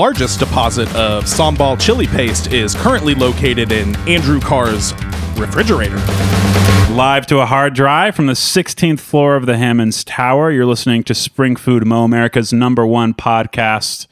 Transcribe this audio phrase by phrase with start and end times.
[0.00, 4.92] largest deposit of sambal chili paste is currently located in Andrew Carr's
[5.38, 5.96] refrigerator.
[6.92, 10.50] Live to a hard drive from the 16th floor of the Hammons Tower.
[10.50, 14.06] You're listening to Spring Food Mo, America's number one podcast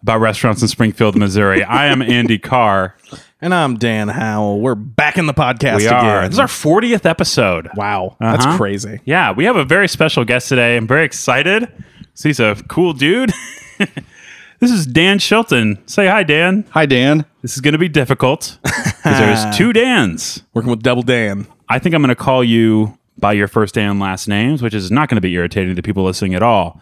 [0.00, 1.62] about restaurants in Springfield, Missouri.
[1.62, 2.96] I am Andy Carr.
[3.40, 4.58] And I'm Dan Howell.
[4.58, 6.18] We're back in the podcast We are.
[6.18, 6.24] again.
[6.24, 7.68] This is our 40th episode.
[7.76, 8.56] wow, that's Uh-huh.
[8.56, 8.98] crazy.
[9.04, 10.76] Yeah, we have a very special guest today.
[10.76, 11.68] I'm very excited.
[12.20, 13.32] He's a cool dude.
[14.60, 15.78] this is Dan Chilton.
[15.86, 16.64] Say hi, Dan.
[16.70, 17.24] Hi, Dan.
[17.42, 20.42] This is going to be difficult because there's two Dans.
[20.54, 21.46] Working with Double Dan.
[21.68, 24.90] I think I'm going to call you by your first and last names, which is
[24.90, 26.80] not going to be irritating to people listening at all.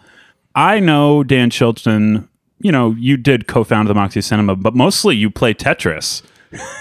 [0.55, 2.27] I know Dan Chilton.
[2.59, 6.23] You know, you did co-found the Moxie Cinema, but mostly you play Tetris.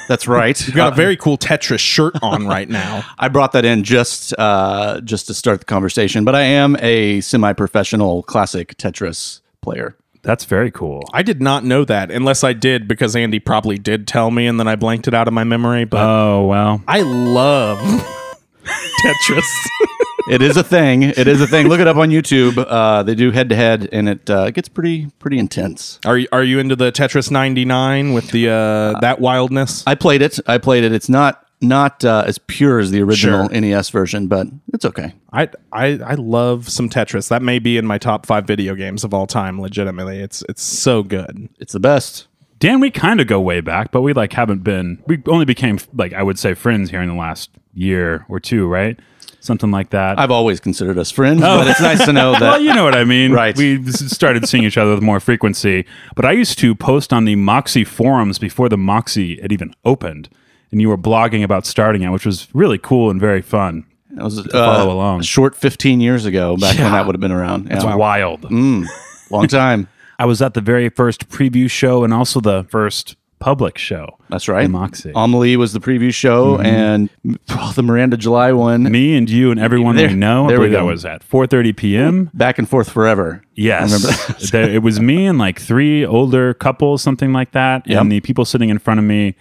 [0.09, 0.59] That's right.
[0.67, 3.05] You've got a very cool Tetris shirt on right now.
[3.19, 7.21] I brought that in just uh, just to start the conversation, but I am a
[7.21, 9.97] semi-professional classic Tetris player.
[10.27, 11.09] That's very cool.
[11.13, 14.59] I did not know that, unless I did because Andy probably did tell me, and
[14.59, 15.85] then I blanked it out of my memory.
[15.85, 17.79] But Oh well, I love
[19.05, 19.45] Tetris.
[20.29, 21.05] It is a thing.
[21.05, 21.69] It is a thing.
[21.69, 22.59] Look it up on YouTube.
[22.59, 26.01] Uh, they do head to head, and it uh, gets pretty pretty intense.
[26.05, 29.85] Are you, are you into the Tetris 99 with the uh, that wildness?
[29.87, 30.41] I played it.
[30.49, 30.91] I played it.
[30.91, 33.61] It's not not uh, as pure as the original Sure.
[33.61, 35.15] NES version, but it's okay.
[35.33, 37.29] I, I I love some Tetris.
[37.29, 39.61] That may be in my top five video games of all time.
[39.61, 41.49] Legitimately, it's it's so good.
[41.59, 42.27] It's the best.
[42.59, 45.03] Dan, we kind of go way back, but we like haven't been.
[45.07, 48.67] We only became like I would say friends here in the last year or two,
[48.67, 48.99] right?
[49.41, 50.19] Something like that.
[50.19, 52.41] I've always considered us friends, but it's nice to know that.
[52.41, 53.33] well, you know what I mean.
[53.37, 53.57] Right.
[53.57, 55.87] We started seeing each other with more frequency.
[56.17, 60.29] But I used to post on the Moxie forums before the Moxie had even opened.
[60.77, 63.87] And you were blogging about starting it, which was really cool and very fun.
[64.15, 65.23] It was follow uh, along.
[65.23, 67.73] short 15 years ago, back when that would have been around.
[67.73, 67.95] It's Yeah.
[67.95, 68.43] wild.
[68.43, 68.87] Mm.
[69.31, 69.89] Long time.
[70.19, 74.19] I was at the very first preview show and also the first public show.
[74.29, 74.69] That's right.
[74.69, 75.13] Moxie.
[75.17, 77.09] Amelie was the preview show, and
[77.49, 78.83] oh, the Miranda July one.
[78.83, 80.47] Me and you and everyone There- we know.
[80.47, 82.31] There we believe that was at 4:30 p.m.
[82.35, 83.43] Back and forth forever.
[83.55, 84.09] Yes, I remember
[84.41, 84.49] that.
[84.53, 87.87] There- it was me and like three older couples, something like that.
[87.89, 87.99] Yep.
[87.99, 89.37] And the people sitting in front of me,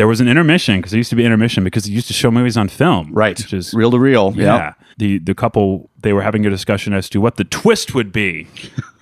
[0.00, 2.30] there was an intermission because it used to be intermission because it used to show
[2.30, 3.36] movies on film, Right.
[3.38, 4.32] Which is reel to reel.
[4.34, 4.44] yeah.
[4.56, 4.72] Yeah.
[4.96, 8.46] The the couple they were having a discussion as to what the twist would be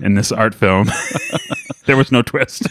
[0.00, 0.88] in this art film.
[1.86, 2.66] there was no twist.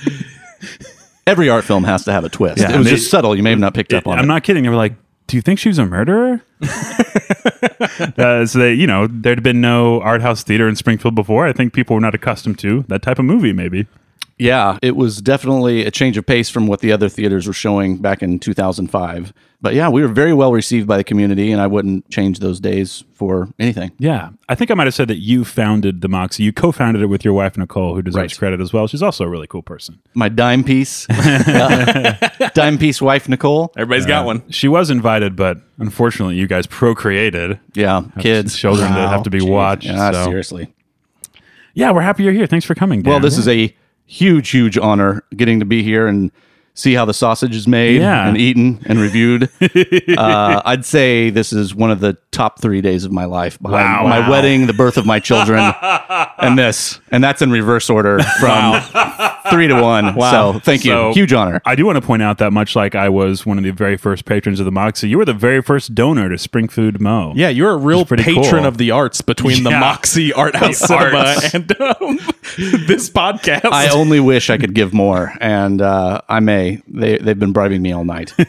[1.26, 2.60] Every art film has to have a twist.
[2.60, 3.34] Yeah, it was they- just subtle.
[3.34, 4.22] You may have not picked up on it.
[4.22, 4.64] I'm not kidding.
[4.64, 4.96] They were like,
[5.28, 10.02] "Do you think she was a murderer?" uh, so they, you know, there'd been no
[10.02, 11.48] art house theater in Springfield before.
[11.48, 13.54] I think people were not accustomed to that type of movie.
[13.54, 13.88] Maybe.
[14.40, 17.98] Yeah, it was definitely a change of pace from what the other theaters were showing
[17.98, 19.34] back in 2005.
[19.60, 22.60] But yeah, we were very well received by the community, and I wouldn't change those
[22.60, 23.92] days for anything.
[23.98, 26.44] Yeah, I think I might have said that you founded the Moxie.
[26.44, 28.38] You co-founded it with your wife Nicole, who deserves Right.
[28.38, 28.86] credit as well.
[28.86, 29.98] She's also a really cool person.
[30.14, 31.08] My dime piece,
[32.54, 33.74] dime piece wife Nicole.
[33.76, 34.44] Everybody's got one.
[34.52, 37.60] She was invited, but unfortunately, you guys procreated.
[37.74, 39.86] Yeah, kids, children that have to be watched.
[39.88, 40.74] Yeah, so- seriously.
[41.74, 42.48] Yeah, we're happy you're here.
[42.48, 43.02] Thanks for coming.
[43.04, 43.12] Dan.
[43.12, 43.74] Well, this is a
[44.08, 46.32] huge, huge honor getting to be here and
[46.74, 48.28] see how the sausage is made Yeah.
[48.28, 49.50] and eaten and reviewed.
[50.18, 53.60] uh, I'd say this is one of the top three days of my life.
[53.60, 54.08] Behind Wow.
[54.08, 54.30] my Wow.
[54.32, 55.60] wedding, the birth of my children,
[56.38, 58.80] and this, and that's in reverse order from
[59.50, 60.16] three to one.
[60.18, 60.54] Wow.
[60.54, 61.62] So thank you, So- huge honor.
[61.66, 63.98] I do want to point out that much like I was one of the very
[63.98, 67.34] first patrons of the Moxie, you were the very first donor to Spring Food Mo.
[67.36, 68.66] Yeah, you're a real patron cool.
[68.66, 72.18] of the arts between the Moxie Art House The Cinema and um,
[72.88, 73.66] this podcast.
[73.66, 76.82] I only wish I could give more, and uh, I may.
[76.88, 78.34] They they've been bribing me all night.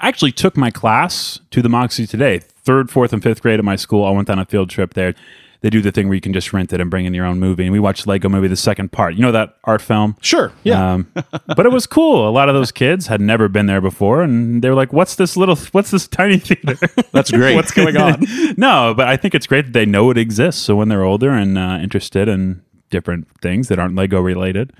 [0.00, 2.38] I actually took my class to the Moxie today.
[2.38, 4.04] Third, fourth, and fifth grade at my school.
[4.04, 5.14] I went on a field trip there.
[5.60, 7.40] They do the thing where you can just rent it and bring in your own
[7.40, 7.64] movie.
[7.64, 9.14] And we watched Lego Movie, the second part.
[9.14, 10.16] You know that art film?
[10.20, 10.94] sure, yeah.
[10.94, 11.10] Um,
[11.56, 12.28] but it was cool.
[12.28, 15.16] A lot of those kids had never been there before, and they were like, "What's
[15.16, 15.56] this little?
[15.72, 16.76] What's this tiny theater?"
[17.12, 17.56] That's great.
[17.56, 18.24] What's going on?
[18.56, 20.62] no, but I think it's great that they know it exists.
[20.62, 24.72] So when they're older and uh, interested in different things that aren't Lego related,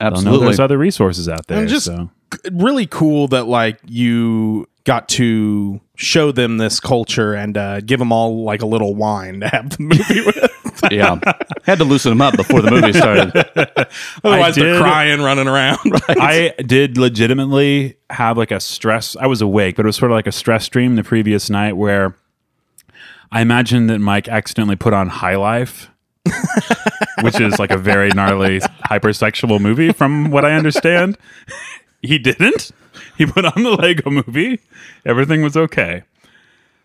[0.00, 0.46] Absolutely.
[0.46, 1.60] there's other resources out there.
[1.60, 2.10] And just so.
[2.52, 8.12] really cool that like you got to show them this culture and uh, give them
[8.12, 10.92] all like a little wine to have the movie with.
[10.92, 11.18] yeah,
[11.64, 13.32] had to loosen them up before the movie started.
[14.24, 15.78] Otherwise, they're crying, running around.
[16.08, 19.16] I did legitimately have like a stress.
[19.16, 21.76] I was awake, but it was sort of like a stress dream the previous night
[21.76, 22.16] where
[23.32, 25.90] I imagined that Mike accidentally put on High Life,
[27.22, 28.60] which is like a very gnarly
[28.90, 31.16] hypersexual movie, from what I understand.
[32.02, 32.70] He didn't.
[33.18, 34.60] He put on the Lego movie.
[35.06, 36.02] Everything was okay.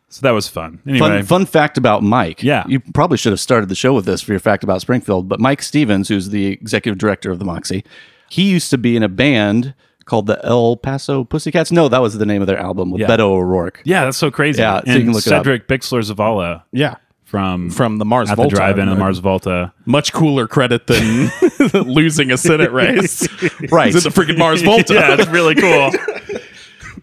[0.10, 0.82] So that was fun.
[0.88, 2.42] Anyway, Fun, fun fact about Mike.
[2.42, 2.64] Yeah.
[2.68, 5.28] You probably should have started the show with this for your fact about Springfield.
[5.30, 7.84] But Mike Stevens, who's the executive director of the Moxie,
[8.30, 11.72] he used to be in a band called the El Paso Pussycats.
[11.72, 13.08] No, that was the name of their album with Yeah.
[13.08, 13.82] Beto O'Rourke.
[13.86, 14.62] yeah, that's so crazy.
[14.62, 15.44] Yeah, so you can look it up.
[15.44, 16.96] Cedric Bixler Zavala Yeah.
[17.30, 18.50] From From the Mars at Volta.
[18.50, 19.72] the drive-in of the Mars Volta.
[19.86, 21.30] Much cooler credit than
[21.74, 23.28] losing a Senate race.
[23.72, 23.94] Right.
[23.94, 24.94] It's in the freaking Mars Volta.
[24.96, 25.92] yeah, it's really cool.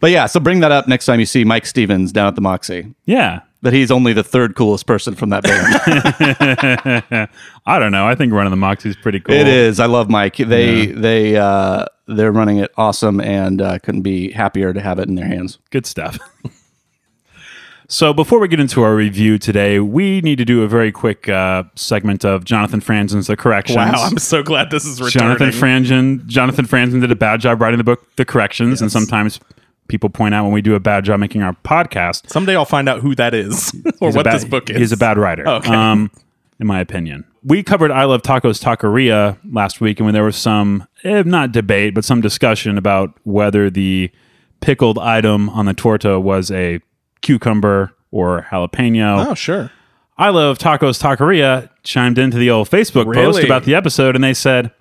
[0.01, 2.41] But yeah, so bring that up next time you see Mike Stevens down at the
[2.43, 2.95] Moxie.
[3.05, 3.41] yeah.
[3.63, 7.29] That he's only the third coolest person from that band.
[7.67, 8.07] I don't know.
[8.07, 9.35] I think running the Moxie is pretty cool.
[9.35, 9.81] It is.
[9.81, 10.37] I love Mike.
[10.37, 15.09] They they uh, they're running it awesome, and uh, couldn't be happier to have it
[15.09, 15.59] in their hands.
[15.71, 16.19] Good stuff.
[17.89, 21.29] So before we get into our review today, we need to do a very quick
[21.29, 23.77] uh, segment of Jonathan Franzen's The Corrections.
[23.77, 25.39] Wow, I'm so glad this is returning.
[25.39, 26.27] Jonathan Franzen.
[26.27, 29.41] Jonathan Franzen did a bad job writing the book The Corrections, and sometimes
[29.89, 32.29] people point out when we do a bad job making our podcast.
[32.29, 34.77] Someday I'll find out who that is or what bad- this book is.
[34.77, 35.47] He's a bad writer.
[35.47, 35.75] Okay.
[35.75, 36.11] Um,
[36.59, 37.25] in my opinion.
[37.45, 41.53] We covered I Love Tacos Taqueria last week, and when there was some, eh, not
[41.53, 44.11] debate, but some discussion about whether the
[44.61, 46.81] pickled item on the torta was a
[47.21, 49.27] cucumber or jalapeno.
[49.27, 49.71] Oh, sure.
[50.19, 54.35] I Love Tacos Taqueria chimed into the old Facebook post about the episode, and they
[54.35, 54.73] said,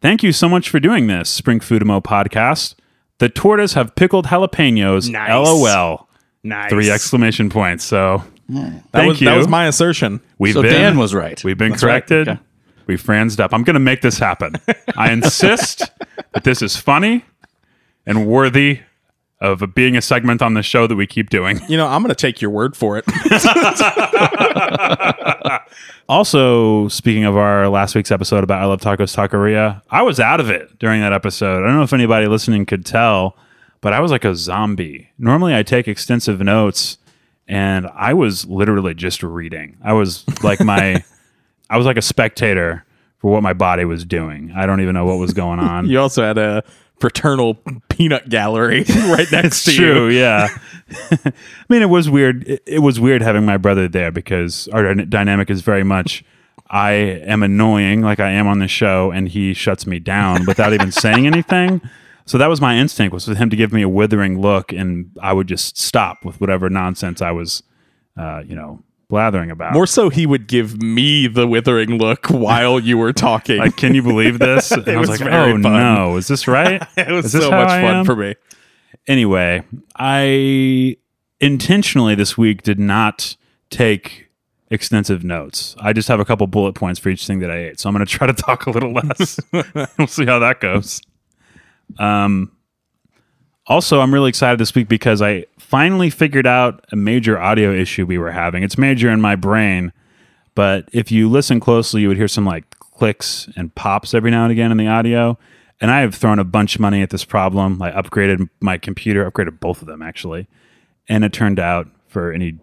[0.00, 2.74] Thank you so much for doing this, Spring Foodamo podcast.
[3.18, 5.10] The tortas have pickled jalapenos.
[5.10, 5.30] Nice.
[5.30, 6.08] LOL.
[6.42, 6.70] Nice.
[6.70, 7.84] Three exclamation points.
[7.84, 9.26] So, that thank was, you.
[9.26, 10.20] That was my assertion.
[10.38, 11.42] We've So been, Dan was right.
[11.42, 11.90] We've been That's right.
[12.06, 12.28] corrected.
[12.28, 12.40] Okay.
[12.86, 13.52] We've franzed up.
[13.52, 14.54] I'm going to make this happen.
[14.96, 15.82] I insist
[16.32, 17.24] that this is funny
[18.06, 18.80] and worthy
[19.40, 21.60] of being a segment on the show that we keep doing.
[21.68, 23.04] You know, I'm going to take your word for it.
[26.08, 30.38] Also, speaking of our last week's episode about I Love Tacos Taqueria, I was out
[30.38, 31.64] of it during that episode.
[31.64, 33.36] I don't know if anybody listening could tell,
[33.80, 35.10] but I was like a zombie.
[35.18, 36.98] Normally, I take extensive notes,
[37.48, 39.78] and I was literally just reading.
[39.82, 41.02] I was like my,
[41.70, 42.84] I was like a spectator
[43.18, 44.52] for what my body was doing.
[44.56, 45.88] I don't even know what was going on.
[45.88, 46.62] you also had a
[46.98, 47.58] fraternal
[47.88, 50.18] peanut gallery right next to True, you.
[50.18, 50.48] yeah.
[51.10, 51.32] I
[51.68, 52.46] mean, it was weird.
[52.48, 56.24] It, it was weird having my brother there because our dyna- dynamic is very much
[56.68, 60.72] I am annoying, like I am on the show, and he shuts me down without
[60.72, 61.80] even saying anything.
[62.24, 65.10] So that was my instinct was for him to give me a withering look, and
[65.22, 67.62] I would just stop with whatever nonsense I was,
[68.16, 69.72] uh, you know, blathering about.
[69.72, 73.58] More so, he would give me the withering look while you were talking.
[73.58, 74.72] like, can you believe this?
[74.76, 75.62] And I was, was like, oh fun.
[75.62, 76.82] no, is this right?
[76.96, 78.04] it was so much I fun am?
[78.04, 78.34] for me.
[79.06, 79.62] anyway,
[79.96, 80.96] I
[81.40, 83.36] intentionally this week did not
[83.70, 84.28] take
[84.70, 85.76] extensive notes.
[85.78, 87.80] I just have a couple bullet points for each thing that I ate.
[87.80, 89.38] So I'm going to try to talk a little less.
[89.98, 91.00] we'll see how that goes.
[91.98, 92.52] Um,
[93.66, 98.06] also, I'm really excited this week because I finally figured out a major audio issue
[98.06, 98.62] we were having.
[98.62, 99.92] It's major in my brain,
[100.54, 104.44] but if you listen closely, you would hear some like clicks and pops every now
[104.44, 105.36] and again in the audio.
[105.78, 107.82] And I have thrown a bunch of money at this problem.
[107.82, 110.46] I upgraded my computer, upgraded both of them actually.
[111.10, 112.58] And it turned out for any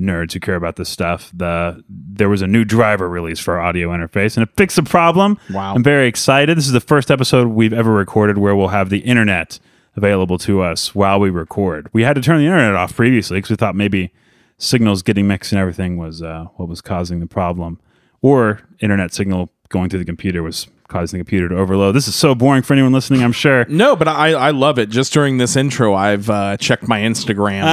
[0.00, 3.60] nerds who care about this stuff, the there was a new driver release for our
[3.60, 5.38] audio interface and it fixed the problem.
[5.50, 5.74] Wow.
[5.74, 6.56] I'm very excited.
[6.56, 9.58] This is the first episode we've ever recorded where we'll have the internet
[9.96, 11.88] available to us while we record.
[11.92, 14.12] We had to turn the internet off previously because we thought maybe
[14.58, 17.80] signals getting mixed and everything was uh, what was causing the problem,
[18.22, 21.94] or internet signal going through the computer was causing the computer to overload.
[21.94, 23.64] This is so boring for anyone listening, I'm sure.
[23.74, 24.90] No, but I, I love it.
[24.90, 27.64] Just during this intro, I've uh, checked my Instagram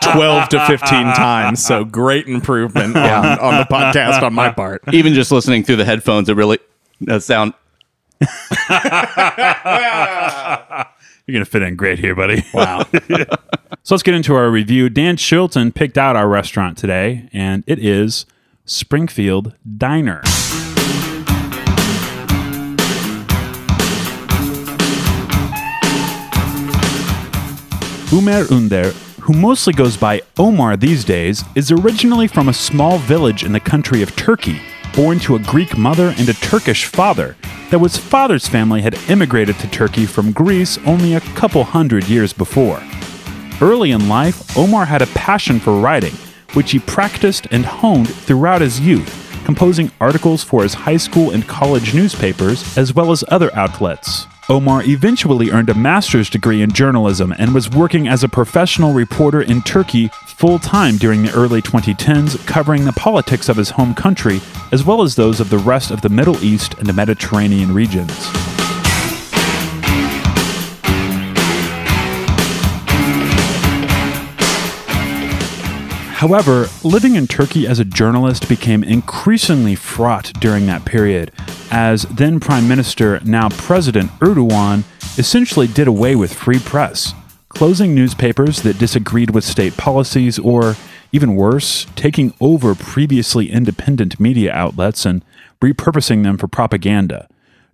[0.12, 0.78] 12 to 15
[1.14, 1.64] times.
[1.64, 4.82] So great improvement on, on the podcast on my part.
[4.92, 6.58] Even just listening through the headphones, it really
[7.02, 7.54] does sound.
[11.26, 12.44] You're going to fit in great here, buddy.
[12.54, 12.84] Wow.
[13.82, 14.88] so let's get into our review.
[14.88, 18.26] Dan Chilton picked out our restaurant today, and it is
[18.64, 20.20] Springfield Diner.
[28.10, 28.90] Umer Under,
[29.22, 33.60] who mostly goes by Omar these days, is originally from a small village in the
[33.60, 34.60] country of Turkey,
[34.94, 37.36] born to a Greek mother and a Turkish father,
[37.70, 42.32] though his father's family had immigrated to Turkey from Greece only a couple hundred years
[42.32, 42.80] before.
[43.60, 46.14] Early in life, Omar had a passion for writing,
[46.52, 51.46] which he practiced and honed throughout his youth, composing articles for his high school and
[51.48, 54.26] college newspapers, as well as other outlets.
[54.50, 59.40] Omar eventually earned a master's degree in journalism and was working as a professional reporter
[59.40, 64.42] in Turkey full time during the early 2010s, covering the politics of his home country,
[64.70, 68.53] as well as those of the rest of the Middle East and the Mediterranean regions.
[76.24, 81.30] However, living in Turkey as a journalist became increasingly fraught during that period,
[81.70, 84.84] as then Prime Minister, now President Erdogan,
[85.18, 87.12] essentially did away with free press,
[87.50, 90.76] closing newspapers that disagreed with state policies, or
[91.12, 95.22] even worse, taking over previously independent media outlets and
[95.60, 97.28] repurposing them for propaganda.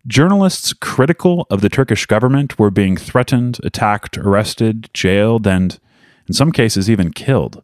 [0.09, 5.79] Journalists critical of the Turkish government were being threatened, attacked, arrested, jailed, and,
[6.27, 7.63] in some cases, even killed.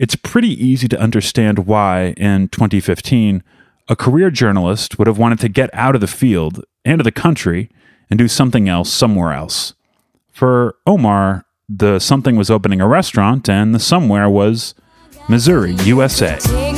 [0.00, 3.42] It's pretty easy to understand why, in 2015,
[3.86, 7.12] a career journalist would have wanted to get out of the field and of the
[7.12, 7.68] country
[8.08, 9.74] and do something else somewhere else.
[10.32, 14.74] For Omar, the something was opening a restaurant, and the somewhere was
[15.28, 16.69] Missouri, USA.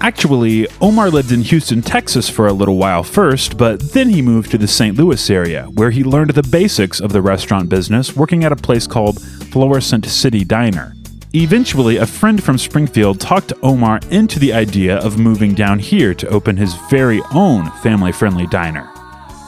[0.00, 4.50] Actually, Omar lived in Houston, Texas for a little while first, but then he moved
[4.52, 4.96] to the St.
[4.96, 8.86] Louis area, where he learned the basics of the restaurant business working at a place
[8.86, 10.94] called Florissant City Diner.
[11.34, 16.28] Eventually, a friend from Springfield talked Omar into the idea of moving down here to
[16.28, 18.88] open his very own family friendly diner.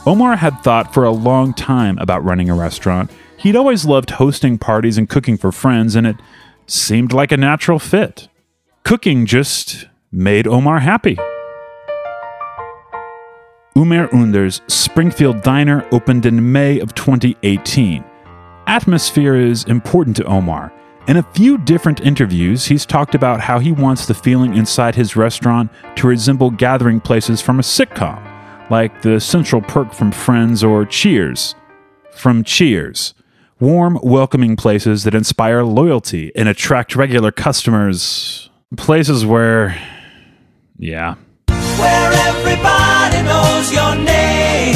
[0.04, 3.10] Omar had thought for a long time about running a restaurant.
[3.38, 6.16] He'd always loved hosting parties and cooking for friends, and it
[6.66, 8.28] seemed like a natural fit.
[8.82, 11.16] Cooking just made Omar happy.
[13.76, 18.04] Umer Under's Springfield Diner opened in May of 2018.
[18.66, 20.72] Atmosphere is important to Omar.
[21.08, 25.16] In a few different interviews, he's talked about how he wants the feeling inside his
[25.16, 28.20] restaurant to resemble gathering places from a sitcom,
[28.70, 31.54] like the Central Perk from Friends or Cheers
[32.12, 33.14] from Cheers.
[33.58, 38.50] Warm, welcoming places that inspire loyalty and attract regular customers.
[38.76, 39.78] Places where.
[40.82, 41.16] Yeah.
[41.78, 44.74] where everybody knows your name.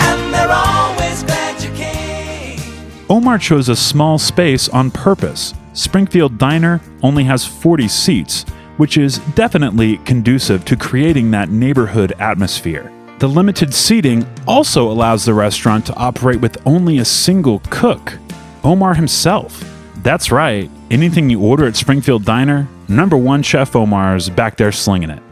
[0.00, 2.60] And they're always glad you came.
[3.08, 5.52] Omar chose a small space on purpose.
[5.72, 8.44] Springfield Diner only has 40 seats,
[8.76, 12.92] which is definitely conducive to creating that neighborhood atmosphere.
[13.18, 18.16] The limited seating also allows the restaurant to operate with only a single cook,
[18.62, 19.64] Omar himself.
[20.04, 25.10] That's right, anything you order at Springfield Diner, number one chef Omar's back there slinging
[25.10, 25.22] it.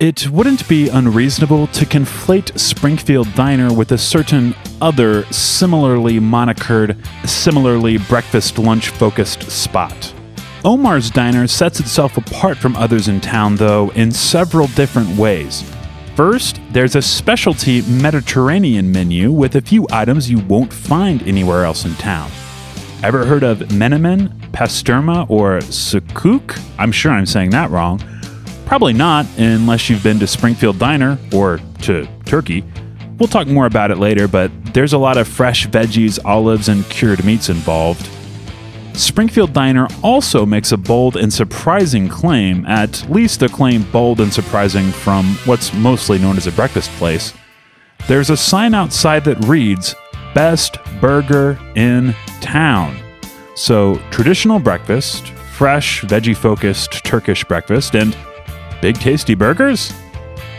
[0.00, 7.98] It wouldn't be unreasonable to conflate Springfield Diner with a certain other similarly monikered, similarly
[7.98, 10.14] breakfast lunch focused spot.
[10.64, 15.68] Omar's Diner sets itself apart from others in town, though, in several different ways.
[16.14, 21.84] First, there's a specialty Mediterranean menu with a few items you won't find anywhere else
[21.84, 22.30] in town.
[23.02, 26.60] Ever heard of menemen, pasterma, or sukuk?
[26.78, 28.02] I'm sure I'm saying that wrong.
[28.66, 32.64] Probably not, unless you've been to Springfield Diner or to Turkey.
[33.18, 36.84] We'll talk more about it later, but there's a lot of fresh veggies, olives, and
[36.90, 38.10] cured meats involved.
[38.94, 44.32] Springfield Diner also makes a bold and surprising claim, at least a claim bold and
[44.32, 47.32] surprising from what's mostly known as a breakfast place.
[48.08, 49.94] There's a sign outside that reads,
[50.34, 52.96] Best Burger in Town.
[53.58, 58.16] So, traditional breakfast, fresh, veggie focused Turkish breakfast, and
[58.80, 59.92] big tasty burgers?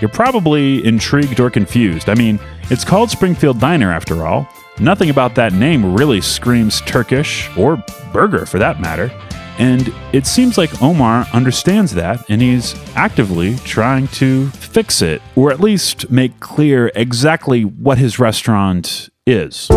[0.01, 2.09] You're probably intrigued or confused.
[2.09, 4.49] I mean, it's called Springfield Diner after all.
[4.81, 9.09] Nothing about that name really screams Turkish, or burger for that matter.
[9.57, 15.53] And it seems like Omar understands that and he's actively trying to fix it, or
[15.53, 19.69] at least make clear exactly what his restaurant is.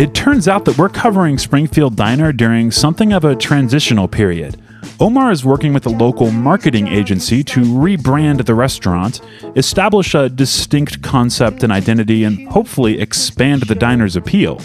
[0.00, 4.58] It turns out that we're covering Springfield Diner during something of a transitional period.
[4.98, 9.20] Omar is working with a local marketing agency to rebrand the restaurant,
[9.56, 14.62] establish a distinct concept and identity, and hopefully expand the diner's appeal.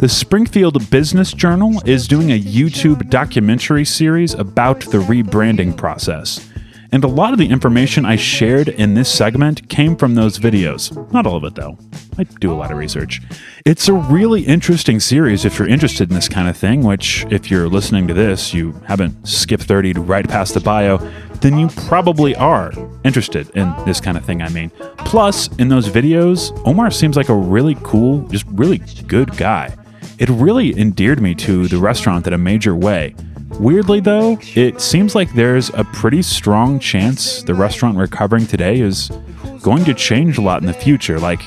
[0.00, 6.51] The Springfield Business Journal is doing a YouTube documentary series about the rebranding process.
[6.92, 11.10] And a lot of the information I shared in this segment came from those videos.
[11.10, 11.78] Not all of it, though.
[12.18, 13.22] I do a lot of research.
[13.64, 17.50] It's a really interesting series if you're interested in this kind of thing, which, if
[17.50, 20.98] you're listening to this, you haven't skipped 30 to right past the bio,
[21.40, 22.72] then you probably are
[23.04, 24.70] interested in this kind of thing, I mean.
[24.98, 29.74] Plus, in those videos, Omar seems like a really cool, just really good guy.
[30.18, 33.14] It really endeared me to the restaurant in a major way.
[33.60, 38.80] Weirdly, though, it seems like there's a pretty strong chance the restaurant we're covering today
[38.80, 39.10] is
[39.62, 41.20] going to change a lot in the future.
[41.20, 41.40] Like,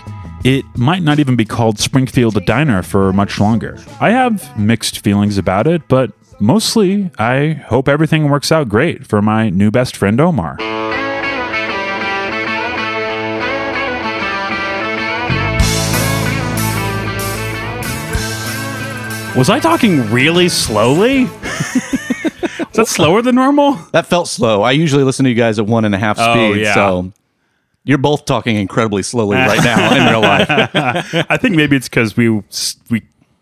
[0.45, 3.77] it might not even be called Springfield Diner for much longer.
[3.99, 9.21] I have mixed feelings about it, but mostly, I hope everything works out great for
[9.21, 10.57] my new best friend Omar.
[19.35, 21.23] Was I talking really slowly?
[21.23, 23.73] Is that slower than normal?
[23.91, 24.61] That felt slow.
[24.61, 26.39] I usually listen to you guys at one and a half oh, speed.
[26.39, 26.73] Oh, yeah.
[26.73, 27.11] So
[27.83, 30.47] you're both talking incredibly slowly right now in real life.
[31.29, 32.41] I think maybe it's because we
[32.89, 33.01] we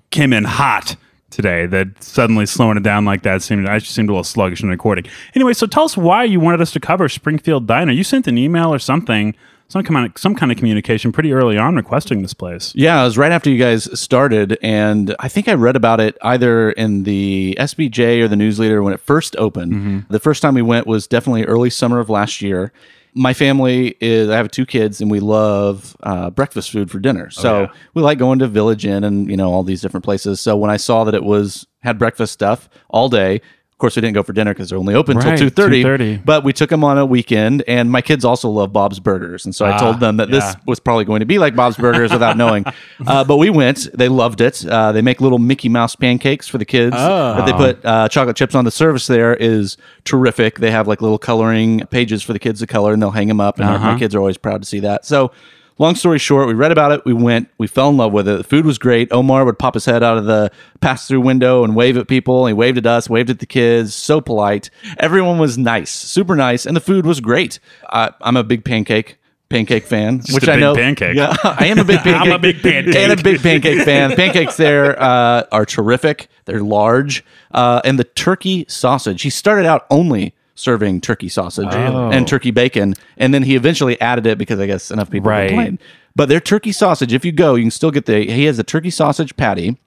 [0.09, 0.95] came in hot
[1.29, 4.62] today that suddenly slowing it down like that seemed I just seemed a little sluggish
[4.62, 5.05] in the recording.
[5.35, 7.91] Anyway, so tell us why you wanted us to cover Springfield Diner.
[7.91, 9.35] You sent an email or something,
[9.67, 12.74] some kind of some kind of communication pretty early on requesting this place.
[12.75, 16.17] Yeah, it was right after you guys started, and I think I read about it
[16.22, 20.05] either in the SBJ or the News Leader when it first opened.
[20.10, 22.72] The first time we went was definitely early summer of last year.
[23.15, 27.29] My family is I have two kids, and we love uh, breakfast food for dinner.
[27.29, 27.67] So yeah.
[27.93, 30.39] we like going to Village Inn and you know all these different places.
[30.39, 33.41] So when I saw that it was had breakfast stuff all day.
[33.73, 35.83] Of course, we didn't go for dinner because they're only open Right, until two thirty.
[35.83, 36.23] 2:30.
[36.23, 39.53] But we took them on a weekend, and my kids also love Bob's Burgers, and
[39.53, 40.53] so I Ah, told them that this yeah.
[40.65, 42.63] was probably going to be like Bob's Burgers without knowing.
[43.05, 44.65] Uh, but we went; they loved it.
[44.65, 46.95] Uh, they make little Mickey Mouse pancakes for the kids.
[46.95, 48.63] That they put uh, chocolate chips on.
[48.63, 49.75] The service there is
[50.05, 50.59] terrific.
[50.59, 53.41] They have like little coloring pages for the kids to color, and they'll hang them
[53.41, 53.59] up.
[53.59, 55.03] And my kids are always proud to see that.
[55.05, 55.31] So.
[55.79, 57.03] Long story short, we read about it.
[57.03, 57.49] We went.
[57.57, 58.37] We fell in love with it.
[58.37, 59.11] The food was great.
[59.11, 60.51] Omar would pop his head out of the
[60.81, 62.45] pass-through window and wave at people.
[62.45, 63.95] He waved at us, waved at the kids.
[63.95, 64.69] So polite.
[64.99, 67.59] Everyone was nice, super nice, and the food was great.
[67.89, 69.17] I, I'm a big pancake
[69.49, 70.75] pancake fan, which a I big know.
[70.75, 71.15] pancake.
[71.15, 72.21] Yeah, I am a big pancake.
[72.27, 72.95] I'm a big pancake.
[72.95, 74.15] and a big pancake fan.
[74.15, 76.27] Pancakes there uh, are terrific.
[76.45, 79.21] They're large, uh, and the turkey sausage.
[79.21, 82.10] He started out only serving turkey sausage Oh.
[82.12, 85.48] and turkey bacon, and then he eventually added it because I guess enough people Right.
[85.50, 85.79] complained.
[86.15, 88.25] But their turkey sausage, if you go, you can still get the.
[88.31, 89.77] He has a turkey sausage patty,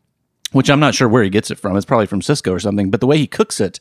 [0.53, 1.77] which I'm not sure where he gets it from.
[1.77, 2.91] It's probably from Sysco or something.
[2.91, 3.79] But the way he cooks it,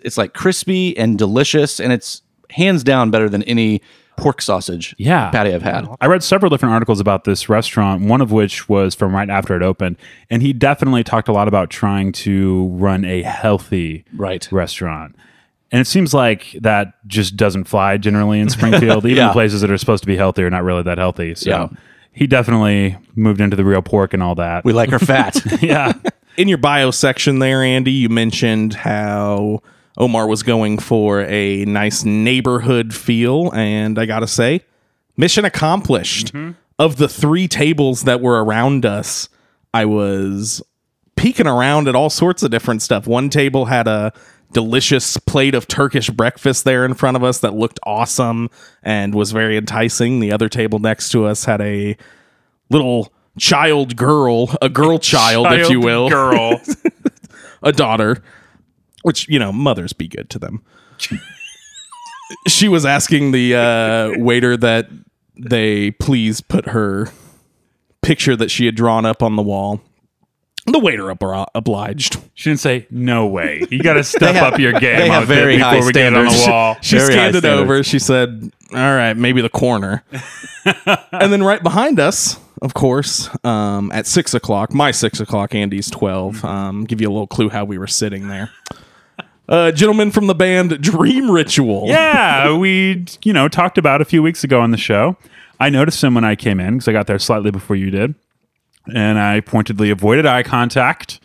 [0.00, 3.80] it's like crispy and delicious, and it's hands down better than any
[4.18, 5.28] pork sausage Yeah.
[5.30, 5.86] patty I've had.
[6.00, 9.54] I read several different articles about this restaurant, one of which was from right after
[9.56, 9.96] it opened.
[10.30, 14.48] And he definitely talked a lot about trying to run a healthy Right.
[14.50, 15.16] restaurant.
[15.72, 19.04] And it seems like that just doesn't fly generally in Springfield.
[19.04, 19.32] Even Yeah.
[19.32, 21.34] places that are supposed to be healthy are not really that healthy.
[21.34, 21.68] So Yeah.
[22.12, 24.64] he definitely moved into the real pork and all that.
[24.64, 25.36] We like our fat.
[25.62, 25.92] yeah.
[26.36, 29.60] in your bio section there, Andy, you mentioned how
[29.98, 34.60] Omar was going for a nice neighborhood feel, and I gotta say,
[35.16, 36.32] mission accomplished.
[36.34, 36.52] Mm-hmm.
[36.78, 39.30] Of the three tables that were around us,
[39.72, 40.62] I was
[41.16, 43.06] peeking around at all sorts of different stuff.
[43.06, 44.12] One table had a
[44.52, 48.48] delicious plate of Turkish breakfast there in front of us that looked awesome
[48.82, 50.20] and was very enticing.
[50.20, 51.96] The other table next to us had a
[52.70, 56.60] little child girl, a girl child, if you will, Girl.
[57.62, 58.22] a daughter,
[59.02, 60.62] which you know, mothers be good to them.
[62.48, 64.88] she was asking the uh, waiter that
[65.38, 67.08] they please put her
[68.00, 69.80] picture that she had drawn up on the wall.
[70.66, 72.16] The waiter obri- obliged.
[72.34, 73.64] She didn't say, no way.
[73.70, 75.92] You got to step have- up your game they have a very high before we
[75.92, 76.76] get on the wall.
[76.82, 77.62] She Very high scanned it standards.
[77.62, 77.82] over.
[77.84, 80.02] She said, "All right, maybe the corner."
[81.12, 85.88] and then right behind us, of course, um, at six o'clock, my six o'clock, Andy's
[85.90, 86.44] twelve.
[86.44, 88.50] Um, give you a little clue how we were sitting there.
[89.48, 91.84] Uh, gentlemen from the band Dream Ritual.
[91.86, 95.16] yeah, we you know talked about a few weeks ago on the show.
[95.60, 98.14] I noticed him when I came in because I got there slightly before you did,
[98.94, 101.20] and I pointedly avoided eye contact.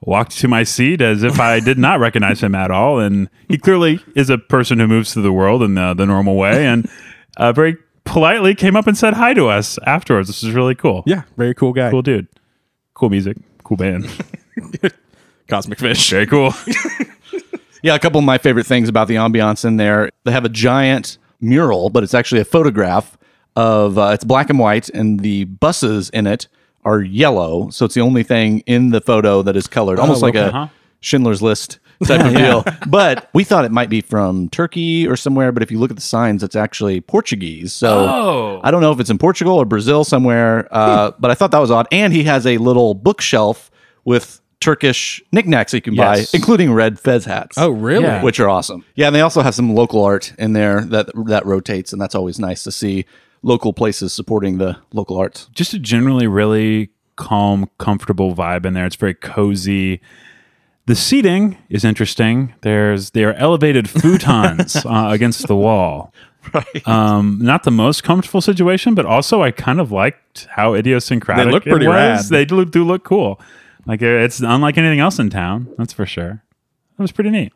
[0.00, 3.58] Walked to my seat as if I did not recognize him at all, and he
[3.58, 6.88] clearly is a person who moves through the world in the, the normal way, and
[7.36, 10.28] uh, very politely came up and said hi to us afterwards.
[10.28, 11.02] This is really cool.
[11.04, 11.90] yeah, very cool guy.
[11.90, 12.28] cool dude,
[12.94, 14.08] cool music, cool band,
[15.48, 16.10] Cosmic Fish.
[16.10, 16.52] very cool.
[17.80, 20.10] Yeah, a couple of my favorite things about the ambiance in there.
[20.24, 23.16] They have a giant mural, but it's actually a photograph
[23.54, 26.48] of uh, it's black and white, and the buses in it
[26.88, 27.70] are yellow.
[27.70, 30.56] So it's the only thing in the photo that is colored, almost like okay.
[30.56, 30.70] a
[31.00, 32.64] Schindler's List type of deal.
[32.88, 35.52] But we thought it might be from Turkey or somewhere.
[35.52, 37.72] But if you look at the signs, it's actually Portuguese.
[37.74, 38.60] So Oh.
[38.64, 40.68] I don't know if it's in Portugal or Brazil somewhere.
[40.70, 41.86] Uh, but I thought that was odd.
[41.92, 43.70] And he has a little bookshelf
[44.04, 46.32] with Turkish knickknacks you can Yes.
[46.32, 48.04] buy, including red fez hats Oh, really?
[48.04, 48.22] Yeah.
[48.24, 48.84] which are awesome.
[48.96, 52.16] Yeah, and they also have some local art in there that that rotates, and that's
[52.16, 53.04] always nice to see
[53.42, 55.48] local places supporting the local arts.
[55.52, 58.86] just a generally really calm, comfortable vibe in there.
[58.86, 60.00] It's very cozy.
[60.86, 62.54] The seating is interesting.
[62.62, 66.12] There's there are elevated futons uh, against the wall.
[66.54, 66.88] Right.
[66.88, 71.50] Um, not the most comfortable situation, but also I kind of liked how idiosyncratic They
[71.50, 71.94] look it pretty was.
[71.94, 72.24] rad.
[72.30, 73.38] They do, do look cool.
[73.86, 75.68] Like uh, it's unlike anything else in town.
[75.76, 76.42] That's for sure.
[76.96, 77.52] That was pretty neat.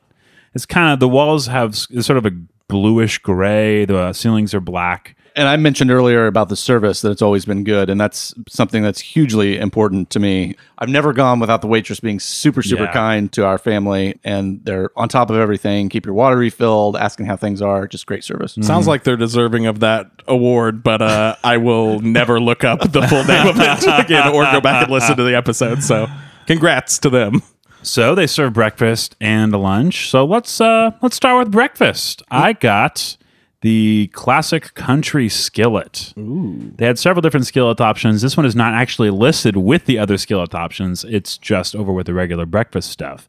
[0.55, 2.33] It's kind of the walls have sort of a
[2.68, 3.87] bluish gray.
[3.87, 5.16] The ceilings are black.
[5.35, 8.83] And I mentioned earlier about the service that it's always been good, and that's something
[8.83, 10.57] that's hugely important to me.
[10.79, 12.92] I've never gone without the waitress being super, super Yeah.
[12.92, 15.88] kind to our family, and they're on top of everything.
[15.88, 17.87] Keep your water refilled, asking how things are.
[17.87, 18.57] Just great service.
[18.61, 23.03] Sounds like they're deserving of that award, but uh, I will never look up the
[23.09, 25.83] full name of it again or go back and listen to the episode.
[25.83, 26.09] So,
[26.47, 27.42] congrats to them.
[27.85, 30.09] So they serve breakfast and lunch.
[30.09, 32.23] So let's uh let's start with breakfast.
[32.31, 33.16] I got
[33.62, 36.12] the classic country skillet.
[36.18, 36.72] Ooh.
[36.77, 38.20] They had several different skillet options.
[38.20, 41.05] This one is not actually listed with the other skillet options.
[41.05, 43.29] It's just over with the regular breakfast stuff.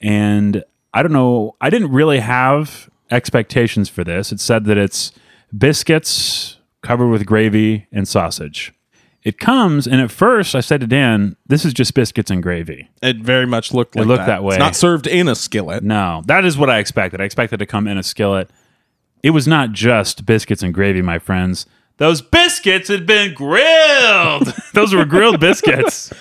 [0.00, 0.62] And
[0.94, 4.30] I don't know, I didn't really have expectations for this.
[4.30, 5.12] It said that it's
[5.56, 8.72] biscuits covered with gravy and sausage.
[9.22, 12.88] It comes, and at first I said to Dan, "This is just biscuits and gravy."
[13.02, 14.56] It very much looked like it looked that way.
[14.56, 15.84] It's not served in a skillet.
[15.84, 17.20] No, that is what I expected.
[17.20, 18.50] I expected it to come in a skillet.
[19.22, 21.66] It was not just biscuits and gravy, my friends.
[21.98, 24.52] Those biscuits had been grilled.
[24.74, 26.12] Those were grilled biscuits.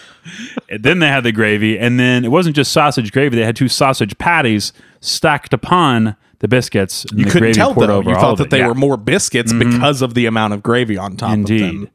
[0.70, 3.36] And then they had the gravy, and then it wasn't just sausage gravy.
[3.38, 7.06] They had two sausage patties stacked upon the biscuits.
[7.06, 7.98] And You the couldn't gravy tell poured though.
[7.98, 8.68] over You thought that they Yeah.
[8.68, 9.72] were more biscuits mm-hmm.
[9.72, 11.62] because of the amount of gravy on top of Indeed.
[11.62, 11.90] them.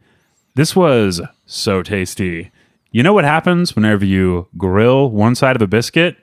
[0.56, 2.50] This was so tasty.
[2.90, 6.16] You know what happens whenever you grill one side of a biscuit?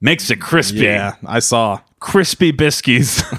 [0.00, 0.78] Makes it crispy.
[0.80, 1.80] Yeah, I saw.
[2.00, 3.22] Crispy biscuits.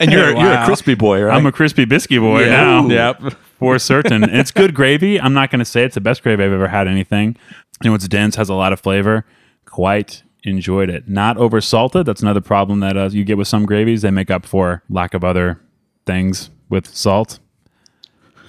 [0.00, 1.36] And you're you're a crispy boy, right?
[1.36, 2.86] I'm a crispy biscuit boy now.
[2.88, 3.34] Yep.
[3.58, 4.24] For certain.
[4.24, 5.20] And it's good gravy.
[5.20, 7.36] I'm not going to say it's the best gravy I've ever had anything.
[7.82, 9.24] You know, it's dense, has a lot of flavor.
[9.64, 11.08] Quite enjoyed it.
[11.08, 12.06] Not over salted.
[12.06, 14.02] That's another problem that uh, you get with some gravies.
[14.02, 15.60] They make up for lack of other
[16.04, 17.38] things with salt.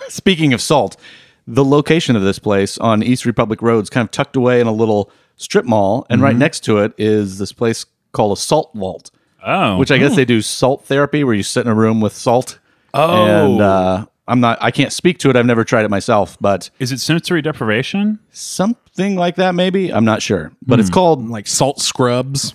[0.08, 0.98] Speaking of salt,
[1.46, 4.67] the location of this place on East Republic Road is kind of tucked away in
[4.67, 7.86] a little strip mall, and right next to it is this place
[8.17, 9.12] called a salt vault,
[9.45, 9.77] Oh.
[9.77, 12.60] which I guess they do salt therapy where you sit in a room with salt.
[12.93, 13.25] Oh.
[13.53, 14.58] and uh, I'm not.
[14.62, 15.36] I can't speak to it.
[15.38, 18.19] I've never tried it myself, but is it sensory deprivation?
[18.32, 19.93] something like that maybe.
[19.93, 21.30] I'm not sure, but it's called.
[21.30, 22.53] Like salt scrubs.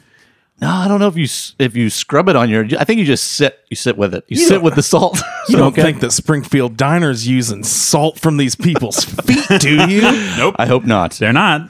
[0.60, 1.26] No, I don't know if you
[1.58, 2.64] if you scrub it on your.
[2.78, 3.58] I think you just sit.
[3.70, 4.24] You sit with it.
[4.28, 5.18] You, sit with the salt.
[5.48, 10.02] You don't think that Springfield Diner's using salt from these people's feet, do you?
[10.36, 10.54] Nope.
[10.58, 11.12] I hope not.
[11.14, 11.68] They're not.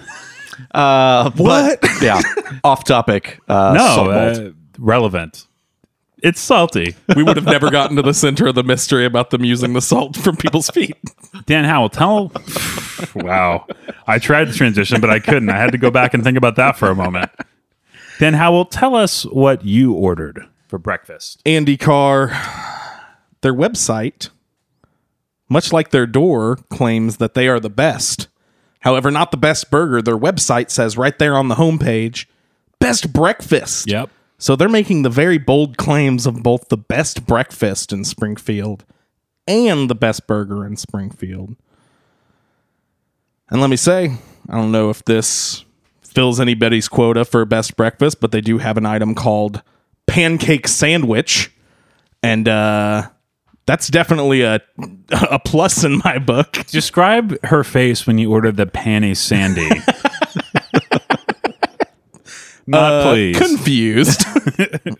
[0.70, 1.80] Uh, What?
[1.80, 2.20] but, yeah,
[2.64, 3.40] off topic.
[3.48, 3.86] Uh, No.
[3.94, 5.46] salt uh, relevant.
[6.22, 6.94] It's salty.
[7.16, 9.80] we would have never gotten to the center of the mystery about them using the
[9.80, 10.96] salt from people's feet.
[11.46, 12.30] Dan Howell, tell.
[13.16, 13.66] wow.
[14.06, 15.50] I tried the transition, but I couldn't.
[15.50, 17.30] I had to go back and think about that for a moment.
[18.20, 21.42] Dan Howell, tell us what you ordered for breakfast.
[21.44, 22.28] Andy Carr,
[23.40, 24.30] their website,
[25.48, 28.28] much like their door, claims that they are the best.
[28.82, 30.02] However, not the best burger.
[30.02, 32.26] Their website says right there on the homepage,
[32.78, 33.88] best breakfast.
[33.88, 34.10] Yep.
[34.38, 38.84] So they're making the very bold claims of both the best breakfast in Springfield
[39.46, 41.54] and the best burger in Springfield.
[43.48, 44.16] And let me say,
[44.48, 45.64] I don't know if this
[46.02, 49.62] fills anybody's quota for best breakfast, but they do have an item called
[50.06, 51.52] pancake sandwich.
[52.22, 53.10] And uh
[53.66, 54.60] that's definitely a
[55.10, 56.52] a plus in my book.
[56.68, 59.68] Describe her face when you ordered the panny sandy.
[62.66, 63.38] Not Uh, please.
[63.38, 64.22] confused.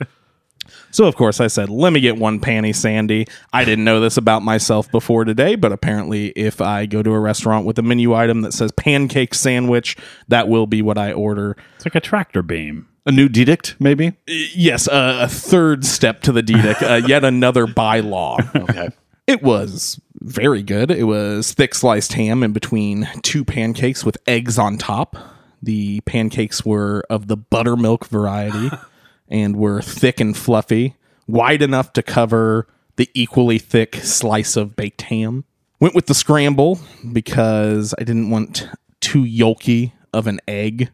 [0.91, 4.17] so of course I said, "Let me get one panty sandy." I didn't know this
[4.17, 8.15] about myself before today, but apparently if I go to a restaurant with a menu
[8.15, 9.97] item that says pancake sandwich,
[10.29, 11.57] that will be what I order.
[11.77, 12.89] it's like a tractor beam.
[13.05, 14.13] A new edict, maybe.
[14.27, 18.55] Yes, uh, a third step to the DDIC, uh, yet another bylaw.
[18.55, 18.91] Okay.
[19.27, 20.91] It was very good.
[20.91, 25.17] It was thick sliced ham in between two pancakes with eggs on top.
[25.63, 28.71] The pancakes were of the buttermilk variety
[29.29, 35.03] and were thick and fluffy, wide enough to cover the equally thick slice of baked
[35.03, 35.45] ham.
[35.81, 36.79] Went with the scramble
[37.13, 38.69] because I didn't want
[39.01, 40.91] too yolky of an egg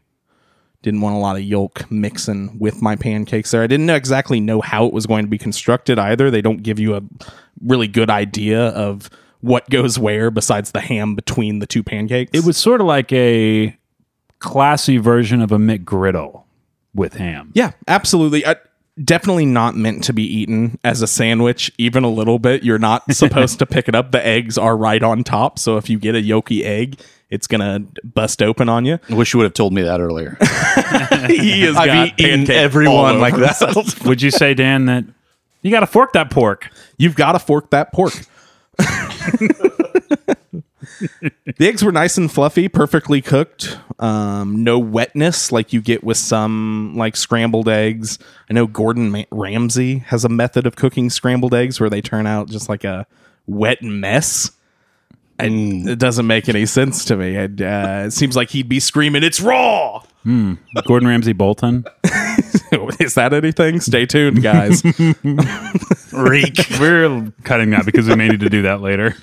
[0.81, 3.63] didn't want a lot of yolk mixing with my pancakes there.
[3.63, 6.31] I didn't exactly know how it was going to be constructed either.
[6.31, 7.01] They don't give you a
[7.61, 9.09] really good idea of
[9.41, 12.31] what goes where besides the ham between the two pancakes.
[12.33, 13.77] It was sort of like a
[14.39, 16.43] classy version of a McGriddle
[16.93, 17.51] with ham.
[17.53, 18.45] yeah, absolutely.
[18.45, 18.55] I,
[19.03, 22.63] definitely not meant to be eaten as a sandwich, even a little bit.
[22.63, 24.11] You're not supposed to pick it up.
[24.11, 27.81] The eggs are right on top, so if you get a yolky egg, it's gonna
[28.03, 28.99] bust open on you.
[29.09, 30.37] I wish you would have told me that earlier.
[31.27, 34.01] he has I've got eaten pancake everyone like that.
[34.05, 35.05] Would you say, Dan, that
[35.61, 36.69] you got to fork that pork?
[36.97, 38.13] You've got to fork that pork.
[38.77, 39.55] the
[41.59, 43.77] eggs were nice and fluffy, perfectly cooked.
[43.99, 48.17] Um, no wetness like you get with some like scrambled eggs.
[48.49, 52.25] I know Gordon Ma- Ramsay has a method of cooking scrambled eggs where they turn
[52.25, 53.05] out just like a
[53.45, 54.51] wet mess.
[55.39, 57.35] And it doesn't make any sense to me.
[57.35, 60.03] It, uh, it seems like he'd be screaming, "It's raw!"
[60.85, 61.85] Gordon Ramsay Bolton.
[62.99, 63.79] Is that anything?
[63.79, 64.83] Stay tuned, guys.
[66.13, 66.57] Reek.
[66.79, 69.15] We're cutting that because we may need to do that later.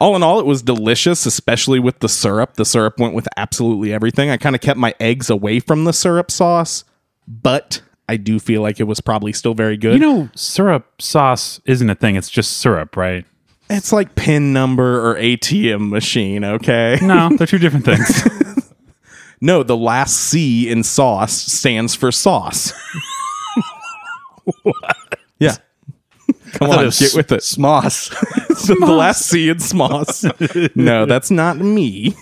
[0.00, 2.54] all in all, it was delicious, especially with the syrup.
[2.54, 4.30] The syrup went with absolutely everything.
[4.30, 6.84] I kind of kept my eggs away from the syrup sauce,
[7.26, 9.94] but I do feel like it was probably still very good.
[9.94, 12.16] You know, syrup sauce isn't a thing.
[12.16, 13.26] It's just syrup, right?
[13.70, 16.98] It's like pin number or ATM machine, okay?
[17.02, 18.64] No, they're two different things.
[19.40, 22.72] No, the last C in sauce stands for sauce.
[25.38, 25.56] yeah.
[26.52, 27.40] Come on, get with it.
[27.40, 28.08] Smoss.
[28.66, 30.74] the last C in Smoss.
[30.74, 32.16] no, that's not me.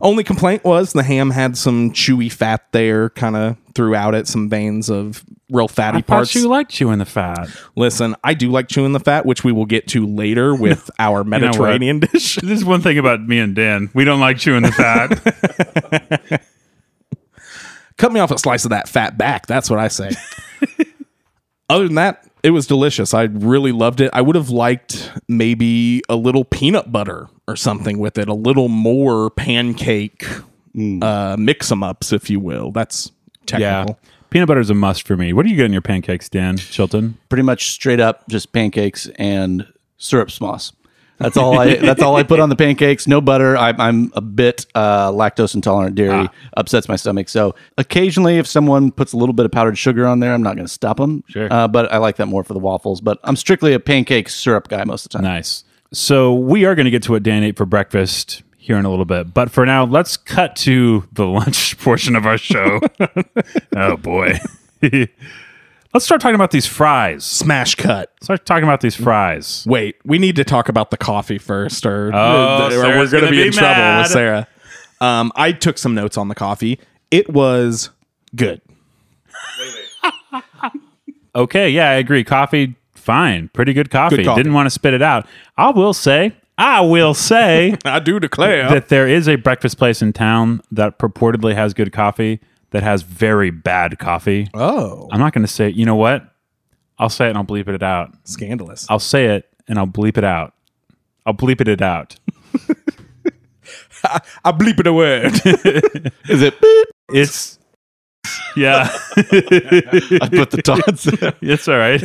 [0.00, 4.48] Only complaint was the ham had some chewy fat there, kind of throughout it, some
[4.48, 6.08] veins of real fatty parts.
[6.08, 6.32] I parts.
[6.32, 7.48] thought you liked chewing the fat.
[7.76, 11.18] Listen, I do like chewing the fat, which we will get to later with our
[11.18, 11.26] what?
[11.28, 12.36] Mediterranean dish.
[12.36, 13.90] This is one thing about me and Dan.
[13.94, 16.42] We don't like chewing the fat.
[17.96, 19.46] Cut me off a slice of that fat back.
[19.46, 20.10] That's what I say.
[21.70, 23.14] Other than that, it was delicious.
[23.14, 24.10] I really loved it.
[24.12, 28.68] I would have liked maybe a little peanut butter or something with it, a little
[28.68, 30.26] more pancake
[31.02, 32.70] uh, mix 'em ups, if you will.
[32.70, 33.10] That's
[33.56, 33.86] yeah.
[34.36, 35.32] Peanut butter is a must for me.
[35.32, 37.16] What do you get in your pancakes, Dan Chilton?
[37.30, 40.74] Pretty much straight up just pancakes and syrup smoss.
[41.16, 41.76] That's all I.
[41.76, 43.06] that's all I put on the pancakes.
[43.06, 43.56] No butter.
[43.56, 45.94] I, I'm a bit uh, lactose intolerant.
[45.94, 47.30] Dairy upsets my stomach.
[47.30, 50.56] So occasionally, if someone puts a little bit of powdered sugar on there, I'm not
[50.56, 51.24] going to stop them.
[51.28, 51.50] Sure.
[51.50, 53.00] Uh, but I like that more for the waffles.
[53.00, 55.24] But I'm strictly a pancake syrup guy most of the time.
[55.24, 55.64] Nice.
[55.94, 58.90] So we are going to get to what Dan ate for breakfast here in a
[58.90, 59.32] little bit.
[59.32, 62.80] But for now, let's cut to the lunch portion of our show.
[63.76, 64.38] oh, boy.
[64.82, 67.24] let's start talking about these fries.
[67.24, 68.12] Smash cut.
[68.22, 69.64] Start talking about these fries.
[69.68, 73.20] Wait, we need to talk about the coffee first, or, Oh, or we're going to
[73.20, 74.48] gonna be, be in trouble with Sarah.
[75.00, 76.80] Um, I took some notes on the coffee.
[77.12, 77.90] It was
[78.34, 78.60] good.
[81.36, 82.24] Okay, yeah, I agree.
[82.24, 83.48] Coffee, fine.
[83.48, 84.16] Pretty good coffee.
[84.16, 84.40] Good coffee.
[84.40, 85.26] Didn't want to spit it out.
[85.58, 88.68] I will say, I will say I do declare.
[88.70, 92.40] that there is a breakfast place in town that purportedly has good coffee
[92.70, 94.48] that has very bad coffee.
[94.54, 96.24] oh, I'm not going to say, you know what?
[96.98, 98.10] I'll say it and I'll bleep it out.
[98.24, 98.86] scandalous.
[98.88, 100.54] I'll say it and I'll bleep it out.
[101.26, 102.16] I'll bleep it out.
[104.44, 105.32] I bleep it a word.
[106.28, 106.54] Is it?
[107.12, 107.58] It's,
[108.56, 111.06] yeah, I put the dots.
[111.42, 112.02] it's all right.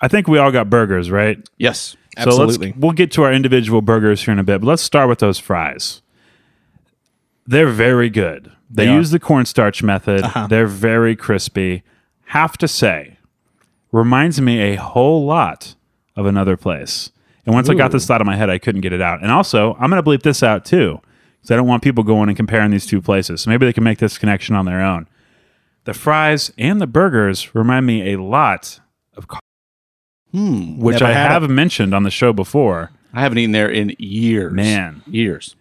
[0.00, 1.38] I think we all got burgers, right?
[1.58, 1.96] yes.
[2.16, 2.68] So Absolutely.
[2.68, 5.20] let's, we'll get to our individual burgers here in a bit, but let's start with
[5.20, 6.02] those fries.
[7.46, 8.52] They're very good.
[8.68, 10.22] They, They use the cornstarch method.
[10.22, 10.46] Uh-huh.
[10.46, 11.82] They're very crispy.
[12.26, 13.18] Have to say,
[13.92, 15.74] reminds me a whole lot
[16.16, 17.10] of another place.
[17.46, 19.22] And once I got this thought in my head, I couldn't get it out.
[19.22, 21.00] And also, I'm going to bleep this out too,
[21.38, 23.40] because I don't want people going and comparing these two places.
[23.40, 25.08] So maybe they can make this connection on their own.
[25.84, 28.78] The fries and the burgers remind me a lot
[29.16, 29.26] of,
[30.32, 30.78] Hmm.
[30.78, 32.90] which I have mentioned on the show before.
[33.12, 34.52] I haven't eaten there in years.
[34.52, 35.02] Man.
[35.06, 35.56] years.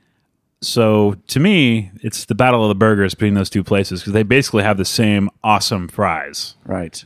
[0.61, 4.23] So to me, it's the battle of the burgers between those two places because they
[4.23, 6.55] basically have the same awesome fries.
[6.65, 7.03] Right.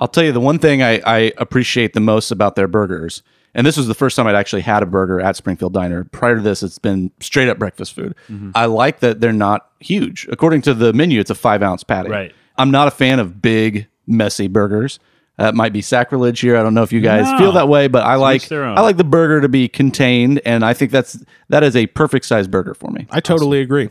[0.00, 3.22] I'll tell you the one thing I, I appreciate the most about their burgers,
[3.54, 6.04] and this was the first time I'd actually had a burger at Springfield Diner.
[6.04, 8.14] Prior to this, it's been straight up breakfast food.
[8.54, 10.26] I like that they're not huge.
[10.30, 12.08] According to the menu, it's a five ounce patty.
[12.08, 12.32] Right.
[12.56, 15.00] I'm not a fan of big, messy burgers.
[15.40, 16.56] Uh, that might be sacrilege here.
[16.56, 17.38] I don't know if you guys No.
[17.38, 18.50] feel that way, but I like.
[18.52, 22.26] I like the burger to be contained, and I think that's that is a perfect
[22.26, 23.06] size burger for me.
[23.10, 23.88] I totally agree.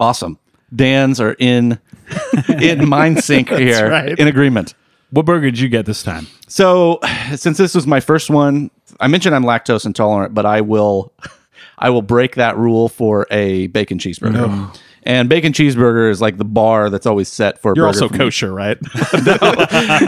[0.00, 0.38] Awesome.
[0.74, 1.78] Dan's are in
[2.60, 4.18] in mind sync here, right.
[4.18, 4.74] in agreement.
[5.10, 6.26] What burger did you get this time?
[6.48, 6.98] So,
[7.36, 11.12] since this was my first one, I mentioned I'm lactose intolerant, but I will,
[11.78, 14.48] I will break that rule for a bacon cheeseburger.
[14.48, 14.78] Mm.
[15.06, 17.74] And bacon cheeseburger is like the bar that's always set for.
[17.76, 18.76] You're burger also kosher, right?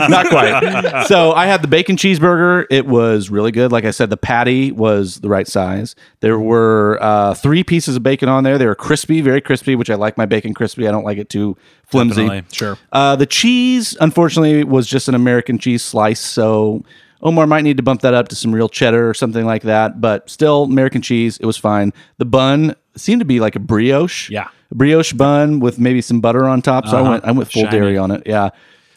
[0.09, 1.05] Not quite.
[1.07, 2.65] so I had the bacon cheeseburger.
[2.69, 3.71] It was really good.
[3.71, 5.95] Like I said, the patty was the right size.
[6.19, 8.57] There were uh, three pieces of bacon on there.
[8.57, 10.85] They were crispy, very crispy, which I like my bacon crispy.
[10.85, 12.23] I don't like it too flimsy.
[12.23, 12.53] Definitely.
[12.53, 12.77] sure.
[12.91, 16.19] Uh, the cheese, unfortunately, was just an American cheese slice.
[16.19, 16.83] So
[17.21, 20.01] Omar might need to bump that up to some real cheddar or something like that.
[20.01, 21.93] But still, American cheese, it was fine.
[22.17, 24.29] The bun seemed to be like a brioche.
[24.29, 24.49] Yeah.
[24.71, 26.87] Brioche bun with maybe some butter on top.
[26.87, 27.09] So I uh-huh.
[27.11, 27.71] went, I went full Shiny.
[27.71, 28.23] dairy on it.
[28.25, 28.49] Yeah.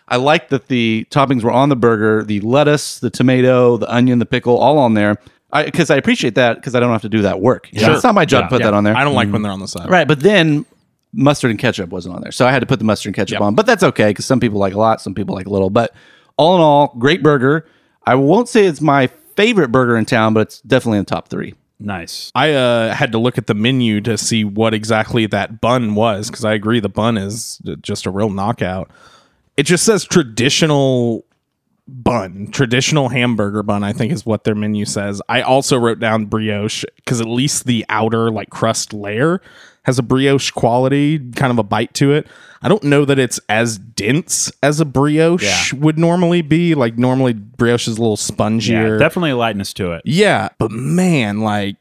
[0.09, 4.19] I like that the toppings were on the burger, the lettuce, the tomato, the onion,
[4.19, 5.17] the pickle, all on there.
[5.53, 7.73] I because I appreciate that because I don't have to do that work.
[7.73, 7.95] Know, Sure.
[7.95, 8.49] It's not my job Yeah.
[8.49, 8.97] to put Yeah, that on there.
[8.97, 9.33] I don't like mm-hmm.
[9.35, 9.89] when they're on the side.
[9.89, 10.67] Right, but then
[11.15, 13.35] mustard and ketchup wasn't on there, so I had to put the mustard and ketchup
[13.35, 13.41] Yep.
[13.43, 13.55] on.
[13.55, 15.71] But that's okay because some people like a lot, some people like a little.
[15.71, 15.95] But
[16.37, 17.67] all in all, great burger.
[18.05, 19.07] I won't say it's my
[19.37, 21.55] favorite burger in town, but it's definitely in the top three.
[21.85, 22.31] Nice.
[22.35, 26.31] I uh, had to look at the menu to see what exactly that bun was
[26.31, 28.91] because I agree the bun is just a real knockout.
[29.57, 31.25] It just says traditional
[31.89, 33.83] bun, traditional hamburger bun.
[33.83, 35.21] I think is what their menu says.
[35.29, 39.41] I also wrote down brioche because at least the outer like crust layer
[39.85, 42.27] has a brioche quality, kind of a bite to it.
[42.63, 45.79] I don't know that it's as dense as a brioche Yeah.
[45.81, 46.75] would normally be.
[46.77, 48.93] Like normally brioche is a little spongier.
[48.93, 50.03] Yeah, definitely a lightness to it.
[50.05, 51.77] Yeah, but man, like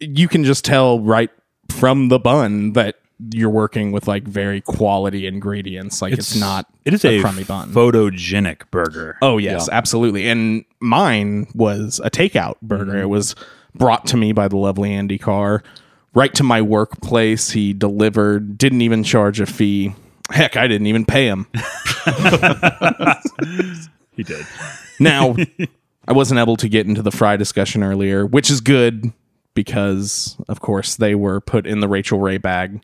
[0.00, 1.30] you can just tell right
[1.68, 2.96] from the bun that
[3.34, 6.00] you're working with like very quality ingredients.
[6.02, 7.70] Like it's, not It is a, crummy bun.
[7.70, 9.18] photogenic burger.
[9.22, 10.28] oh yes, absolutely.
[10.28, 12.86] And mine was a takeout burger.
[12.92, 13.02] Mm-hmm.
[13.02, 13.36] It was
[13.74, 15.62] brought to me by the lovely Andy Carr
[16.14, 17.50] right to my workplace.
[17.50, 19.94] He delivered, didn't even charge a fee.
[20.30, 21.46] Heck, I didn't even pay him.
[24.12, 24.46] He did.
[24.98, 25.34] Now,
[26.06, 29.12] I wasn't able to get into the fry discussion earlier, which is good
[29.54, 32.82] because, of course, they were put in the Rachael Ray bag.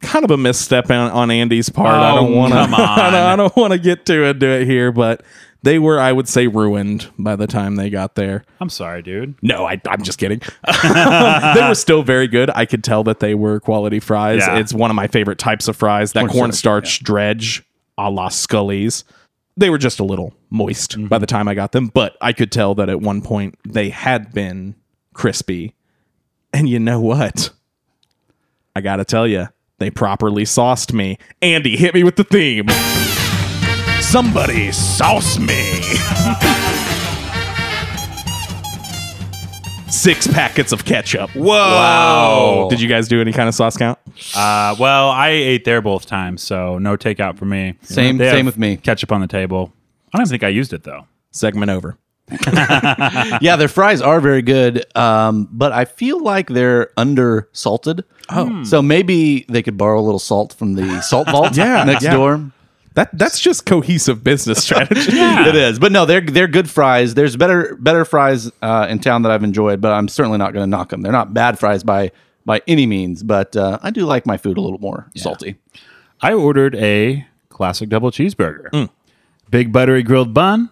[0.00, 1.94] Kind of a misstep on, on Andy's part.
[1.94, 2.58] I oh, don't Oh, want to.
[2.58, 5.22] I don't, I don't want to get to it, do it here, but
[5.64, 8.44] they were, I would say, ruined by the time they got there.
[8.60, 9.34] I'm sorry, dude.
[9.40, 10.40] No, I, I'm just kidding.
[10.82, 12.50] they were still very good.
[12.54, 14.40] I could tell that they were quality fries.
[14.40, 14.58] Yeah.
[14.58, 16.12] It's one of my favorite types of fries.
[16.12, 17.64] That cornstarch dredge
[17.96, 19.04] a la Scully's.
[19.56, 21.06] They were just a little moist mm-hmm.
[21.06, 23.88] by the time I got them, but I could tell that at one point they
[23.88, 24.74] had been
[25.14, 25.74] crispy.
[26.52, 27.50] And you know what?
[28.76, 29.48] I got to tell you,
[29.78, 31.16] they properly sauced me.
[31.40, 32.66] Andy, hit me with the theme.
[34.14, 35.80] Somebody sauce me.
[39.90, 41.30] Six packets of ketchup.
[41.30, 41.42] Whoa.
[41.48, 42.68] Wow.
[42.70, 43.98] Did you guys do any kind of sauce count?
[44.36, 47.74] Uh, well, I ate there both times, so no takeout for me.
[47.82, 48.76] Same- They same with me.
[48.76, 49.72] Ketchup on the table.
[50.14, 51.08] I don't think I used it though.
[51.32, 51.98] Segment over.
[53.40, 58.04] yeah, their fries are very good, um, but I feel like they're under salted.
[58.30, 62.04] Oh, so maybe they could borrow a little salt from the salt vault Yeah, next
[62.04, 62.12] yeah.
[62.14, 62.52] door.
[62.94, 65.10] That that's just cohesive business strategy.
[65.12, 67.14] It is, but no, they're they're good fries.
[67.14, 70.62] There's better better fries uh, in town that I've enjoyed, but I'm certainly not going
[70.62, 71.02] to knock them.
[71.02, 72.12] They're not bad fries by
[72.46, 75.56] by any means, but uh, I do like my food a little more salty.
[76.20, 78.90] I ordered a classic double cheeseburger, Mm.
[79.50, 80.70] big buttery grilled bun,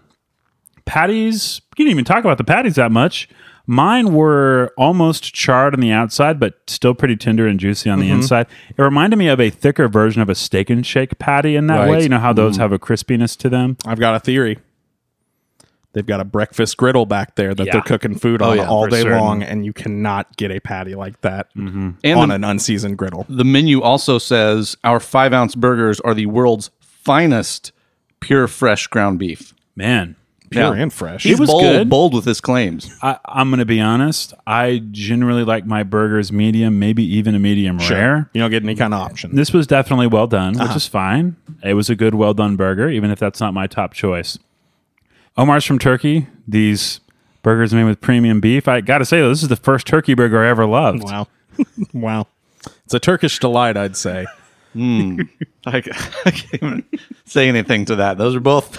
[0.84, 1.60] patties.
[1.76, 3.28] You didn't even talk about the patties that much.
[3.66, 8.06] Mine were almost charred on the outside, but still pretty tender and juicy on the
[8.06, 8.16] Mm-hmm.
[8.16, 8.46] inside.
[8.76, 11.78] It reminded me of a thicker version of a steak and shake patty in that
[11.78, 11.90] Right.
[11.90, 12.02] way.
[12.02, 12.36] You know how Mm.
[12.36, 13.76] those have a crispiness to them.
[13.86, 14.58] I've got a theory.
[15.94, 17.72] They've got a breakfast griddle back there that Yeah.
[17.74, 19.18] they're cooking food on yeah, all day certain.
[19.20, 23.26] long, and you cannot get a patty like that And on the, an unseasoned griddle.
[23.28, 27.72] the menu also says our five ounce burgers are the world's finest
[28.20, 29.52] pure fresh ground beef.
[29.76, 30.16] Man,
[30.52, 30.82] Pure Yeah.
[30.82, 31.24] and fresh.
[31.24, 31.88] He's was bold, good.
[31.90, 32.90] bold with his claims.
[33.02, 34.32] I, I'm going to be honest.
[34.46, 38.30] I generally like my burgers medium, maybe even a medium rare.
[38.32, 39.34] You don't get any kind of option.
[39.34, 40.68] This was definitely well done, Uh-huh.
[40.68, 41.36] which is fine.
[41.64, 44.38] It was a good, well done burger, even if that's not my top choice.
[45.36, 46.26] Omar's from Turkey.
[46.46, 47.00] These
[47.42, 48.68] burgers made with premium beef.
[48.68, 51.02] I got to say, though, this is the first turkey burger I ever loved.
[51.04, 51.28] Wow.
[51.92, 52.26] wow.
[52.84, 54.26] It's a Turkish delight, I'd say.
[54.74, 55.26] I,
[55.66, 55.80] I
[56.30, 56.84] can't even
[57.26, 58.16] say anything to that.
[58.18, 58.78] Those are both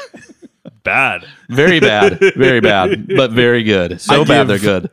[0.84, 1.26] Bad.
[1.50, 4.02] very bad, very bad, but very good.
[4.02, 4.90] So I bad give- they're good.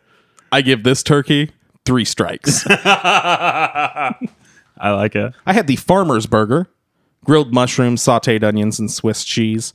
[0.53, 1.51] I give this turkey
[1.85, 2.65] three strikes.
[2.69, 4.15] I
[4.83, 5.35] like it.
[5.47, 6.69] I had the farmer's burger,
[7.25, 9.73] grilled mushrooms, sauteed onions, and Swiss cheese.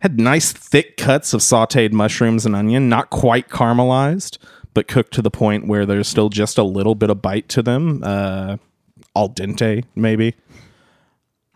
[0.00, 4.38] Had nice thick cuts of sauteed mushrooms and onion, not quite caramelized,
[4.72, 7.62] but cooked to the point where there's still just a little bit of bite to
[7.62, 8.02] them.
[8.02, 8.56] Uh,
[9.14, 10.34] al dente, maybe.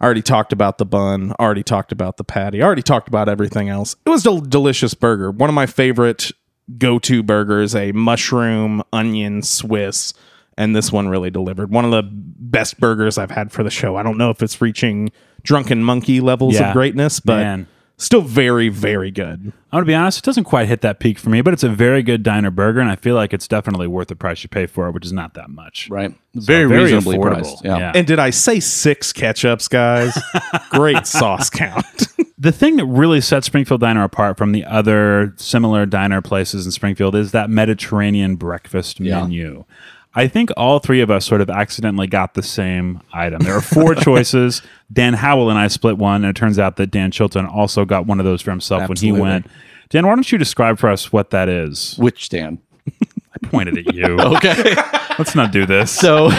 [0.00, 1.32] I already talked about the bun.
[1.40, 2.62] Already talked about the patty.
[2.62, 3.96] Already talked about everything else.
[4.04, 5.30] It was a delicious burger.
[5.30, 6.30] One of my favorite
[6.78, 7.74] go-to burgers.
[7.74, 10.12] A mushroom onion Swiss,
[10.58, 11.70] and this one really delivered.
[11.70, 13.96] One of the best burgers I've had for the show.
[13.96, 15.10] I don't know if it's reaching
[15.42, 16.68] drunken monkey levels Yeah.
[16.68, 17.66] of greatness, but Man.
[17.96, 19.52] Still very, very good.
[19.72, 21.62] I'm going to be honest, it doesn't quite hit that peak for me, but it's
[21.64, 24.48] a very good diner burger, and I feel like it's definitely worth the price you
[24.48, 25.88] pay for it, which is not that much.
[25.90, 26.14] Right.
[26.34, 27.42] Very, very reasonably affordable.
[27.42, 27.64] priced.
[27.64, 27.78] Yeah.
[27.78, 27.92] Yeah.
[27.94, 30.16] And did I say six ketchups, guys?
[30.70, 31.84] Great sauce count.
[32.36, 36.72] The thing that really sets Springfield Diner apart from the other similar diner places in
[36.72, 39.22] Springfield is that Mediterranean breakfast Yeah.
[39.22, 39.64] menu.
[40.16, 43.42] I think all three of us sort of accidentally got the same item.
[43.42, 44.62] There are four choices.
[44.92, 48.06] Dan Howell and I split one, and it turns out that Dan Chilton also got
[48.06, 49.12] one of those for himself Absolutely.
[49.12, 49.46] when he went.
[49.88, 51.96] Dan, why don't you describe for us what that is?
[51.98, 52.58] Which Dan?
[52.88, 54.16] I pointed at you.
[54.20, 54.74] Okay.
[55.18, 55.92] Let's not do this.
[55.92, 56.30] so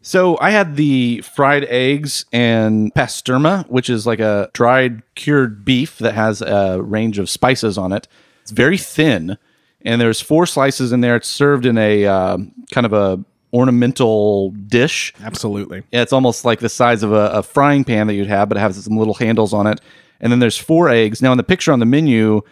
[0.00, 5.98] so I had the fried eggs and pastirma, which is like a dried cured beef
[5.98, 8.08] that has a range of spices on it.
[8.42, 9.36] It's very thin,
[9.84, 11.16] and there's four slices in there.
[11.16, 15.12] It's served in a um kind of a ornamental dish.
[15.22, 15.82] Absolutely.
[15.92, 18.56] Yeah, it's almost like the size of a, a frying pan that you'd have, but
[18.56, 19.80] it has some little handles on it.
[20.20, 21.20] And then there's four eggs.
[21.20, 22.42] Now, in the picture on the menu,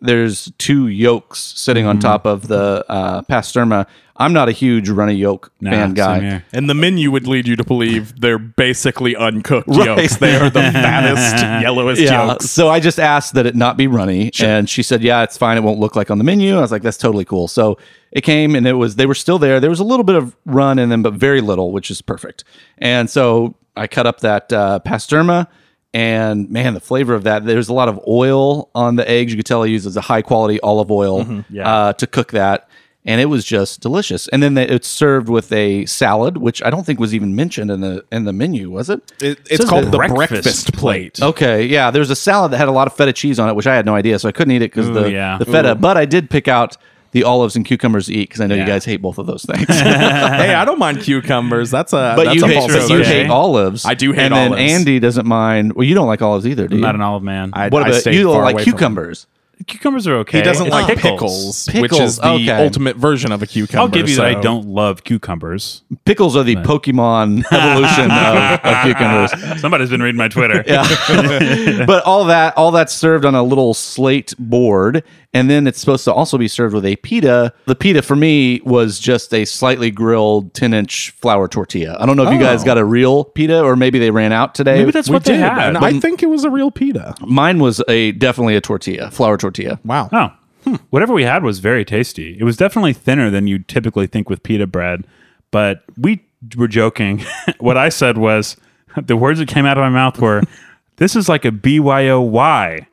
[0.00, 3.86] there's two yolks sitting on top of the uh, pastirma.
[4.20, 6.42] I'm not a huge runny yolk Nah, fan guy.
[6.52, 9.86] And the menu would lead you to believe they're basically uncooked Right.
[9.96, 10.16] yolks.
[10.16, 12.26] They are the fattest, yellowest Yeah.
[12.26, 12.50] yolks.
[12.50, 15.56] So I just asked that it not be runny, and she said, "Yeah, it's fine.
[15.56, 17.78] It won't look like on the menu." I was like, "That's totally cool." So
[18.10, 19.60] it came, and it was they were still there.
[19.60, 22.42] There was a little bit of run in them, but very little, which is perfect.
[22.78, 25.46] And so I cut up that uh, pastirma,
[25.94, 27.44] and man, the flavor of that.
[27.46, 29.32] There's a lot of oil on the eggs.
[29.32, 31.68] You could tell he uses a high quality olive oil Yeah.
[31.72, 32.68] uh, to cook that.
[33.08, 34.28] And it was just delicious.
[34.28, 37.70] And then they, it's served with a salad, which I don't think was even mentioned
[37.70, 39.00] in the in the menu, was it?
[39.22, 41.22] It, it's says called the breakfast breakfast, plate.
[41.22, 41.90] Okay, yeah.
[41.90, 43.86] There's a salad that had a lot of feta cheese on it, which I had
[43.86, 45.38] no idea, so I couldn't eat it because the yeah.
[45.38, 45.74] the feta.
[45.74, 46.76] But I did pick out
[47.12, 48.62] the olives and cucumbers to eat because I know Yeah.
[48.62, 49.66] you guys hate both of those things.
[49.68, 51.70] hey, I don't mind cucumbers.
[51.70, 53.86] That's a but that's you a hate, false but you hate olives.
[53.86, 54.52] I do hate olives.
[54.52, 54.80] and then.
[54.80, 55.72] Andy doesn't mind.
[55.72, 56.80] Well, you don't like olives either, do you?
[56.80, 56.86] I'm you?
[56.86, 57.50] not an olive man.
[57.54, 58.24] I- what about stay you?
[58.24, 59.26] Don't far like away from cucumbers?
[59.68, 60.38] Cucumbers are okay.
[60.38, 61.66] He doesn't It's like pickles.
[61.68, 62.50] pickles, which is the okay.
[62.64, 63.80] ultimate version of a cucumber.
[63.82, 65.82] I'll give you that I don't love cucumbers.
[66.04, 69.60] Pickles are the Pokemon evolution of, of cucumbers.
[69.60, 70.64] Somebody's been reading my Twitter.
[71.86, 75.04] but all that all that's served on a little slate board
[75.34, 78.60] and then it's supposed to also be served with a pita the pita for me
[78.64, 82.62] was just a slightly grilled 10 inch flour tortilla i don't know if you guys
[82.62, 82.64] Oh.
[82.64, 85.36] got a real pita or maybe they ran out today Maybe that's We what they
[85.36, 85.76] had.
[85.76, 87.14] and I think it was a real pita.
[87.20, 90.08] mine was a definitely a tortilla flour tortilla Wow.
[90.12, 90.32] Oh,
[90.64, 90.76] hmm.
[90.90, 92.36] whatever we had was very tasty.
[92.38, 95.06] It was definitely thinner than you typically think with pita bread,
[95.50, 96.24] but we
[96.56, 97.24] were joking.
[97.58, 98.56] what I said was
[99.06, 100.42] the words that came out of my mouth were,
[100.96, 102.86] "This is like a BYOY,"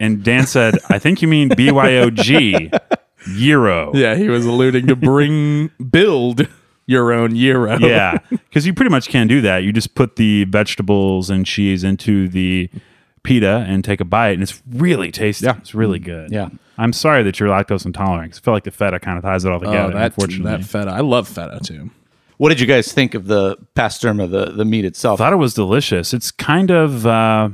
[0.00, 2.80] and Dan said, "I think you mean BYOG,
[3.28, 6.48] euro." Yeah, he was alluding to bring build
[6.86, 7.78] your own euro.
[7.78, 9.58] yeah, because you pretty much can't do that.
[9.58, 12.70] You just put the vegetables and cheese into the
[13.26, 15.44] pita and take a bite, and it's really tasty.
[15.46, 15.56] Yeah.
[15.58, 16.28] It's really mm-hmm.
[16.28, 16.32] good.
[16.32, 16.48] Yeah.
[16.78, 18.32] I'm sorry that you're lactose intolerant.
[18.32, 19.92] 'cause I feel like the feta kind of ties it all oh, together.
[19.92, 20.90] Oh, that, unfortunately, that feta.
[20.90, 21.64] I love feta mm-hmm.
[21.64, 21.90] too.
[22.38, 25.36] what did you guys think of the pastirma the, the meat itself I thought it
[25.36, 26.12] was delicious.
[26.14, 27.48] It's kind of uh,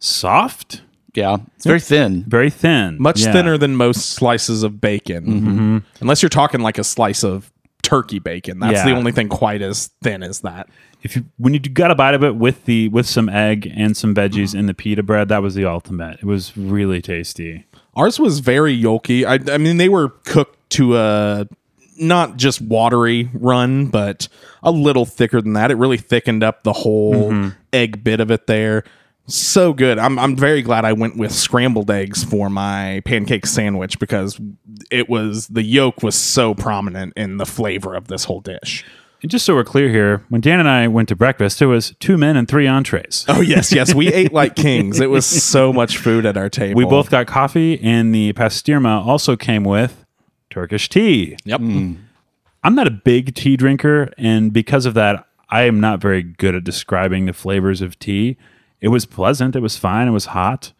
[0.00, 0.82] soft,
[1.14, 3.32] yeah it's very thin very thin, Much Yeah.
[3.32, 5.24] thinner than most slices of bacon.
[5.26, 5.78] Mm-hmm.
[6.00, 7.50] Unless you're talking like a slice of
[7.84, 8.58] turkey bacon.
[8.58, 10.68] That's the only thing quite as thin as that.
[11.02, 13.96] If you when you got a bite of it with the with some egg and
[13.96, 14.60] some veggies mm-hmm.
[14.60, 16.18] in the pita bread, that was the ultimate.
[16.20, 17.66] It was really tasty.
[17.94, 19.24] Ours was very yolky.
[19.24, 21.46] I, I mean, they were cooked to a
[21.96, 24.28] not just watery run, but
[24.62, 25.70] a little thicker than that.
[25.70, 27.48] It really thickened up the whole mm-hmm.
[27.72, 28.84] egg bit of it there.
[29.26, 29.98] So good.
[29.98, 34.38] I'm I'm very glad I went with scrambled eggs for my pancake sandwich because
[34.90, 38.84] it was the yolk was so prominent in the flavor of this whole dish.
[39.22, 41.94] And just so we're clear here, when Dan and I went to breakfast, it was
[41.98, 43.24] two men and three entrees.
[43.26, 45.00] Oh yes, yes, we ate like kings.
[45.00, 46.76] It was so much food at our table.
[46.76, 50.04] We both got coffee, and the pastirma also came with
[50.50, 51.38] Turkish tea.
[51.44, 51.60] Yep.
[51.62, 51.96] Mm.
[52.62, 56.54] I'm not a big tea drinker, and because of that, I am not very good
[56.54, 58.36] at describing the flavors of tea.
[58.80, 59.56] It was pleasant.
[59.56, 60.08] It was fine.
[60.08, 60.72] It was hot.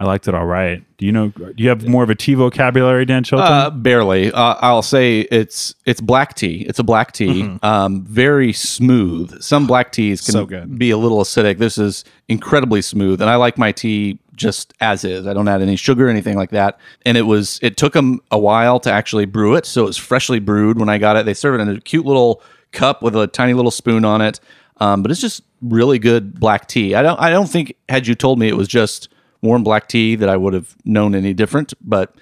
[0.00, 0.82] I liked it all right.
[0.96, 1.28] Do you know?
[1.28, 3.46] Do you have more of a tea vocabulary, Dan Chilton?
[3.46, 4.32] Uh, barely.
[4.32, 6.62] Uh, I'll say it's it's black tea.
[6.68, 7.56] It's a black tea.
[7.62, 9.40] Um, very smooth.
[9.40, 11.58] Some black teas can So be a little acidic.
[11.58, 15.28] This is incredibly smooth, and I like my tea just as is.
[15.28, 16.80] I don't add any sugar or anything like that.
[17.06, 19.96] And it was it took them a while to actually brew it, so it was
[19.98, 21.26] freshly brewed when I got it.
[21.26, 22.42] They serve it in a cute little
[22.72, 24.40] cup with a tiny little spoon on it.
[24.78, 26.94] Um, but it's just really good black tea.
[26.94, 29.08] I don't I don't think had you told me it was just
[29.42, 32.14] warm black tea that I would have known any different, but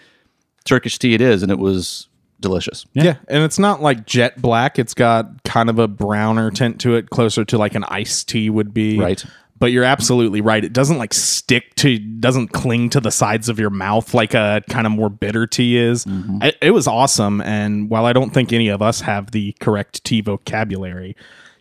[0.65, 2.09] Turkish tea it is, and it was
[2.41, 2.87] delicious.
[2.95, 3.17] Yeah.
[3.29, 4.79] and it's not like jet black.
[4.79, 8.51] It's got kind of a browner tint to it, closer to like an iced tea
[8.51, 8.99] would be.
[8.99, 9.25] Right.
[9.59, 10.65] But you're absolutely right.
[10.65, 14.63] It doesn't like stick to, doesn't cling to the sides of your mouth like a
[14.71, 16.07] kind of more bitter tea is.
[16.07, 16.43] Mm-hmm.
[16.43, 17.43] It, it was awesome.
[17.43, 21.15] And while I don't think any of us have the correct tea vocabulary,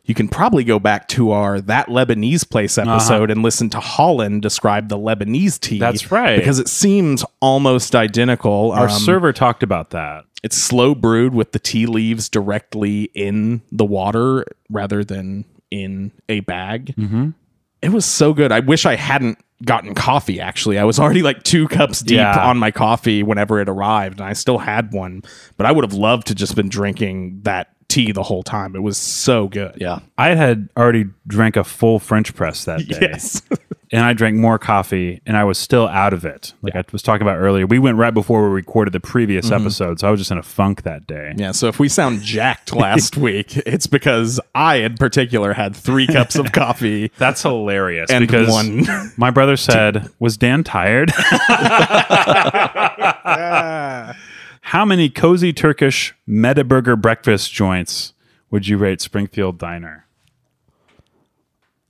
[0.09, 4.41] you can probably go back to our That Lebanese Place episode and listen to Holland
[4.41, 5.79] describe the Lebanese tea.
[5.79, 5.91] Uh-huh.
[5.91, 6.35] That's right.
[6.37, 8.71] Because it seems almost identical.
[8.71, 10.25] Our Um, server talked about that.
[10.41, 16.39] it's slow brewed with the tea leaves directly in the water rather than in a
[16.39, 16.95] bag.
[16.97, 17.29] Mm-hmm.
[17.83, 18.51] It was so good.
[18.51, 20.39] I wish I hadn't gotten coffee.
[20.39, 22.35] Actually, I was already like two cups deep Yeah.
[22.49, 25.21] on my coffee whenever it arrived, and I still had one.
[25.57, 28.75] But I would have loved to just been drinking that tea the whole time.
[28.75, 29.75] It was so good.
[29.81, 29.99] Yeah.
[30.17, 32.99] I had already drank a full French press that day.
[33.01, 33.41] Yes.
[33.91, 36.53] and I drank more coffee and I was still out of it.
[36.61, 37.65] Like I was talking about earlier.
[37.65, 39.61] We went right before we recorded the previous Mm-hmm.
[39.65, 41.33] episode, so I was just in a funk that day.
[41.35, 46.05] Yeah, so if we sound jacked last week, it's because I, in particular, had three
[46.05, 47.11] cups of coffee.
[47.17, 48.85] That's hilarious And because one-
[49.17, 51.11] my brother said, "Was Dan tired?"
[54.69, 58.13] How many cozy Turkish Metaburger breakfast joints
[58.51, 60.05] would you rate Springfield Diner?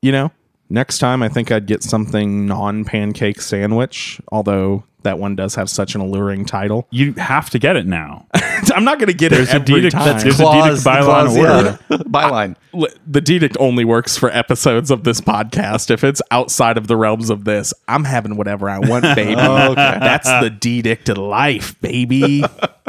[0.01, 0.31] You know,
[0.69, 5.69] next time I think I'd get something non pancake sandwich, although that one does have
[5.69, 6.87] such an alluring title.
[6.91, 8.25] You have to get it now.
[8.75, 10.19] I'm not going to get There's it a every edict- time.
[10.19, 11.79] there's a Dedict byline clause, order.
[11.89, 11.97] yeah.
[11.97, 12.55] byline.
[12.73, 15.89] L- the edict only works for episodes of this podcast.
[15.89, 19.35] If it's outside of the realms of this, I'm having whatever I want, baby.
[19.35, 22.41] That's the edict of life, baby.
[22.41, 22.81] But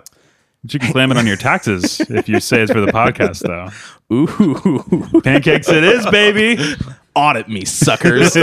[0.74, 3.70] you can claim it on your taxes if you say it's for the podcast, though.
[4.12, 6.60] Ooh, Pancakes, it is, baby.
[7.14, 8.34] audit me, suckers.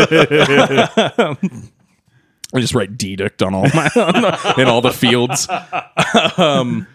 [2.55, 3.89] I just write edict on all my
[4.57, 5.47] in all the fields.
[6.37, 6.87] um,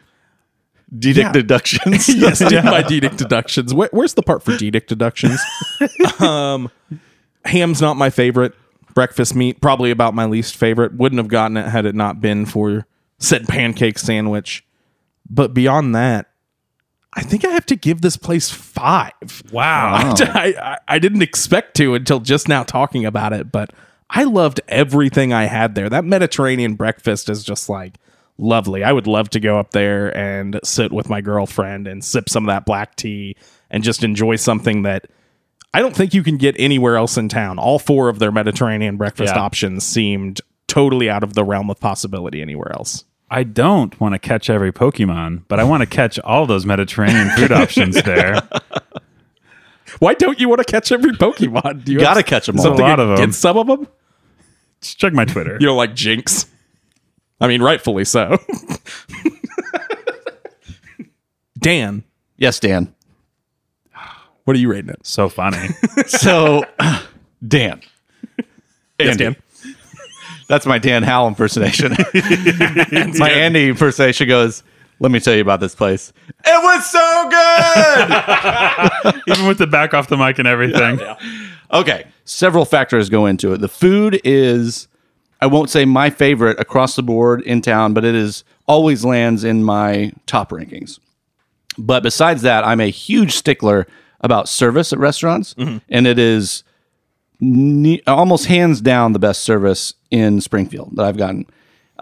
[0.97, 1.33] Dedict Yeah.
[1.33, 2.09] deductions.
[2.15, 3.73] yes, did my dedict deductions.
[3.73, 5.41] Where, where's the part for dedict deductions?
[6.21, 6.71] um,
[7.47, 8.55] ham's not my favorite
[8.95, 9.61] breakfast meat.
[9.63, 10.95] Probably about my least favorite.
[10.95, 12.87] Wouldn't have gotten it had it not been for
[13.19, 14.67] said pancake sandwich.
[15.31, 16.29] But beyond that,
[17.15, 19.43] I think I have to give this place five.
[19.51, 20.15] Wow.
[20.19, 23.71] I, I, I didn't expect to until just now talking about it, but
[24.15, 25.89] I loved everything I had there.
[25.89, 27.95] That Mediterranean breakfast is just like
[28.39, 28.85] lovely.
[28.85, 32.45] I would love to go up there and sit with my girlfriend and sip some
[32.45, 33.37] of that black tea
[33.71, 35.07] and just enjoy something that
[35.73, 37.59] I don't think you can get anywhere else in town.
[37.59, 39.41] All four of their Mediterranean breakfast Yeah.
[39.41, 43.05] options seemed totally out of the realm of possibility anywhere else.
[43.31, 47.31] I don't want to catch every Pokemon, but I want to catch all those Mediterranean
[47.31, 48.43] food options there.
[50.01, 51.85] Why don't you want to catch every Pokemon?
[51.85, 52.67] Do you Gotta have catch 'em all.
[52.67, 53.15] A lot of 'em.
[53.15, 53.87] against some of them?
[54.83, 55.55] Just check my Twitter.
[55.55, 56.47] You don't like Jinx?
[57.41, 58.39] I mean, rightfully so.
[61.59, 62.03] Dan,
[62.37, 62.93] yes, Dan.
[64.45, 65.07] what are you rating it?
[65.07, 65.69] So funny.
[66.07, 66.65] So,
[67.47, 67.81] Dan.
[68.99, 69.39] Yes, Andy.
[70.49, 71.93] That's my Dan Howell impersonation.
[73.19, 74.63] my Andy impersonation goes,
[74.99, 76.13] let me tell you about this place.
[76.45, 79.23] It was so good.
[79.37, 81.01] Even with the back off the mic and everything.
[81.73, 82.07] Okay.
[82.25, 83.61] Several factors go into it.
[83.61, 84.89] The food is,
[85.41, 89.45] I won't say my favorite across the board in town, but it is always lands
[89.45, 90.99] in my top rankings.
[91.79, 93.87] But besides that, I'm a huge stickler
[94.21, 95.79] about service at restaurants, mm-hmm.
[95.89, 96.63] and it is
[97.41, 101.47] ne- almost hands down the best service in Springfield that I've gotten.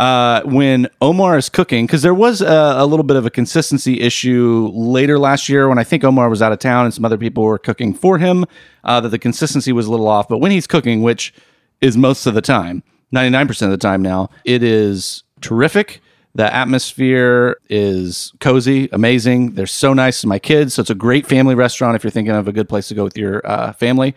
[0.00, 4.00] Uh, when Omar is cooking, because there was a, a little bit of a consistency
[4.00, 7.18] issue later last year when I think Omar was out of town and some other
[7.18, 8.46] people were cooking for him,
[8.82, 10.26] uh, that the consistency was a little off.
[10.26, 11.34] But when he's cooking, which
[11.82, 12.82] is most of the time,
[13.14, 16.00] 99% of the time now, it is terrific.
[16.34, 19.52] The atmosphere is cozy, amazing.
[19.52, 20.72] They're so nice to my kids.
[20.72, 23.04] So it's a great family restaurant if you're thinking of a good place to go
[23.04, 24.16] with your uh, family.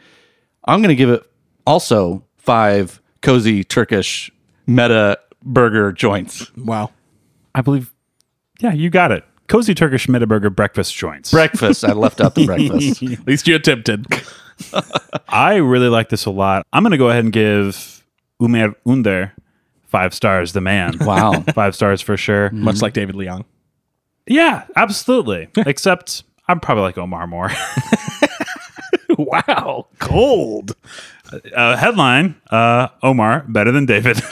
[0.63, 1.29] I'm going to give it
[1.67, 4.31] also five cozy Turkish
[4.65, 6.51] meta burger joints.
[6.57, 6.91] Wow.
[7.55, 7.93] I believe,
[8.59, 9.23] yeah, you got it.
[9.47, 11.31] Cozy Turkish Metaburger breakfast joints.
[11.31, 11.83] Breakfast.
[11.83, 13.03] I left out the breakfast.
[13.19, 14.07] At least you attempted.
[15.27, 16.65] I really like this a lot.
[16.73, 18.03] I'm going to go ahead and give
[18.41, 19.33] Umer Under
[19.93, 20.97] five stars, the man.
[21.01, 21.41] Wow.
[21.53, 22.49] Five stars for sure.
[22.49, 22.83] Much mm-hmm.
[22.83, 23.45] like David Leong.
[24.25, 25.49] Yeah, absolutely.
[25.55, 27.51] Except I'm probably like Omar more.
[29.17, 29.87] wow.
[29.99, 30.75] Cold.
[31.55, 34.21] Uh, headline uh, Omar better than David.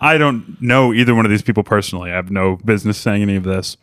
[0.00, 2.10] I don't know either one of these people personally.
[2.10, 3.76] I have no business saying any of this.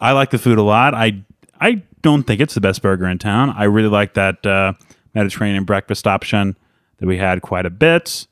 [0.00, 0.94] I like the food a lot.
[0.94, 1.22] I
[1.60, 3.50] I don't think it's the best burger in town.
[3.50, 4.72] I really like that uh,
[5.14, 6.56] Mediterranean breakfast option
[6.98, 8.26] that we had quite a bit.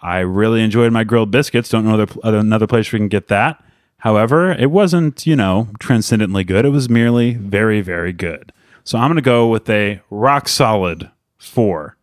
[0.00, 1.68] I really enjoyed my grilled biscuits.
[1.68, 3.60] Don't know other another place we can get that.
[3.98, 6.64] However, it wasn't you know transcendently good.
[6.64, 8.52] It was merely very very good.
[8.84, 11.10] So I'm going to go with a rock solid
[11.46, 11.96] four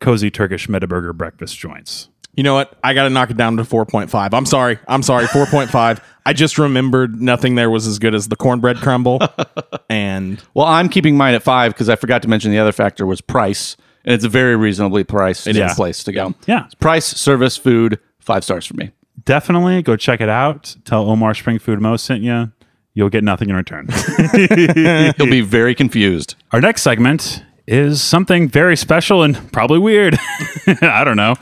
[0.00, 2.08] cozy Turkish Metaburger breakfast joints.
[2.36, 2.76] You know what?
[2.82, 4.34] I got to knock it down to 4.5.
[4.34, 4.78] I'm sorry.
[4.88, 5.26] I'm sorry.
[5.26, 6.00] 4.5.
[6.26, 9.20] I just remembered nothing there was as good as the cornbread crumble.
[9.88, 13.06] and Well, I'm keeping mine at five because I forgot to mention the other factor
[13.06, 15.74] was price, and it's a very reasonably priced is.
[15.74, 16.34] place to go.
[16.46, 16.66] Yeah.
[16.80, 18.90] price, service, food, five stars for me.
[19.24, 20.76] Definitely go check it out.
[20.84, 22.50] Tell Omar Spring Food Mo sent you.
[22.94, 23.88] You'll get nothing in return.
[25.16, 26.34] He'll be very confused.
[26.52, 30.16] Our next segment is something very special and probably weird.
[30.82, 31.36] I don't know.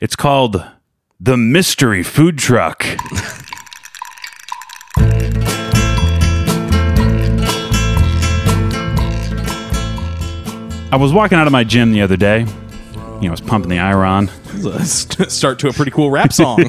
[0.00, 0.64] It's called
[1.20, 2.84] the Mystery Food Truck.
[10.92, 12.40] I was walking out of my gym the other day.
[12.40, 12.46] You
[13.22, 14.28] know, I was pumping the iron,
[14.84, 16.58] start to a pretty cool rap song.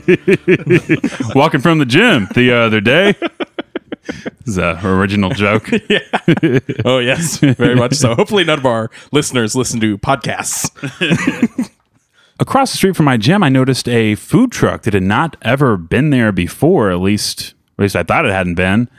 [1.36, 3.16] walking from the gym the other day.
[4.06, 5.70] This is a original joke.
[6.86, 7.38] oh, yes.
[7.38, 8.16] Very much so.
[8.16, 10.70] Hopefully, none of our listeners listen to podcasts.
[12.40, 15.78] Across the street from my gym, I noticed a food truck that had not ever
[15.78, 16.92] been there before.
[16.92, 18.90] At least, at least I thought it hadn't been.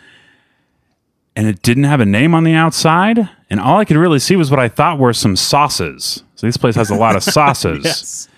[1.36, 3.28] And it didn't have a name on the outside.
[3.50, 6.22] And all I could really see was what I thought were some sauces.
[6.36, 7.84] So this place has a lot of sauces.
[7.84, 8.28] Yes.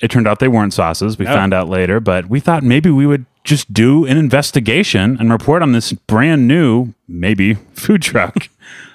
[0.00, 1.18] It turned out they weren't sauces.
[1.18, 1.32] We oh.
[1.32, 5.62] found out later, but we thought maybe we would just do an investigation and report
[5.62, 8.48] on this brand new, maybe, food truck.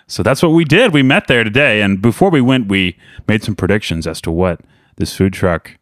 [0.08, 0.94] so that's what we did.
[0.94, 1.82] We met there today.
[1.82, 2.98] And before we went, we
[3.28, 4.60] made some predictions as to what
[4.98, 5.78] this food truck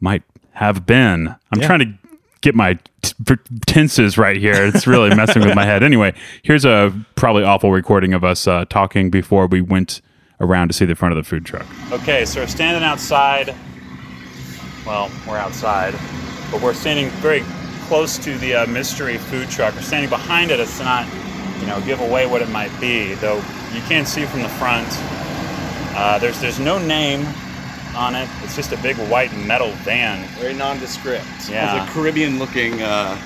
[0.00, 1.34] might have been.
[1.52, 1.94] I'm trying to
[2.40, 4.66] get my t- p- tenses right here.
[4.66, 5.82] It's really messing with my head.
[5.84, 6.12] Anyway,
[6.42, 10.00] here's a probably awful recording of us uh, talking before we went
[10.40, 11.66] around to see the front of the food truck.
[11.92, 13.54] Okay, so we're standing outside.
[14.84, 15.94] Well, we're outside,
[16.50, 17.42] but we're standing very
[17.88, 19.74] close to the uh, mystery food truck.
[19.74, 20.60] We're standing behind it.
[20.60, 21.06] It's not,
[21.58, 23.36] you know, give away what it might be, though
[23.72, 24.86] you can't see from the front.
[25.96, 27.26] Uh, there's there's no name
[27.96, 28.28] on it.
[28.42, 30.28] It's just a big white metal van.
[30.38, 31.24] Very nondescript.
[31.50, 31.82] Yeah.
[31.82, 33.18] It's a Caribbean looking uh,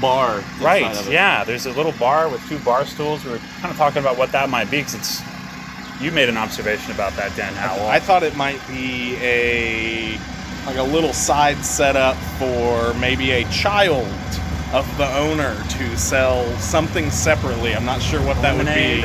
[0.00, 0.42] bar.
[0.60, 1.08] Right.
[1.08, 1.44] Yeah.
[1.44, 3.22] There's a little bar with two bar stools.
[3.24, 5.22] We were kind of talking about what that might be because it's.
[6.00, 7.88] You made an observation about that, Dan Howell.
[7.88, 10.18] I thought it might be a
[10.66, 14.06] like a little side setup for maybe a child
[14.72, 17.74] of the owner to sell something separately.
[17.74, 19.04] I'm not sure what that would be.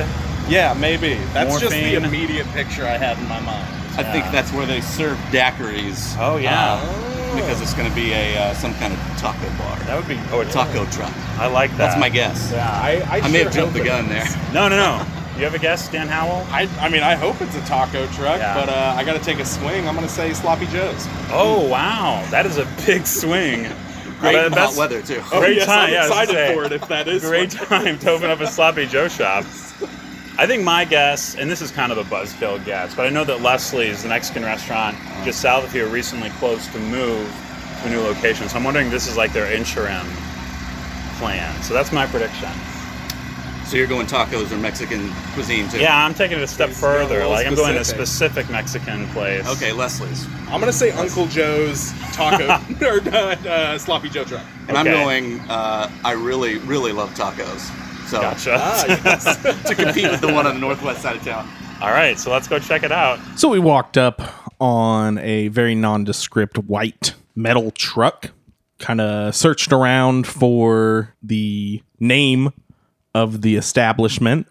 [0.52, 1.14] Yeah, maybe.
[1.34, 3.68] That's just the immediate picture I had in my mind.
[3.98, 6.16] I think that's where they serve daiquiris.
[6.20, 9.78] oh yeah, uh, because it's going to be a uh, some kind of taco bar,
[9.80, 10.20] that would be.
[10.32, 11.14] Oh, a taco truck.
[11.38, 11.78] I like that.
[11.78, 12.52] That's my guess.
[12.52, 14.26] Yeah, I, I, I may sure have jumped the gun there.
[14.54, 15.06] No, no, no.
[15.38, 16.46] You have a guess, Dan Howell?
[16.50, 18.54] I, I mean, I hope it's a taco truck, Yeah.
[18.54, 19.88] but uh, I got to take a swing.
[19.88, 21.08] I'm going to say Sloppy Joe's.
[21.32, 23.64] Oh wow, that is a big swing.
[24.20, 25.22] Great Uh, hot weather too.
[25.32, 26.54] Oh, Great yes, time, I'm yeah, excited gonna say.
[26.54, 29.46] for it if that is Great what- time to open up a sloppy Joe shop.
[30.38, 33.24] I think my guess, and this is kind of a buzzkill guess, but I know
[33.24, 37.28] that Leslie's, the Mexican restaurant just south of here, recently closed to move
[37.82, 38.48] to a new location.
[38.48, 40.06] So I'm wondering if this is like their interim
[41.18, 41.60] plan.
[41.64, 42.50] So that's my prediction.
[43.72, 45.80] So you're going tacos or Mexican cuisine too?
[45.80, 47.16] Yeah, I'm taking it a step He's going a further.
[47.20, 48.06] little Like I'm going to a specific.
[48.46, 49.48] specific Mexican place.
[49.48, 50.28] Okay, Leslie's.
[50.50, 52.48] I'm going to say Uncle Joe's taco
[52.86, 54.46] or uh, uh, Sloppy Joe truck.
[54.68, 55.02] And I'm Okay.
[55.02, 55.40] going.
[55.50, 57.60] Uh, I really, really love tacos.
[58.10, 58.58] So Gotcha.
[58.60, 59.42] Ah, yes.
[59.66, 61.50] to compete with the one on the northwest side of town.
[61.82, 63.20] All right, so let's go check it out.
[63.38, 64.22] So we walked up
[64.60, 68.32] on a very nondescript white metal truck,
[68.80, 72.52] kind of searched around for the name
[73.14, 74.48] of the establishment.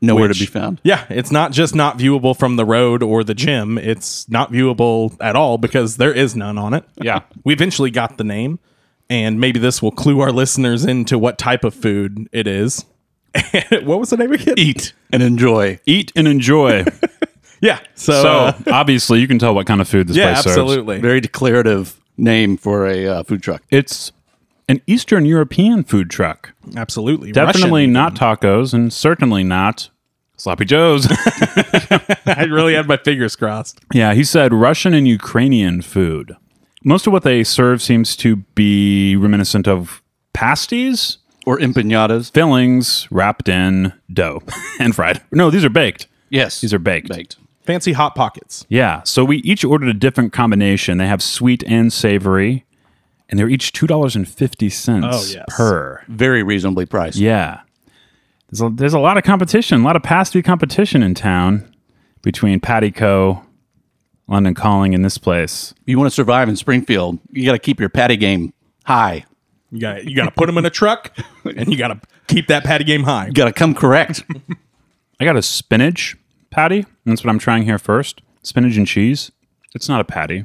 [0.00, 0.80] Nowhere Which- to be found.
[0.84, 5.16] Yeah, it's not just not viewable from the road or the gym, it's not viewable
[5.20, 6.84] at all because there is none on it.
[7.02, 7.20] Yeah.
[7.42, 8.60] We eventually got the name,
[9.10, 12.84] and maybe this will clue our listeners into what type of food it is.
[13.82, 14.54] what was the name again?
[14.56, 15.80] Eat and enjoy.
[15.86, 16.84] Eat and enjoy.
[17.60, 17.80] Yeah.
[17.94, 20.58] So, so uh, obviously, you can tell what kind of food this yeah, place serves.
[20.58, 21.00] absolutely.
[21.00, 23.62] Very declarative name for a uh, food truck.
[23.70, 24.12] It's
[24.68, 26.52] an Eastern European food truck.
[26.76, 27.32] Absolutely.
[27.32, 27.92] Definitely Russian.
[27.92, 29.90] not tacos, and certainly not
[30.36, 31.06] sloppy joes.
[31.10, 33.78] I really had my fingers crossed.
[33.92, 36.36] yeah, he said Russian and Ukrainian food.
[36.82, 40.02] Most of what they serve seems to be reminiscent of
[40.34, 42.32] pasties, Or empanadas.
[42.32, 44.42] fillings wrapped in dough
[44.78, 45.22] and fried.
[45.32, 46.06] No, these are baked.
[46.30, 46.60] Yes.
[46.60, 47.08] These are baked.
[47.08, 47.36] baked.
[47.62, 48.66] Fancy hot pockets.
[48.68, 49.02] Yeah.
[49.04, 50.98] So we each ordered a different combination.
[50.98, 52.66] They have sweet and savory,
[53.28, 55.44] and they're each two dollars and fifty cents Oh, yes.
[55.48, 56.02] per.
[56.08, 57.16] Very reasonably priced.
[57.18, 57.60] Yeah.
[58.50, 61.74] There's a, there's a lot of competition, a lot of pasty competition in town
[62.22, 63.42] between Patty Co,
[64.28, 65.74] London Calling, and this place.
[65.86, 68.52] You want to survive in Springfield, you got to keep your patty game
[68.84, 69.24] high.
[69.72, 72.46] You got you got to put them in a truck, and you got to keep
[72.46, 73.26] that patty game high.
[73.26, 74.22] You got to come correct.
[75.20, 76.16] I got a spinach
[76.50, 76.86] patty.
[77.06, 78.20] That's what I'm trying here first.
[78.42, 79.32] Spinach and cheese.
[79.74, 80.44] It's not a patty.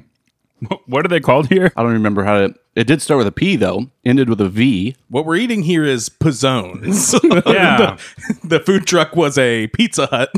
[0.88, 1.72] What are they called here?
[1.76, 2.56] I don't remember how to.
[2.76, 4.96] It did start with a P though, ended with a V.
[5.10, 7.14] What we're eating here is pizzones.
[7.54, 7.98] Yeah.
[8.44, 10.32] the, the food truck was a Pizza Hut.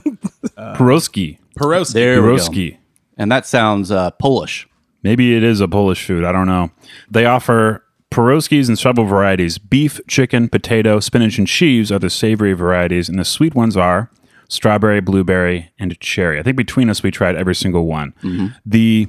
[0.57, 1.37] Pierogi.
[1.57, 1.93] Pierogi.
[1.93, 2.43] There we go.
[2.43, 2.77] Pierogi.
[3.17, 4.67] And that sounds uh, Polish.
[5.03, 6.23] Maybe it is a Polish food.
[6.23, 6.71] I don't know.
[7.09, 9.57] They offer pierogies in several varieties.
[9.57, 14.11] Beef, chicken, potato, spinach, and cheese are the savory varieties, and the sweet ones are
[14.49, 16.37] strawberry, blueberry, and cherry.
[16.39, 18.13] I think between us, we tried every single one.
[18.65, 19.07] The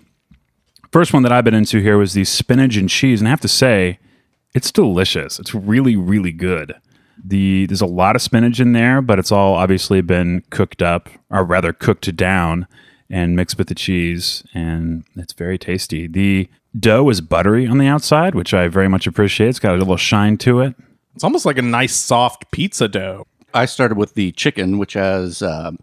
[0.93, 3.41] first one that I've been into here was the spinach and cheese, and I have
[3.41, 3.99] to say,
[4.55, 5.39] it's delicious.
[5.39, 6.75] It's really, really good.
[7.25, 11.09] The there's a lot of spinach in there, but it's all obviously been cooked up,
[11.31, 12.67] or rather cooked down
[13.09, 16.07] and mixed with the cheese, and it's very tasty.
[16.07, 19.49] The dough is buttery on the outside, which I very much appreciate.
[19.49, 20.75] It's got a little shine to it.
[21.15, 23.27] It's almost like a nice soft pizza dough.
[23.55, 25.79] I started with the chicken, which has um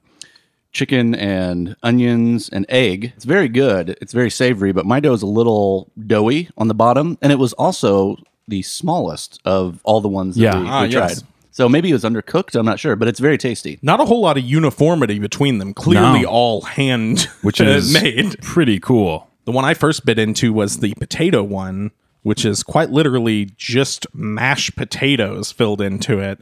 [0.72, 3.14] chicken and onions and egg.
[3.16, 3.98] It's very good.
[4.02, 7.40] It's very savory, but my dough is a little doughy on the bottom, and it
[7.40, 8.18] was also
[8.48, 10.60] the smallest of all the ones that Yeah.
[10.62, 11.10] we, Ah, we tried.
[11.10, 11.24] yes.
[11.52, 12.56] So maybe it was undercooked.
[12.58, 13.80] I'm not sure, but it's very tasty.
[13.82, 15.74] Not a whole lot of uniformity between them.
[15.74, 16.30] Clearly, No.
[16.30, 18.40] all hand Which is made.
[18.42, 19.28] pretty cool.
[19.46, 21.92] The one I first bit into was the potato one,
[22.24, 26.40] which is quite literally just mashed potatoes filled into it.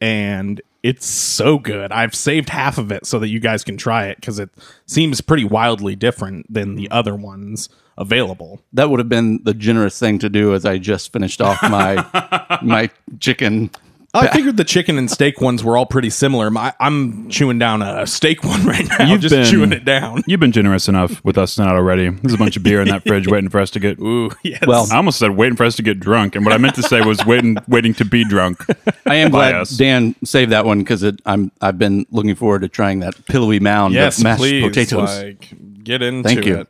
[0.00, 1.92] And it's so good.
[1.92, 4.50] I've saved half of it so that you guys can try it because it
[4.86, 7.68] seems pretty wildly different than the other ones
[7.98, 8.60] available.
[8.72, 12.58] That would have been the generous thing to do as I just finished off my
[12.62, 13.70] my chicken.
[14.14, 16.50] I figured the chicken and steak ones were all pretty similar.
[16.50, 20.22] My, I'm chewing down a steak one right now, You've just been- chewing it down.
[20.26, 22.10] You've been generous enough with us tonight already.
[22.10, 23.98] There's a bunch of beer in that fridge waiting for us to get.
[24.00, 24.66] Ooh, yes.
[24.66, 26.82] Well, I almost said waiting for us to get drunk, and what I meant to
[26.82, 28.64] say was waiting, waiting to be drunk.
[29.06, 29.70] I am glad us.
[29.70, 33.94] Dan saved that one because I'm I've been looking forward to trying that pillowy mound
[33.94, 35.22] yes, of mashed please, potatoes.
[35.22, 35.52] Like,
[35.82, 36.58] get into Thank you.
[36.60, 36.68] it.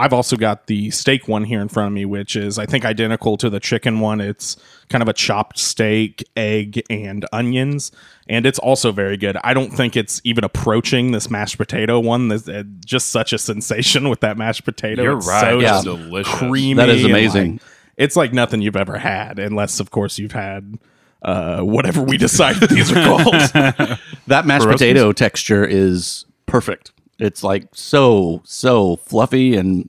[0.00, 2.84] I've also got the steak one here in front of me, which is I think
[2.84, 4.20] identical to the chicken one.
[4.20, 4.56] It's
[4.88, 7.92] kind of a chopped steak, egg, and onions,
[8.28, 9.36] and it's also very good.
[9.44, 12.28] I don't think it's even approaching this mashed potato one.
[12.28, 15.02] There's uh, just such a sensation with that mashed potato.
[15.02, 15.40] You're It's right.
[15.40, 16.34] so It's just delicious.
[16.34, 16.74] creamy.
[16.74, 17.52] That is amazing.
[17.52, 17.62] like,
[17.96, 20.78] it's like nothing you've ever had, unless of course you've had
[21.22, 23.98] uh, whatever we decide these are called.
[24.28, 24.72] That mashed Pierogies?
[24.72, 26.92] potato texture is perfect.
[27.20, 29.88] It's like so so fluffy, and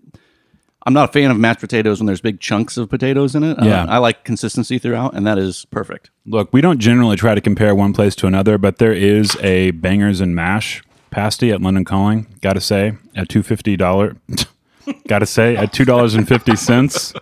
[0.86, 3.60] I'm not a fan of mashed potatoes when there's big chunks of potatoes in it.
[3.62, 3.86] Uh, Yeah.
[3.88, 6.10] I like consistency throughout, and that is perfect.
[6.26, 9.72] Look, we don't generally try to compare one place to another, but there is a
[9.72, 12.28] bangers and mash pasty at London Calling.
[12.42, 14.16] Got to say, at two fifty dollar.
[15.08, 17.14] Got to say, at two dollars and fifty cents.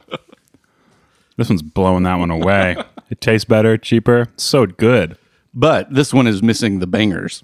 [1.38, 2.76] This one's blowing that one away.
[3.10, 5.18] It tastes better, cheaper, so good.
[5.54, 7.44] But this one is missing the bangers,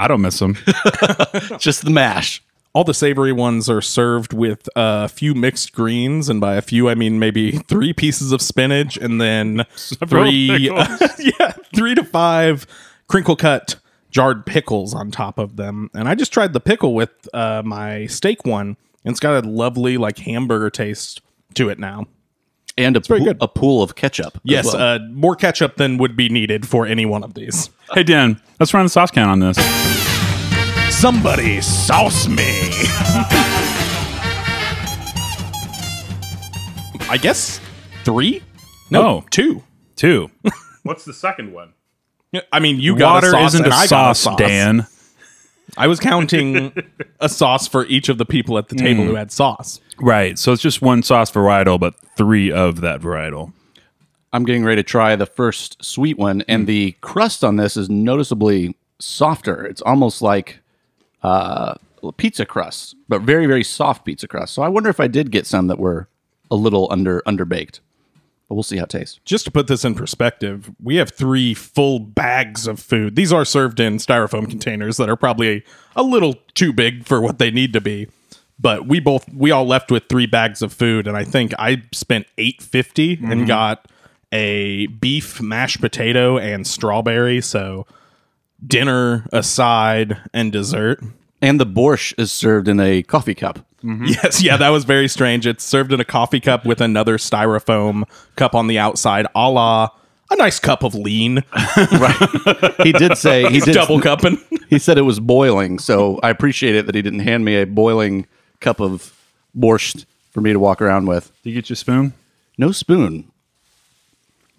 [0.00, 0.54] I don't miss them.
[1.58, 2.42] just the mash.
[2.72, 6.88] all the savory ones are served with a few mixed greens, and by a few
[6.88, 10.70] I mean maybe three pieces of spinach, and then three,
[11.18, 12.66] yeah, three to five
[13.08, 13.76] crinkle cut
[14.10, 15.90] jarred pickles on top of them.
[15.94, 19.46] And I just tried the pickle with uh, my steak one, and it's got a
[19.46, 21.20] lovely like hamburger taste
[21.54, 22.06] to it now.
[22.84, 23.38] And a, very pool, good.
[23.40, 24.38] a pool of ketchup.
[24.42, 24.76] Yes, well.
[24.76, 27.70] uh, more ketchup than would be needed for any one of these.
[27.94, 29.56] hey Dan, let's run the sauce count on this.
[30.94, 32.70] Somebody sauce me.
[37.08, 37.60] I guess
[38.04, 38.42] three.
[38.90, 39.24] No, Oh.
[39.30, 39.62] two.
[39.96, 40.30] Two.
[40.82, 41.72] What's the second one?
[42.32, 44.44] Yeah, I mean, you got Water a sauce isn't and a I sauce, got a
[44.44, 44.48] sauce.
[44.50, 44.86] Dan.
[45.76, 46.72] I was counting
[47.20, 49.80] a sauce for each of the people at the table who had sauce.
[49.98, 50.38] Right.
[50.38, 53.52] So it's just one sauce varietal, but three of that varietal.
[54.32, 57.90] I'm getting ready to try the first sweet one, and the crust on this is
[57.90, 59.64] noticeably softer.
[59.66, 60.60] It's almost like
[61.22, 61.74] uh,
[62.16, 64.54] pizza crust, but very very soft pizza crust.
[64.54, 66.08] So I wonder if I did get some that were
[66.50, 67.80] a little under underbaked.
[68.50, 69.20] But we'll see how it tastes.
[69.24, 73.14] Just to put this in perspective, we have three full bags of food.
[73.14, 75.62] These are served in styrofoam containers that are probably
[75.94, 78.08] a little too big for what they need to be.
[78.58, 81.84] But we both we all left with three bags of food, and I think I
[81.92, 83.44] spent eight and mm-hmm.
[83.44, 83.86] got
[84.32, 87.40] a beef mashed potato and strawberry.
[87.40, 87.86] So
[88.66, 91.00] dinner, a side, and dessert.
[91.40, 93.64] And the borscht is served in a coffee cup.
[93.82, 95.46] Yes, yeah, that was very strange.
[95.46, 98.02] It's served in a coffee cup with another styrofoam
[98.36, 99.88] cup on the outside, a la
[100.30, 101.42] a nice cup of lean.
[101.76, 102.74] Right.
[102.82, 104.38] He did say he He's did double cupping.
[104.68, 107.64] he said it was boiling, so I appreciate it that he didn't hand me a
[107.66, 108.26] boiling
[108.60, 109.16] cup of
[109.58, 111.32] borscht for me to walk around with.
[111.42, 112.12] Did you get your spoon?
[112.58, 113.30] No spoon.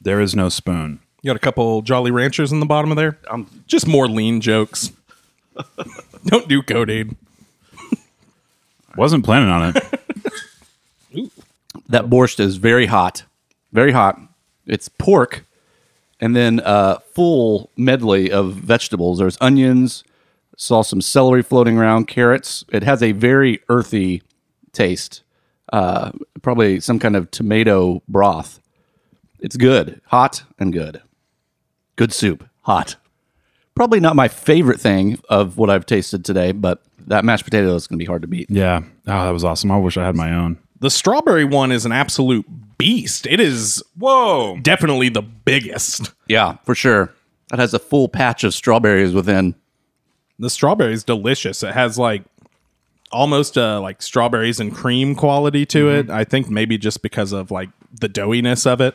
[0.01, 0.99] There is no spoon.
[1.21, 3.19] You got a couple Jolly Ranchers in the bottom of there.
[3.29, 4.91] Um, just more lean jokes.
[6.25, 7.15] Don't do codeine.
[8.97, 9.83] Wasn't planning on it.
[11.91, 13.23] That borscht is very hot,
[13.73, 14.17] very hot.
[14.65, 15.45] It's pork,
[16.21, 19.19] and then a full medley of vegetables.
[19.19, 20.05] There's onions.
[20.55, 22.63] Saw some celery floating around, carrots.
[22.71, 24.21] It has a very earthy
[24.71, 25.23] taste.
[25.73, 26.11] Uh,
[26.41, 28.61] probably some kind of tomato broth.
[29.39, 31.01] It's good, hot and good.
[31.97, 32.95] Good soup, hot.
[33.81, 37.87] Probably not my favorite thing of what I've tasted today, but that mashed potato is
[37.87, 38.45] going to be hard to beat.
[38.47, 38.83] Yeah.
[39.07, 39.71] Oh, that was awesome.
[39.71, 40.59] I wish I had my own.
[40.81, 42.45] The strawberry one is an absolute
[42.77, 43.25] beast.
[43.25, 44.59] It is Whoa.
[44.61, 46.13] definitely the biggest.
[46.27, 47.11] Yeah, for sure.
[47.49, 49.55] That has a full patch of strawberries within.
[50.37, 51.63] The strawberry is delicious.
[51.63, 52.21] It has like
[53.11, 56.11] almost uh like strawberries and cream quality to it.
[56.11, 57.69] I think maybe just because of like
[57.99, 58.93] the doughiness of it.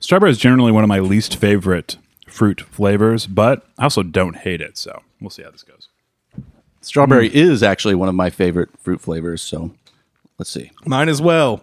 [0.00, 1.98] Strawberry is generally one of my least favorite
[2.30, 4.76] fruit flavors, but I also don't hate it.
[4.78, 5.88] So we'll see how this goes.
[6.80, 9.42] Strawberry is actually one of my favorite fruit flavors.
[9.42, 9.72] So
[10.38, 10.70] let's see.
[10.86, 11.62] Mine as well.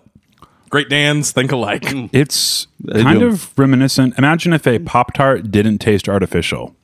[0.70, 1.84] Great Dan's think alike.
[1.84, 2.09] Mm.
[2.11, 3.28] It's They kind do.
[3.28, 4.18] of reminiscent.
[4.18, 6.76] Imagine if a Pop Tart didn't taste artificial.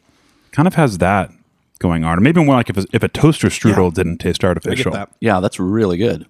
[0.51, 1.31] Kind of has that
[1.79, 2.17] going on.
[2.17, 4.91] Or maybe more like if a, if a toaster strudel didn't taste artificial.
[4.91, 5.09] get that.
[5.19, 6.25] Yeah, that's really good.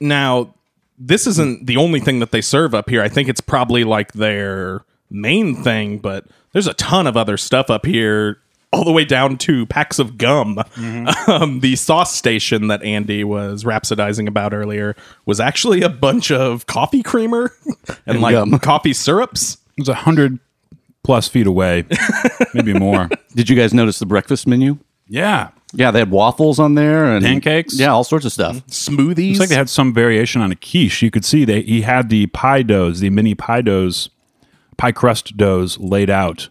[0.00, 0.54] Now,
[0.98, 3.02] this isn't the only thing that they serve up here.
[3.02, 7.68] I think it's probably like their main thing, but there's a ton of other stuff
[7.68, 8.38] up here,
[8.72, 10.58] all the way down to packs of gum.
[11.26, 14.94] Um, the sauce station that Andy was rhapsodizing about earlier
[15.24, 17.50] was actually a bunch of coffee creamer
[18.06, 18.58] and, like gum.
[18.58, 19.54] coffee syrups.
[19.76, 20.38] It was a hundred
[21.02, 21.84] plus feet away,
[22.54, 23.08] maybe more.
[23.34, 24.78] Did you guys notice the breakfast menu?
[25.08, 25.50] Yeah.
[25.72, 27.78] Yeah, they had waffles on there and Pancakes?
[27.78, 28.56] Yeah, all sorts of stuff.
[28.66, 29.32] Smoothies.
[29.32, 31.02] It's like they had some variation on a quiche.
[31.02, 34.10] You could see they he had the pie doughs, the mini pie doughs,
[34.76, 36.48] pie crust doughs laid out.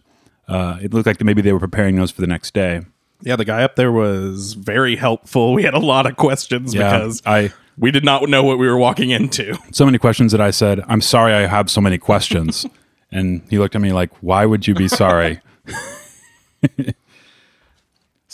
[0.48, 2.82] Uh, it looked like maybe they were preparing those for the next day.
[3.22, 5.54] yeah, the guy up there was very helpful.
[5.54, 8.66] We had a lot of questions Yeah, because I we did not know what we
[8.68, 9.56] were walking into.
[9.72, 12.66] so many questions that I said, "I'm sorry, I have so many questions,"
[13.12, 15.40] and he looked at me like, "Why would you be sorry?"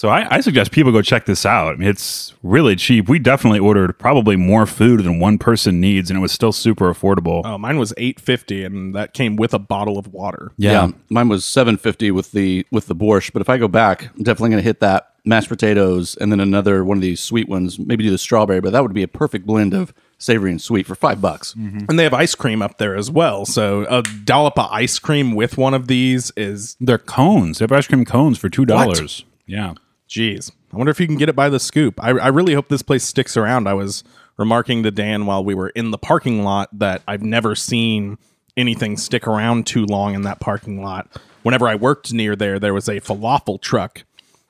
[0.01, 1.75] so I, I suggest people go check this out.
[1.75, 3.07] I mean, it's really cheap.
[3.07, 6.91] We definitely ordered probably more food than one person needs, and it was still super
[6.91, 7.43] affordable.
[7.45, 10.53] Oh, mine was eight fifty, and that came with a bottle of water.
[10.57, 10.93] yeah.
[11.11, 13.35] mine was seven fifty with the with the borscht.
[13.35, 16.41] But if I go back, I'm definitely going to hit that mashed potatoes and then
[16.41, 17.79] another one of these sweet ones.
[17.79, 20.87] Maybe do the strawberry, but that would be a perfect blend of savory and sweet
[20.87, 21.53] for five bucks.
[21.53, 21.91] Mm-hmm.
[21.91, 23.45] And they have ice cream up there as well.
[23.45, 27.59] So a dollop of ice cream with one of these is, They're cones.
[27.59, 29.27] They have ice cream cones for two dollars.
[29.47, 29.75] Yeah.
[30.11, 30.53] Geez.
[30.73, 32.03] I wonder if you can get it by the scoop.
[32.03, 33.67] I, I really hope this place sticks around.
[33.67, 34.05] I was
[34.37, 38.19] remarking to Dan while we were in the parking lot that I've never seen
[38.57, 41.09] anything stick around too long in that parking lot.
[41.43, 44.05] Whenever I worked near there, there was a falafel truck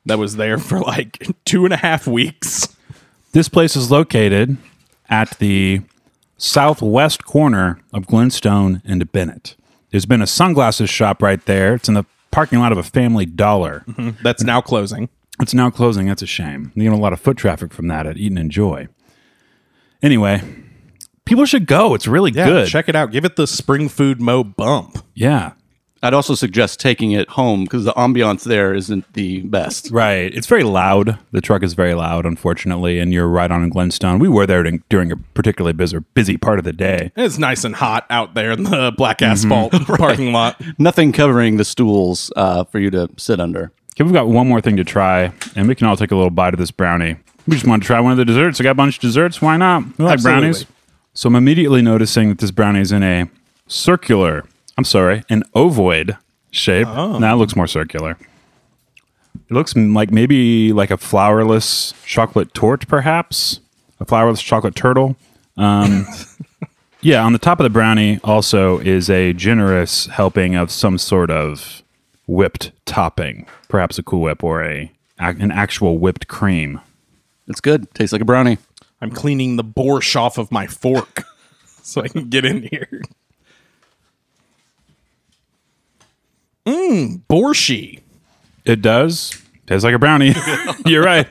[0.06, 2.74] that was there for like two and a half weeks.
[3.32, 4.56] This place is located
[5.08, 5.82] at the
[6.38, 9.56] southwest corner of Glenstone and Bennett.
[9.90, 11.74] There's been a sunglasses shop right there.
[11.74, 13.84] It's in the parking lot of a family dollar.
[13.86, 14.22] Mm-hmm.
[14.22, 15.08] That's now closing.
[15.40, 16.06] It's now closing.
[16.06, 16.72] That's a shame.
[16.74, 18.88] You get a lot of foot traffic from that at Eat and Enjoy.
[20.02, 20.42] Anyway,
[21.24, 21.94] people should go.
[21.94, 22.68] It's really Yeah, good.
[22.68, 23.12] check it out.
[23.12, 24.98] Give it the spring food mo bump.
[25.14, 25.52] Yeah.
[26.02, 29.90] I'd also suggest taking it home because the ambiance there isn't the best.
[29.90, 30.34] Right.
[30.34, 31.18] It's very loud.
[31.32, 34.18] The truck is very loud, unfortunately, and you're right on in Glenstone.
[34.18, 37.12] We were there during- during a particularly busy, busy part of the day.
[37.16, 40.58] It's nice and hot out there in the black asphalt parking lot.
[40.78, 43.70] Nothing covering the stools uh, for you to sit under.
[44.00, 46.30] Okay, we've got one more thing to try, and we can all take a little
[46.30, 47.16] bite of this brownie.
[47.46, 48.58] We just want to try one of the desserts.
[48.58, 49.42] I got a bunch of desserts.
[49.42, 49.82] Why not?
[49.98, 50.40] We like Absolutely.
[50.40, 50.66] brownies.
[51.12, 53.28] So I'm immediately noticing that this brownie is in a
[53.66, 54.46] circular,
[54.78, 56.16] I'm sorry, an ovoid
[56.50, 56.86] shape.
[56.86, 58.16] Now it looks more circular.
[59.34, 63.60] It looks like maybe like a flourless chocolate torte, perhaps
[64.00, 65.14] a flourless chocolate turtle.
[65.58, 66.06] Um,
[67.02, 71.30] yeah, on the top of the brownie also is a generous helping of some sort
[71.30, 71.82] of
[72.30, 76.80] whipped topping, perhaps a Cool Whip or a an actual whipped cream.
[77.46, 77.92] It's good.
[77.94, 78.58] Tastes like a brownie.
[79.02, 81.24] I'm cleaning the borscht off of my fork
[81.82, 83.02] so I can get in here.
[86.64, 88.00] Mmm, borschi.
[88.64, 90.34] It does Tastes like a brownie.
[90.86, 91.28] You're right.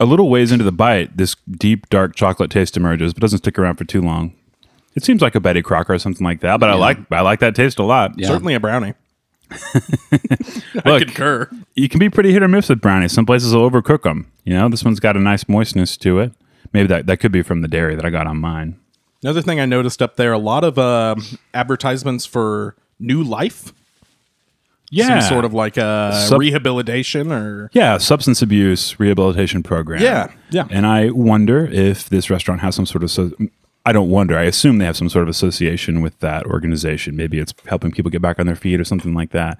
[0.00, 3.58] A little ways into the bite, this deep dark chocolate taste emerges, but doesn't stick
[3.58, 4.34] around for too long.
[4.94, 7.40] It seems like a Betty Crocker or something like that, but I like I like
[7.40, 8.12] that taste a lot.
[8.28, 8.94] Certainly a brownie.
[10.84, 11.48] I concur.
[11.74, 13.12] you can be pretty hit or miss with brownies.
[13.12, 14.30] Some places will overcook them.
[14.44, 16.32] You know, this one's got a nice moistness to it.
[16.72, 18.78] Maybe that, that could be from the dairy that I got on mine.
[19.22, 21.14] Another thing I noticed up there, a lot of uh,
[21.54, 23.72] advertisements for new life.
[24.90, 30.02] Yeah, Some sort of like a Sub- rehabilitation or yeah substance abuse rehabilitation program.
[30.02, 30.68] Yeah, yeah.
[30.70, 33.32] And I wonder if this restaurant has some sort of so,
[33.86, 34.36] I don't wonder.
[34.38, 37.16] I assume they have some sort of association with that organization.
[37.16, 39.58] Maybe it's helping people get back on their feet or something like that.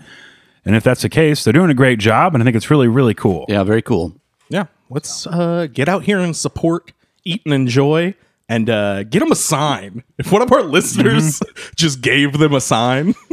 [0.64, 2.88] And if that's the case, they're doing a great job, and I think it's really,
[2.88, 3.44] really cool.
[3.48, 4.14] Yeah, very cool.
[4.48, 6.92] Yeah, let's uh, get out here and support,
[7.24, 8.14] eat and enjoy,
[8.48, 10.02] and uh, get them a sign.
[10.16, 11.42] If one of our listeners
[11.76, 13.14] just gave them a sign,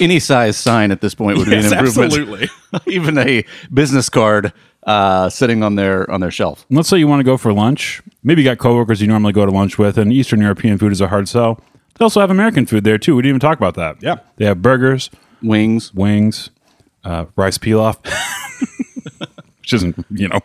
[0.00, 2.12] Any size sign at this point would be an improvement.
[2.12, 2.48] absolutely.
[2.86, 4.50] Even a business card
[4.84, 6.64] uh, sitting on their on their shelf.
[6.70, 8.00] Let's say you want to go for lunch.
[8.22, 11.00] Maybe you got coworkers you normally go to lunch with, and Eastern European food is
[11.00, 11.60] a hard sell.
[11.98, 13.16] They also have American food there too.
[13.16, 14.02] We didn't even talk about that.
[14.02, 14.16] Yeah.
[14.36, 15.10] they have burgers,
[15.42, 15.92] Wings.
[15.94, 16.50] wings,
[17.04, 17.96] uh, rice pilaf,
[19.58, 20.40] which isn't you know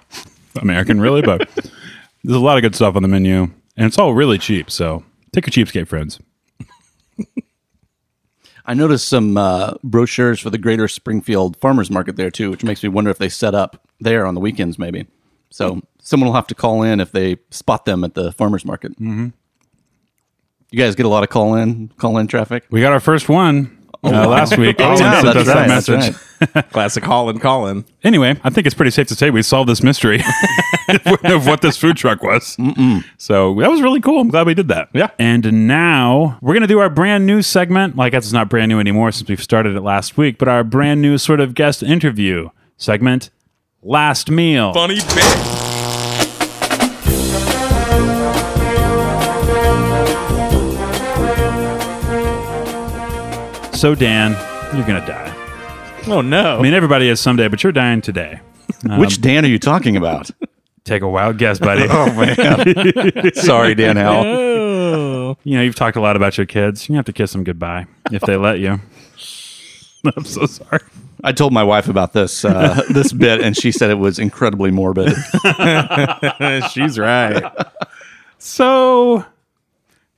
[0.61, 1.49] American really, but
[2.23, 3.43] there's a lot of good stuff on the menu,
[3.77, 4.71] and it's all really cheap.
[4.71, 5.03] So
[5.33, 6.19] take a cheapskate, friends.
[8.67, 12.81] I noticed some uh, brochures for the Greater Springfield Farmers Market there too, which makes
[12.81, 15.05] me wonder if they set up there on the weekends, maybe.
[15.55, 18.91] So someone will have to call in if they spot them at the farmers market.
[18.99, 19.27] Mm-hmm.
[20.69, 22.65] You guys get a lot of call in call in traffic.
[22.69, 24.75] We got our first one uh, last week.
[24.79, 26.15] Oh, Someone yeah, sent that's us that right, that's message.
[26.55, 26.69] right.
[26.73, 27.85] Classic Holland Colin.
[28.03, 30.21] Anyway, I think it's pretty safe to say we solved this mystery
[31.23, 32.57] of what this food truck was.
[33.17, 34.19] So that was really cool.
[34.19, 34.89] I'm glad we did that.
[34.93, 35.11] Yeah.
[35.17, 37.95] And now we're going to do our brand new segment.
[37.95, 40.49] Well, I guess it's not brand new anymore since we've started it last week, but
[40.49, 43.29] our brand new sort of guest interview segment,
[43.87, 44.73] Last Meal.
[44.73, 45.05] Funny bit.
[53.75, 54.31] So, Dan,
[54.75, 55.31] you're going to die.
[56.07, 56.57] Oh no.
[56.57, 58.39] I mean, everybody is someday, but you're dying today.
[58.97, 60.31] Which um, Dan are you talking about?
[60.83, 61.85] Take a wild guess, buddy.
[61.87, 64.25] oh man, sorry, Dan Howell.
[64.25, 65.37] oh.
[65.43, 66.89] You know, you've talked a lot about your kids.
[66.89, 68.81] You have to kiss them goodbye if they let you.
[70.17, 70.81] I'm so sorry.
[71.23, 74.71] I told my wife about this uh, this bit, and she said it was incredibly
[74.71, 75.13] morbid.
[76.71, 77.43] She's right.
[78.37, 79.25] So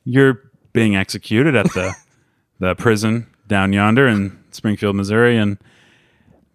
[0.03, 0.41] you're
[0.73, 1.95] being executed at the
[2.59, 5.57] the prison down yonder in Springfield, Missouri, and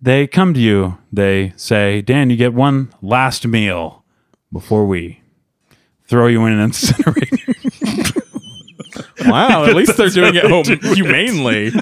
[0.01, 0.99] they come to you.
[1.13, 4.05] They say, "Dan, you get one last meal
[4.53, 5.23] before we
[6.07, 7.37] throw you in an incinerator."
[9.25, 9.65] Wow.
[9.65, 11.73] At least they're doing it humanely.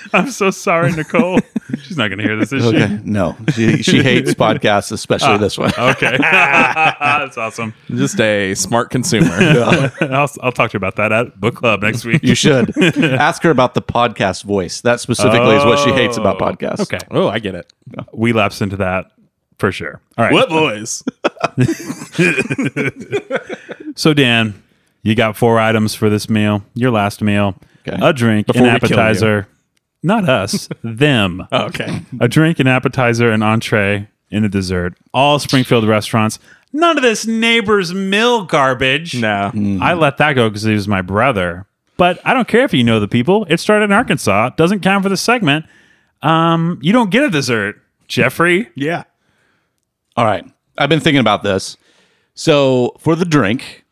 [0.12, 1.40] I'm so sorry, Nicole.
[1.82, 5.36] She's not going to hear this, is Okay, no, she, she hates podcasts, especially ah,
[5.38, 5.72] this one.
[5.78, 7.74] Okay, that's awesome.
[7.88, 9.30] Just a smart consumer.
[10.00, 12.22] I'll, I'll talk to you about that at book club next week.
[12.22, 14.80] You should ask her about the podcast voice.
[14.80, 16.80] That specifically is what she hates about oh, podcasts.
[16.80, 17.72] Okay, Oh, I get it.
[18.12, 19.12] we lapse into that
[19.58, 20.00] for sure.
[20.18, 20.32] All right.
[20.32, 21.02] What boys?
[23.96, 24.62] So Dan,
[25.02, 26.62] you got four items for this meal.
[26.74, 27.54] Your last meal:
[27.86, 27.98] Okay.
[28.00, 29.48] a drink, Before an we kill appetizer.
[30.02, 31.46] Not us, them.
[31.52, 32.02] Okay.
[32.20, 34.94] A drink, an appetizer, an entree, and a dessert.
[35.12, 36.38] All Springfield restaurants.
[36.72, 39.20] None of this neighbor's mill garbage.
[39.20, 39.50] No.
[39.82, 41.66] I let that go because he was my brother.
[41.96, 43.44] But I don't care if you know the people.
[43.50, 44.50] It started in Arkansas.
[44.50, 45.66] Doesn't count for the segment.
[46.22, 47.76] Um, you don't get a dessert,
[48.08, 48.68] Jeffrey.
[48.74, 49.04] Yeah.
[50.16, 50.44] All right.
[50.78, 51.76] I've been thinking about this.
[52.34, 53.84] So for the drink,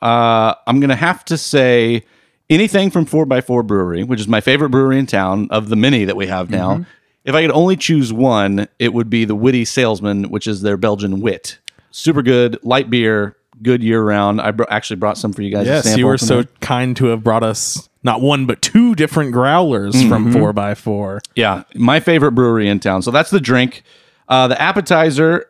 [0.00, 2.04] uh, I'm going to have to say
[2.50, 6.16] anything from 4x4 Brewery, which is my favorite brewery in town of the many that
[6.16, 6.84] we have now.
[7.24, 10.76] If I could only choose one, it would be the Witty Salesman, which is their
[10.76, 11.58] Belgian wit.
[11.90, 14.40] Super good, light beer, good year round.
[14.40, 15.66] I br- actually brought some for you guys.
[15.66, 16.52] Yes, you were so there.
[16.60, 21.20] kind to have brought us not one but two different growlers from 4x4.
[21.34, 23.02] Yeah, my favorite brewery in town.
[23.02, 23.82] So that's the drink.
[24.28, 25.46] Uh, the appetizer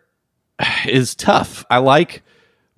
[0.87, 1.65] is tough.
[1.71, 2.23] I like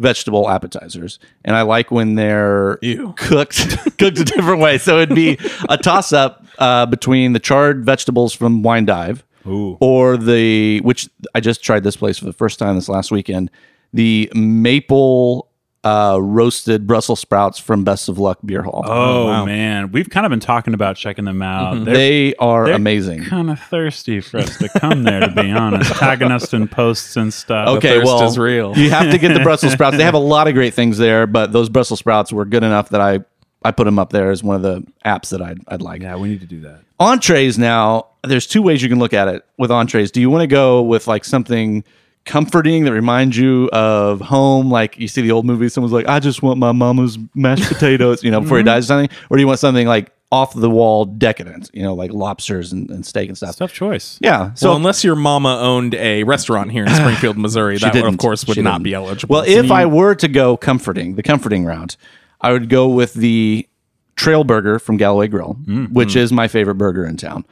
[0.00, 3.12] vegetable appetizers, and I like when they're Ew.
[3.16, 4.78] cooked cooked a different way.
[4.78, 5.38] So it'd be
[5.68, 9.76] a toss up uh, between the charred vegetables from Wine Dive, Ooh.
[9.80, 13.50] or the which I just tried this place for the first time this last weekend.
[13.92, 15.49] The maple
[15.82, 18.84] uh, roasted Brussels sprouts from Best of Luck Beer Hall.
[18.86, 21.84] Oh, man, we've kind of been talking about checking them out.
[21.84, 23.24] They're, they are they're amazing.
[23.24, 25.92] Kind of thirsty for us to come there, to be honest.
[25.94, 27.68] Tagging us in posts and stuff.
[27.68, 28.76] Okay, thirst well, is real.
[28.76, 29.96] you have to get the Brussels sprouts.
[29.96, 32.90] They have a lot of great things there, but those Brussels sprouts were good enough
[32.90, 33.20] that I
[33.62, 36.02] I put them up there as one of the apps that I'd I'd like.
[36.02, 36.82] Yeah, we need to do that.
[36.98, 40.10] Entrees now, there's two ways you can look at it with entrees.
[40.10, 41.84] Do you want to go with like something
[42.30, 46.20] comforting that reminds you of home, like you see the old movies, someone's like, I
[46.20, 49.16] just want my mama's mashed potatoes, you know, before he dies or something?
[49.28, 52.88] Or do you want something like off the wall decadent, you know, like lobsters and,
[52.90, 53.56] and steak and stuff?
[53.56, 54.16] Tough choice.
[54.20, 54.54] Yeah.
[54.54, 58.18] So well, unless your mama owned a restaurant here in Springfield, Missouri, that of didn't.
[58.18, 58.84] course would She not didn't.
[58.84, 59.34] be eligible.
[59.34, 61.96] Well, if I were to go comforting, the comforting route,
[62.40, 63.66] I would go with the
[64.14, 65.86] Trail Burger from Galloway Grill, Mm-hmm.
[65.94, 67.44] which is my favorite burger in town.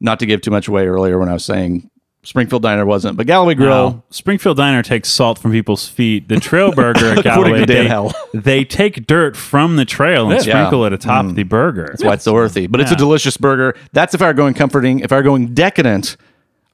[0.00, 1.90] Not to give too much away earlier when I was saying
[2.24, 3.90] Springfield Diner wasn't, but Galloway Grill.
[3.90, 6.28] Now, Springfield Diner takes salt from people's feet.
[6.28, 8.12] The Trail Burger at According Galloway, they, Hell.
[8.32, 10.52] they take dirt from the trail and Yeah.
[10.52, 11.86] sprinkle it atop the burger.
[11.90, 12.68] That's why it's so earthy.
[12.68, 13.76] But it's a delicious burger.
[13.92, 15.00] That's if I were going comforting.
[15.00, 16.16] If I were going decadent,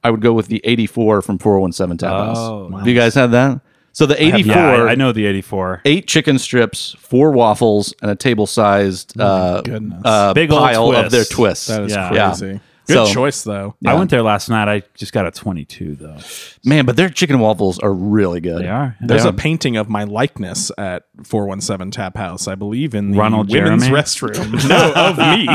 [0.03, 2.37] I would go with the 84 from 417 Tap House.
[2.37, 3.59] Oh, Have you guys had that?
[3.91, 5.81] So the 84, Yeah, I, I know the 84.
[5.83, 9.99] eight chicken strips, four waffles, and a table sized uh, goodness.
[10.05, 11.67] uh, Big old pile of their twists.
[11.67, 12.09] That is Yeah.
[12.29, 12.59] crazy.
[12.89, 13.75] Good So- choice, though.
[13.85, 14.67] I went there last night.
[14.67, 16.17] I just got a 22, though.
[16.65, 18.61] Man, but their chicken waffles are really good.
[18.63, 18.95] They are.
[18.99, 19.29] There's Yeah.
[19.29, 23.83] a painting of my likeness at 417 Tap House, I believe, in the Ronald women's
[23.87, 24.01] Jeremy?
[24.01, 24.67] restroom.
[24.69, 25.47] no, of me.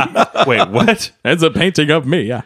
[0.46, 1.10] Wait, what?
[1.24, 2.42] It's a painting of me, yeah.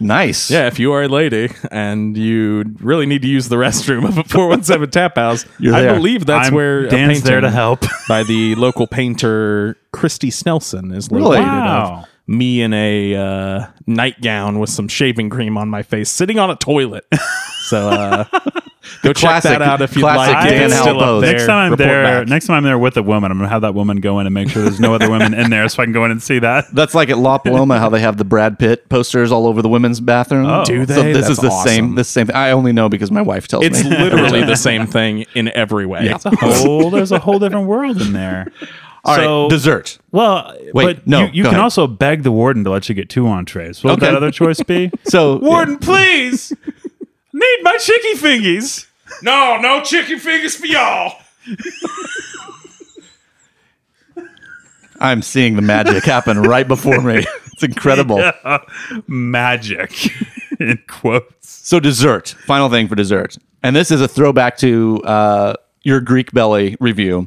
[0.00, 0.48] Nice.
[0.48, 4.16] Yeah, if you are a lady and you really need to use the restroom of
[4.16, 5.94] a 417 Tap House, You're I there.
[5.94, 7.84] believe that's I'm- where a Dan's there to help.
[8.08, 11.40] by the local painter Christy Snelson is Really?
[11.40, 12.04] Wow.
[12.28, 16.50] Of me in a uh, nightgown with some shaving cream on my face, sitting on
[16.50, 17.06] a toilet.
[17.68, 18.24] so uh,
[19.02, 20.48] go check classic- that out if you'd classic like.
[20.50, 21.22] Dan It's Howell still up pose.
[21.22, 21.32] there.
[21.32, 22.28] Next time I'm Report there, back.
[22.28, 24.34] next time I'm there with a woman, I'm gonna have that woman go in and
[24.34, 26.38] make sure there's no other women in there, so I can go in and see
[26.40, 26.66] that.
[26.72, 29.68] That's like at La Paloma, how they have the Brad Pitt posters all over the
[29.68, 30.46] women's bathroom.
[30.46, 30.64] Oh.
[30.64, 31.12] Do So they?
[31.12, 31.68] this is the awesome.
[31.68, 31.94] same.
[31.94, 32.26] This same.
[32.26, 32.36] Thing.
[32.36, 33.68] I only know because my wife tells me.
[33.68, 33.90] It's me.
[33.90, 36.08] literally the same thing in every way.
[36.08, 38.52] It's a whole there's a whole different world in there.
[39.04, 39.98] All right, so, dessert.
[40.10, 41.60] well, Wait, but no, you, you can ahead.
[41.60, 43.82] also beg the warden to let you get two entrees.
[43.82, 44.90] What would that other choice be?
[45.04, 46.52] So warden, please,
[47.32, 48.86] need my chicky fingies.
[49.22, 51.14] No, no chicken fingers for y'all.
[55.00, 57.24] I'm seeing the magic happen right before me.
[57.60, 58.22] It's incredible.
[59.08, 59.92] Magic
[60.60, 61.48] in quotes.
[61.48, 62.36] So dessert.
[62.46, 67.26] Final thing for dessert, and this is a throwback to uh, your Greek belly review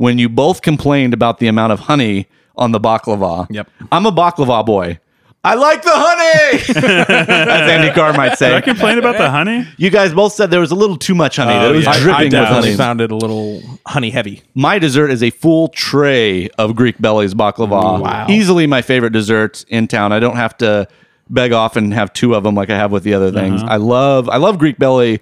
[0.00, 2.26] when you both complained about the amount of honey
[2.56, 3.46] on the baklava.
[3.50, 3.68] Yep.
[3.92, 4.98] I'm a baklava boy.
[5.44, 8.56] I like the honey, as Andy Carr might Did say.
[8.56, 9.66] I complain about the honey?
[9.76, 11.52] You guys both said there was a little too much honey.
[11.52, 12.76] that it oh, was I, I dripping with honey.
[12.76, 14.42] found it a little honey heavy.
[14.54, 18.00] My dessert is a full tray of Greek bellies baklava.
[18.00, 18.26] Wow.
[18.30, 20.12] Easily my favorite dessert in town.
[20.12, 20.88] I don't have to
[21.28, 23.62] beg off and have two of them like I have with the other things.
[23.62, 23.72] Uh-huh.
[23.72, 25.20] I love I love Greek Belly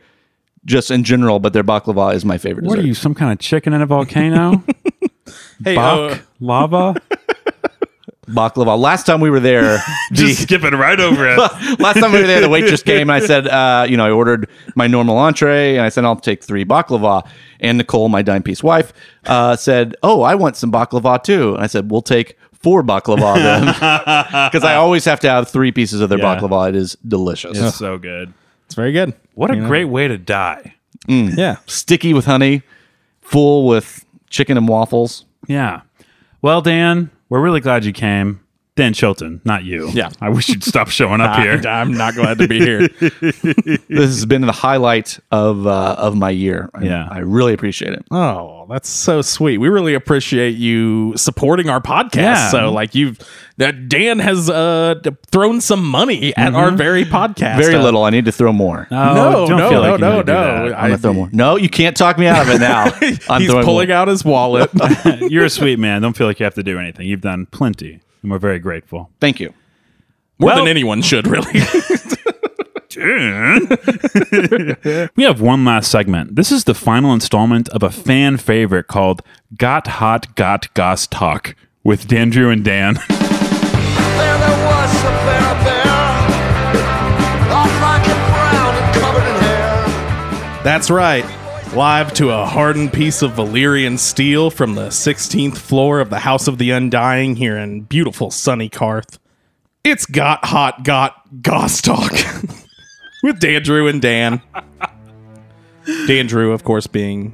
[0.68, 2.84] just in general, but their baklava is my favorite What dessert.
[2.84, 4.62] are you, some kind of chicken in a volcano?
[5.64, 6.12] Hey, Bach?
[6.12, 6.94] uh, lava?
[8.28, 8.78] Baklava.
[8.78, 9.62] Last time we were there,
[10.10, 11.38] the, Just skipping right over it.
[11.80, 14.10] last time we were there, the waitress came and I said, uh, you know, I
[14.10, 17.26] ordered my normal entree and I said I'll take three baklava.
[17.60, 18.92] And Nicole, my dime piece wife,
[19.24, 23.34] uh, said, "Oh, I want some baklava too." And I said, "We'll take four baklava
[23.34, 26.36] then," because I always have to have three pieces of their Yeah.
[26.38, 26.68] baklava.
[26.68, 28.32] It is delicious, It's so good.
[28.68, 29.14] It's very good.
[29.32, 30.74] What a great way to die.
[31.08, 31.38] Mm.
[31.38, 31.56] Yeah.
[31.64, 32.60] sticky with honey,
[33.22, 35.24] full with chicken and waffles.
[35.46, 35.80] Yeah.
[36.42, 38.40] Well, Dan, we're really glad you came.
[38.78, 39.90] Dan Chilton, not you.
[39.90, 40.10] Yeah.
[40.20, 41.60] I wish you'd stop showing up here.
[41.66, 42.88] I, am not glad to be here.
[43.88, 46.70] This has been the highlight of uh, of my year.
[46.74, 47.08] I- Yeah.
[47.10, 48.04] I really appreciate it.
[48.12, 49.58] Oh, that's so sweet.
[49.58, 52.14] We really appreciate you supporting our podcast.
[52.16, 52.48] Yeah.
[52.50, 53.18] So, like, you've
[53.56, 54.94] that Dan has uh
[55.32, 57.56] thrown some money at our very podcast.
[57.60, 58.04] Very Uh, little.
[58.04, 58.86] I need to throw more.
[58.92, 60.68] I'm No, Oh, no, feel no, like you no, need to no.
[60.68, 60.78] that.
[60.78, 61.28] I- gonna throw more.
[61.32, 62.84] No, you can't talk me out of it now.
[63.28, 63.96] I'm He's pulling more.
[63.96, 64.70] out his wallet.
[65.28, 66.02] You're a sweet man.
[66.02, 67.08] Don't feel like you have to do anything.
[67.08, 69.10] You've done plenty, and we're very grateful.
[69.20, 69.52] Thank you.
[70.38, 71.52] More Well- than anyone should, really.
[75.16, 76.34] we have one last segment.
[76.36, 79.22] This is the final installment of a fan favorite called
[79.56, 81.54] Got Hot Got Goss Talk
[81.84, 82.98] with Dan Drew and Dan.
[84.18, 85.86] There, there was a bear there,
[87.54, 90.62] all black and brown and covered in hair.
[90.64, 91.24] That's right.
[91.74, 96.48] Live to a hardened piece of Valyrian steel from the 16th floor of the House
[96.48, 99.18] of the Undying here in beautiful sunny Qarth.
[99.84, 102.12] It's Got Hot Got Goss Talk
[103.22, 104.40] with Dan Drew and Dan.
[106.06, 107.32] Dan Drew, of course, being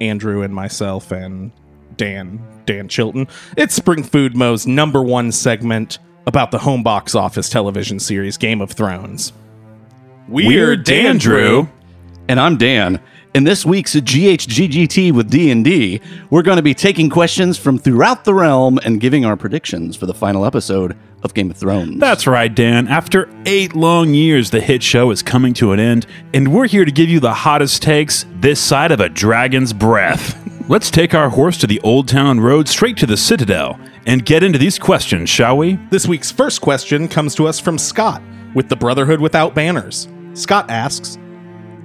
[0.00, 1.52] Andrew and myself and
[1.96, 3.28] Dan, Dan Chilton.
[3.56, 8.62] It's Spring Food Mo's number one segment about the home box office television series Game
[8.62, 9.32] of Thrones.
[10.28, 11.68] We're Dan Drew.
[12.28, 13.00] And I'm Dan.
[13.32, 16.00] In this week's GHGGT with D&D,
[16.30, 20.06] we're going to be taking questions from throughout the realm and giving our predictions for
[20.06, 22.00] the final episode of Game of Thrones.
[22.00, 22.88] That's right, Dan.
[22.88, 26.84] After eight long years, the hit show is coming to an end, and we're here
[26.84, 30.36] to give you the hottest takes this side of a dragon's breath.
[30.68, 34.42] Let's take our horse to the Old Town Road straight to the Citadel and get
[34.42, 35.76] into these questions, shall we?
[35.90, 38.22] This week's first question comes to us from Scott
[38.56, 40.08] with the Brotherhood Without Banners.
[40.34, 41.16] Scott asks,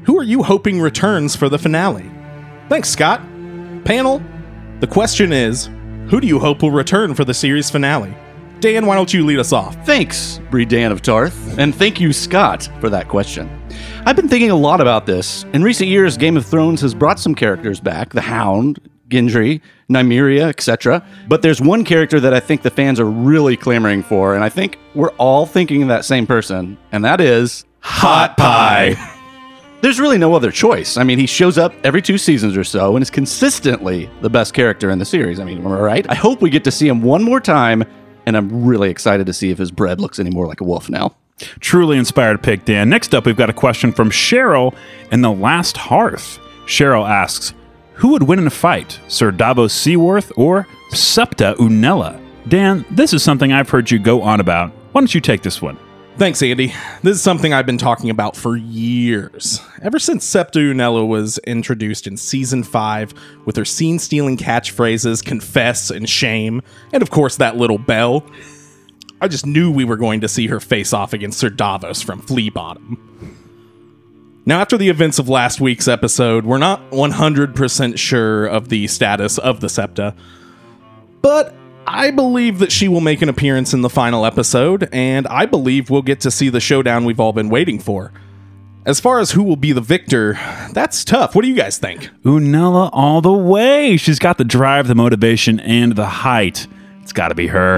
[0.05, 2.11] Who are you hoping returns for the finale?
[2.69, 3.21] Thanks, Scott.
[3.85, 4.21] Panel,
[4.79, 5.65] the question is,
[6.11, 8.15] Who do you hope will return for the series finale?
[8.59, 9.83] Dan, why don't you lead us off?
[9.83, 13.49] Thanks, Bredan of Tarth, and thank you, Scott, for that question.
[14.05, 15.43] I've been thinking a lot about this.
[15.53, 18.79] In recent years, Game of Thrones has brought some characters back the Hound,
[19.09, 19.59] Gendry,
[19.89, 21.03] Nymeria, etc.
[21.27, 24.49] But there's one character that I think the fans are really clamoring for, and I
[24.49, 28.95] think we're all thinking of that same person, and that is Hot Pie.
[29.85, 30.97] There's really no other choice.
[30.97, 34.55] I mean, he shows up every two seasons or so and is consistently the best
[34.55, 35.39] character in the series.
[35.39, 36.09] I mean, am I right?
[36.09, 37.83] I hope we get to see him one more time,
[38.25, 40.89] and I'm really excited to see if his bread looks any more like a wolf
[40.89, 41.15] now.
[41.59, 42.89] Truly inspired pick, Dan.
[42.89, 44.75] Next up, we've got a question from Cheryl
[45.11, 46.39] in The Last Hearth.
[46.65, 47.53] Cheryl asks,
[47.93, 52.19] Who would win in a fight, Sir Davos Seaworth or Septa Unella?
[52.47, 54.71] Dan, this is something I've heard you go on about.
[54.93, 55.77] Why don't you take this one?
[56.17, 56.73] Thanks, Andy.
[57.03, 59.59] This is something I've been talking about for years.
[59.81, 63.13] Ever since Septa Unella was introduced in season 5
[63.43, 66.61] with her scene stealing catchphrases, confess, and shame,
[66.93, 68.25] and of course that little bell,
[69.19, 72.21] I just knew we were going to see her face off against Sir Davos from
[72.21, 73.35] Flea Bottom.
[74.45, 79.37] Now, after the events of last week's episode, we're not 100% sure of the status
[79.37, 80.15] of the Septa,
[81.21, 81.53] but
[81.87, 85.89] I believe that she will make an appearance in the final episode, and I believe
[85.89, 88.11] we'll get to see the showdown we've all been waiting for.
[88.85, 90.33] As far as who will be the victor,
[90.71, 91.35] that's tough.
[91.35, 92.09] What do you guys think?
[92.23, 93.97] Unella all the way.
[93.97, 96.67] She's got the drive, the motivation, and the height.
[97.05, 97.75] It's got to be her.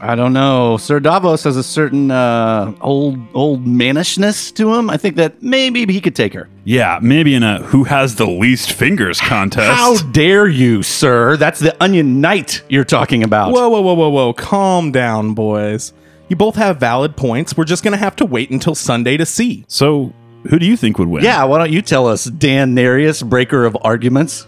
[0.00, 0.78] I don't know.
[0.78, 4.88] Sir Davos has a certain uh, old old mannishness to him.
[4.88, 6.48] I think that maybe he could take her.
[6.64, 9.78] Yeah, maybe in a who has the least fingers contest.
[9.78, 11.36] How dare you, sir?
[11.36, 13.52] That's the Onion Knight you're talking about.
[13.52, 14.32] Whoa, whoa, whoa, whoa, whoa.
[14.32, 15.92] Calm down, boys.
[16.30, 17.54] You both have valid points.
[17.54, 19.66] We're just going to have to wait until Sunday to see.
[19.68, 20.14] So,
[20.48, 21.22] who do you think would win?
[21.22, 24.46] Yeah, why don't you tell us, Dan Narius, breaker of arguments?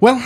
[0.00, 0.16] Well,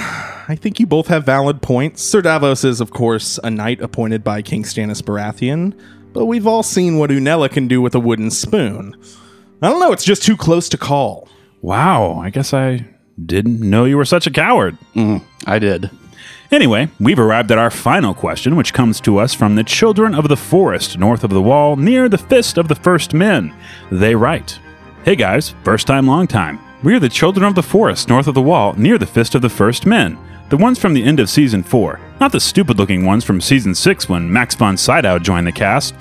[0.50, 2.02] I think you both have valid points.
[2.02, 5.78] Sir Davos is, of course, a knight appointed by King Stannis Baratheon,
[6.14, 8.96] but we've all seen what Unella can do with a wooden spoon.
[9.60, 11.28] I don't know, it's just too close to call.
[11.60, 12.86] Wow, I guess I
[13.22, 14.78] didn't know you were such a coward.
[14.94, 15.90] Mm, I did.
[16.50, 20.28] Anyway, we've arrived at our final question, which comes to us from the children of
[20.28, 23.54] the forest north of the wall, near the fist of the first men.
[23.92, 24.58] They write
[25.04, 26.58] Hey guys, first time, long time.
[26.82, 29.42] We are the children of the forest north of the wall, near the fist of
[29.42, 30.16] the first men.
[30.48, 33.74] The ones from the end of season 4, not the stupid looking ones from season
[33.74, 35.94] 6 when Max von Sydow joined the cast.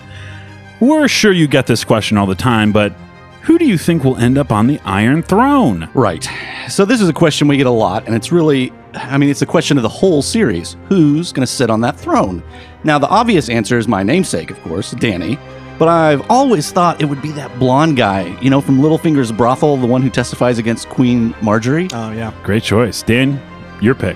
[0.80, 2.94] We're sure you get this question all the time, but
[3.42, 5.90] who do you think will end up on the Iron Throne?
[5.94, 6.30] Right.
[6.70, 9.42] So this is a question we get a lot, and it's really, I mean, it's
[9.42, 10.78] a question of the whole series.
[10.88, 12.42] Who's going to sit on that throne?
[12.86, 15.38] Now, the obvious answer is my namesake, of course, Danny.
[15.78, 19.76] But I've always thought it would be that blonde guy, you know, from Littlefinger's brothel,
[19.76, 21.92] the one who testifies against Queen Margaery.
[21.94, 22.34] Oh, yeah.
[22.44, 23.04] Great choice.
[23.04, 23.42] Dan,
[23.82, 24.16] your pick.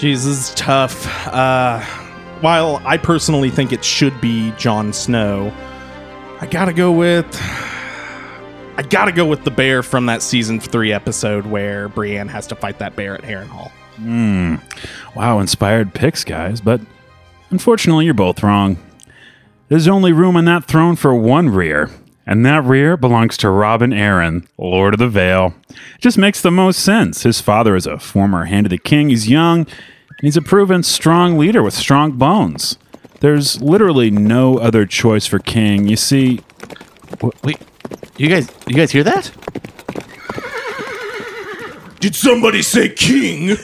[0.00, 1.06] Jesus, is tough.
[1.26, 1.78] Uh,
[2.40, 5.52] while I personally think it should be Jon Snow,
[6.40, 7.26] I gotta go with.
[8.78, 12.54] I gotta go with the bear from that season three episode where Brienne has to
[12.54, 13.70] fight that bear at Harrenhal.
[15.14, 16.80] Wow, inspired picks, guys, but
[17.50, 18.78] unfortunately, you're both wrong.
[19.68, 21.90] There's only room on that throne for one rear,
[22.26, 25.54] and that rear belongs to Robin Arryn, Lord of the Vale.
[25.68, 27.22] It just makes the most sense.
[27.22, 30.82] His father is a former hand of the king, he's young, and he's a proven
[30.82, 32.76] strong leader with strong bones.
[33.20, 35.88] There's literally no other choice for king.
[35.88, 36.40] You see,
[37.42, 37.58] Wait,
[38.16, 39.30] you guys, you guys hear that?
[42.00, 43.56] Did somebody say king?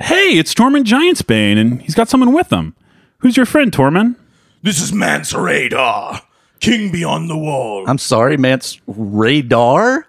[0.00, 2.76] hey, it's Tormund Giantsbane, and he's got someone with him.
[3.18, 4.16] Who's your friend, Tormund?
[4.62, 6.20] This is Mance Radar,
[6.60, 7.84] king beyond the wall.
[7.88, 10.06] I'm sorry, Mance Radar.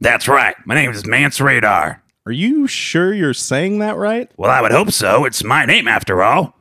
[0.00, 0.54] That's right.
[0.66, 2.02] My name is Mance Radar.
[2.26, 4.30] Are you sure you're saying that right?
[4.36, 5.24] Well, I would hope so.
[5.24, 6.56] It's my name, after all.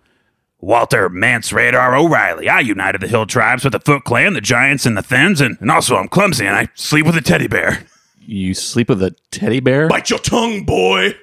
[0.60, 2.50] Walter Mance Radar O'Reilly.
[2.50, 5.58] I united the Hill Tribes with the Foot Clan, the Giants, and the Thenns, and,
[5.60, 7.86] and also I'm clumsy and I sleep with a teddy bear.
[8.20, 9.88] You sleep with a teddy bear?
[9.88, 11.16] Bite your tongue, boy.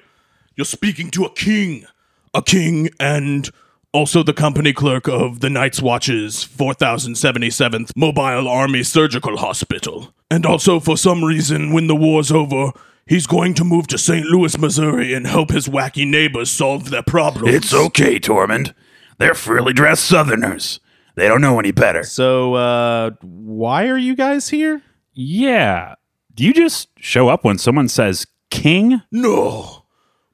[0.55, 1.85] You're speaking to a king.
[2.33, 3.49] A king and
[3.93, 10.13] also the company clerk of the Night's Watch's 4077th Mobile Army Surgical Hospital.
[10.29, 12.71] And also, for some reason, when the war's over,
[13.05, 14.25] he's going to move to St.
[14.25, 17.53] Louis, Missouri and help his wacky neighbors solve their problems.
[17.53, 18.73] It's okay, Tormund.
[19.19, 20.79] They're frilly dressed Southerners.
[21.15, 22.03] They don't know any better.
[22.03, 24.81] So, uh, why are you guys here?
[25.13, 25.93] Yeah.
[26.33, 29.03] Do you just show up when someone says king?
[29.11, 29.85] No.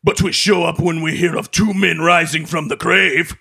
[0.01, 3.35] But we show up when we hear of two men rising from the grave.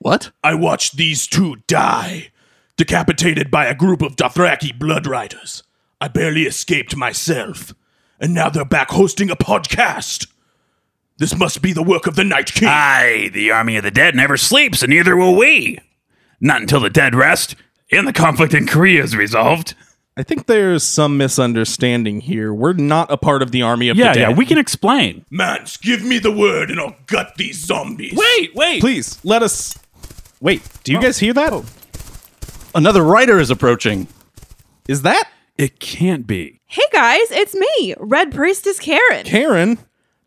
[0.00, 0.30] Wait, what?
[0.44, 2.28] I watched these two die,
[2.76, 5.62] decapitated by a group of Dothraki blood riders.
[6.00, 7.74] I barely escaped myself,
[8.20, 10.28] and now they're back hosting a podcast.
[11.18, 12.68] This must be the work of the Night King.
[12.68, 15.78] Aye, the army of the dead never sleeps, and neither will we.
[16.40, 17.56] Not until the dead rest
[17.90, 19.74] and the conflict in Korea is resolved.
[20.16, 22.52] I think there's some misunderstanding here.
[22.54, 24.30] We're not a part of the army of Yeah, the dead.
[24.30, 25.24] yeah, we can explain.
[25.30, 28.14] Mance, give me the word and I'll gut these zombies.
[28.16, 28.80] Wait, wait.
[28.80, 29.76] Please, let us.
[30.40, 31.02] Wait, do you oh.
[31.02, 31.52] guys hear that?
[31.52, 31.64] Oh.
[32.74, 34.06] Another writer is approaching.
[34.86, 36.60] Is that It can't be.
[36.66, 39.24] Hey guys, it's me, Red Priestess Karen.
[39.24, 39.78] Karen?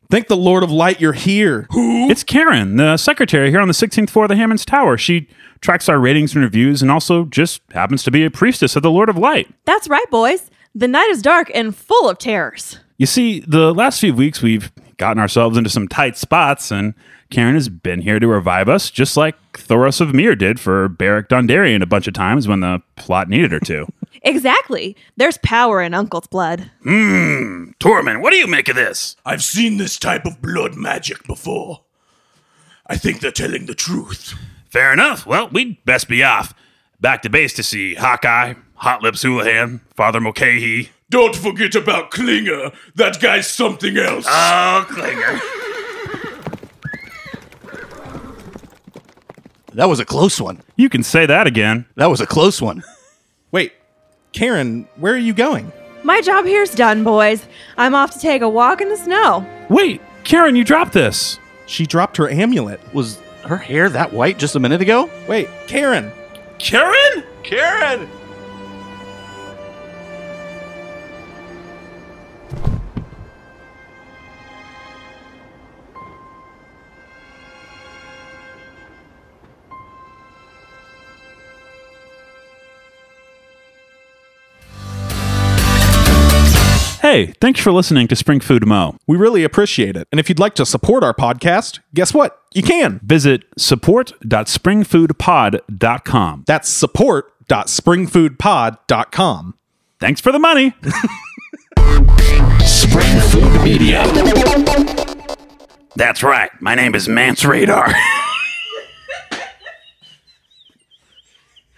[0.09, 1.67] Thank the Lord of Light you're here.
[1.71, 2.09] Who?
[2.09, 4.97] It's Karen, the secretary here on the 16th floor of the Hammons Tower.
[4.97, 5.29] She
[5.61, 8.91] tracks our ratings and reviews and also just happens to be a priestess of the
[8.91, 9.47] Lord of Light.
[9.63, 10.51] That's right, boys.
[10.75, 12.79] The night is dark and full of terrors.
[12.97, 16.93] You see, the last few weeks we've gotten ourselves into some tight spots, and
[17.31, 21.27] Karen has been here to revive us, just like Thoros of Myr did for Beric
[21.27, 23.87] Dondarrion a bunch of times when the plot needed her to.
[24.23, 24.95] Exactly.
[25.17, 26.69] There's power in Uncle's blood.
[26.83, 27.71] Hmm.
[27.79, 29.15] Tormund, what do you make of this?
[29.25, 31.81] I've seen this type of blood magic before.
[32.85, 34.35] I think they're telling the truth.
[34.69, 35.25] Fair enough.
[35.25, 36.53] Well, we'd best be off.
[36.99, 40.91] Back to base to see Hawkeye, Hot Lips Houlihan, Father Mulcahy.
[41.11, 42.71] Don't forget about Klinger.
[42.95, 44.25] That guy's something else.
[44.27, 45.41] Oh, Klinger.
[49.73, 50.61] That was a close one.
[50.77, 51.85] You can say that again.
[51.97, 52.81] That was a close one.
[53.51, 53.73] Wait,
[54.31, 55.73] Karen, where are you going?
[56.03, 57.45] My job here's done, boys.
[57.77, 59.45] I'm off to take a walk in the snow.
[59.69, 61.39] Wait, Karen, you dropped this.
[61.65, 62.79] She dropped her amulet.
[62.93, 65.09] Was her hair that white just a minute ago?
[65.27, 66.09] Wait, Karen.
[66.57, 67.23] Karen?
[67.43, 68.09] Karen!
[87.11, 88.95] Hey, thanks for listening to Spring Food Mo.
[89.05, 90.07] We really appreciate it.
[90.13, 92.41] And if you'd like to support our podcast, guess what?
[92.53, 93.01] You can.
[93.03, 96.43] Visit support.springfoodpod.com.
[96.47, 99.55] That's support.springfoodpod.com.
[99.99, 100.73] Thanks for the money.
[102.65, 104.05] Spring Food Media.
[105.97, 106.49] That's right.
[106.61, 107.93] My name is Mance Radar.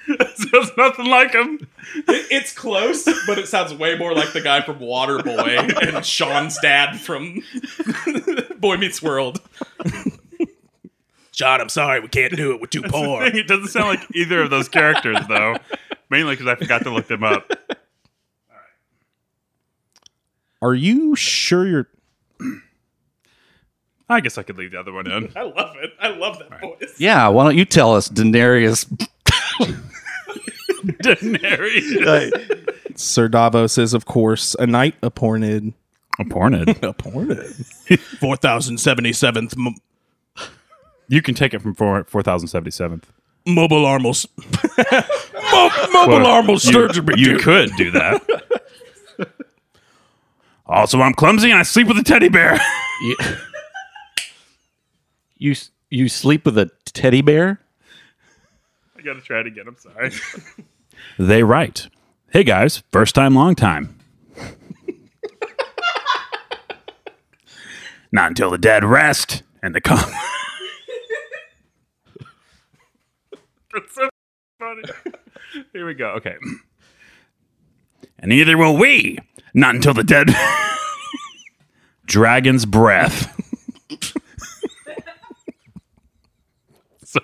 [0.35, 1.67] Sounds nothing like him.
[2.07, 6.99] It's close, but it sounds way more like the guy from Waterboy and Sean's dad
[6.99, 7.41] from
[8.59, 9.41] Boy Meets World.
[11.31, 12.59] Sean, I'm sorry, we can't do it.
[12.61, 13.23] We're too poor.
[13.23, 15.55] it doesn't sound like either of those characters, though.
[16.09, 17.51] Mainly because I forgot to look them up.
[20.61, 21.87] Are you sure you're.
[24.09, 25.31] I guess I could leave the other one in.
[25.35, 25.91] I love it.
[25.99, 26.99] I love that voice.
[26.99, 28.85] Yeah, why don't you tell us, Daenerys?
[31.03, 32.97] Daenerys.
[32.97, 35.73] Sir Davos is, of course, a knight appointed.
[36.19, 36.69] Appointed.
[36.83, 37.37] Appointed.
[37.87, 39.75] 4077th m-
[41.07, 43.11] You can take it from four four thousand seventy seventh.
[43.47, 44.27] Mobile Armals.
[45.51, 47.07] Mo- mobile Armals Sturgeon.
[47.17, 48.21] You could do that.
[50.65, 52.57] Also, I'm clumsy and I sleep with a teddy bear.
[53.01, 53.15] you,
[55.37, 55.55] you
[55.89, 57.59] you sleep with a teddy bear?
[58.97, 59.65] I gotta try it again.
[59.67, 60.11] I'm sorry.
[61.17, 61.87] They write.
[62.31, 63.97] Hey guys, first time, long time.
[68.11, 69.99] Not until the dead rest and the com.
[73.73, 74.09] That's so
[74.59, 74.83] funny.
[75.73, 76.09] Here we go.
[76.11, 76.35] Okay.
[78.19, 79.17] and neither will we.
[79.53, 80.29] Not until the dead.
[82.05, 83.29] Dragon's breath.
[87.05, 87.19] so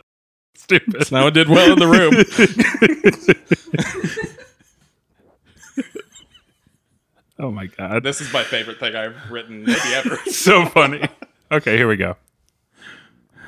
[0.70, 1.12] stupid.
[1.12, 2.14] Now it did well in the room.
[7.42, 8.04] Oh my god.
[8.04, 10.18] this is my favorite thing I've written maybe ever.
[10.26, 11.08] so funny.
[11.50, 12.18] Okay, here we go.
[13.38, 13.42] I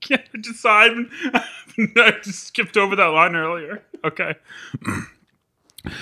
[0.00, 0.90] can't decide.
[1.78, 3.84] I just skipped over that line earlier.
[4.02, 4.34] Okay.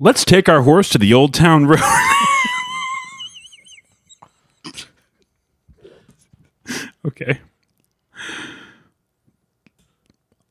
[0.00, 1.80] Let's take our horse to the old town road.
[7.06, 7.40] okay.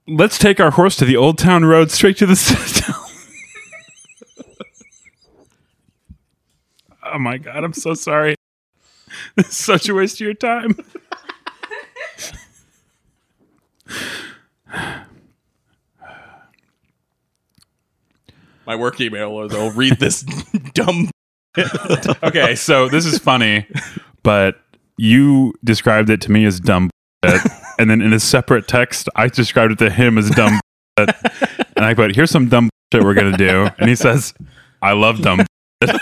[0.08, 3.04] Let's take our horse to the old town road straight to the citadel.
[7.14, 8.36] oh my god, I'm so sorry.
[9.36, 10.78] This is such a waste of your time.
[18.68, 20.22] my work email, or they'll read this
[20.74, 21.10] dumb.
[22.24, 23.66] okay, so this is funny,
[24.22, 24.60] but
[24.98, 26.90] you described it to me as dumb,
[27.24, 30.60] and then in a separate text, I described it to him as dumb,
[30.98, 31.16] bullshit.
[31.76, 34.34] and I put, "Here's some dumb shit we're gonna do," and he says,
[34.82, 35.46] "I love dumb."
[35.82, 36.02] bullshit."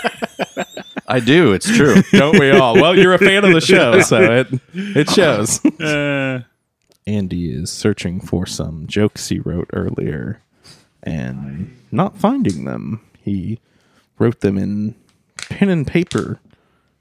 [1.08, 1.52] I do.
[1.52, 2.02] It's true.
[2.12, 2.74] Don't we all?
[2.74, 5.64] Well, you're a fan of the show, so it it shows.
[5.64, 6.42] Uh,
[7.06, 10.42] Andy is searching for some jokes he wrote earlier
[11.04, 13.00] and not finding them.
[13.22, 13.60] He
[14.18, 14.96] wrote them in
[15.36, 16.40] pen and paper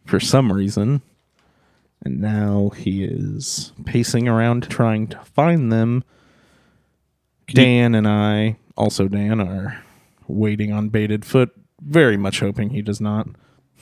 [0.06, 1.02] for some reason.
[2.06, 6.03] And now he is pacing around trying to find them.
[7.48, 9.84] Dan and I, also Dan, are
[10.27, 11.52] waiting on bated foot,
[11.82, 13.27] very much hoping he does not.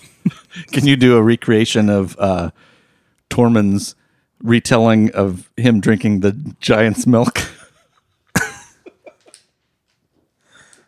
[0.71, 2.51] Can you do a recreation of uh,
[3.29, 3.95] Tormund's
[4.41, 7.39] retelling of him drinking the giant's milk?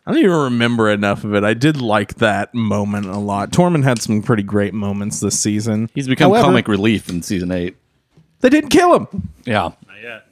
[0.06, 1.42] I don't even remember enough of it.
[1.42, 3.50] I did like that moment a lot.
[3.50, 5.90] Tormund had some pretty great moments this season.
[5.94, 7.76] He's become However, comic relief in season eight.
[8.40, 9.28] They didn't kill him.
[9.44, 9.72] Yeah.
[9.88, 10.26] not yet.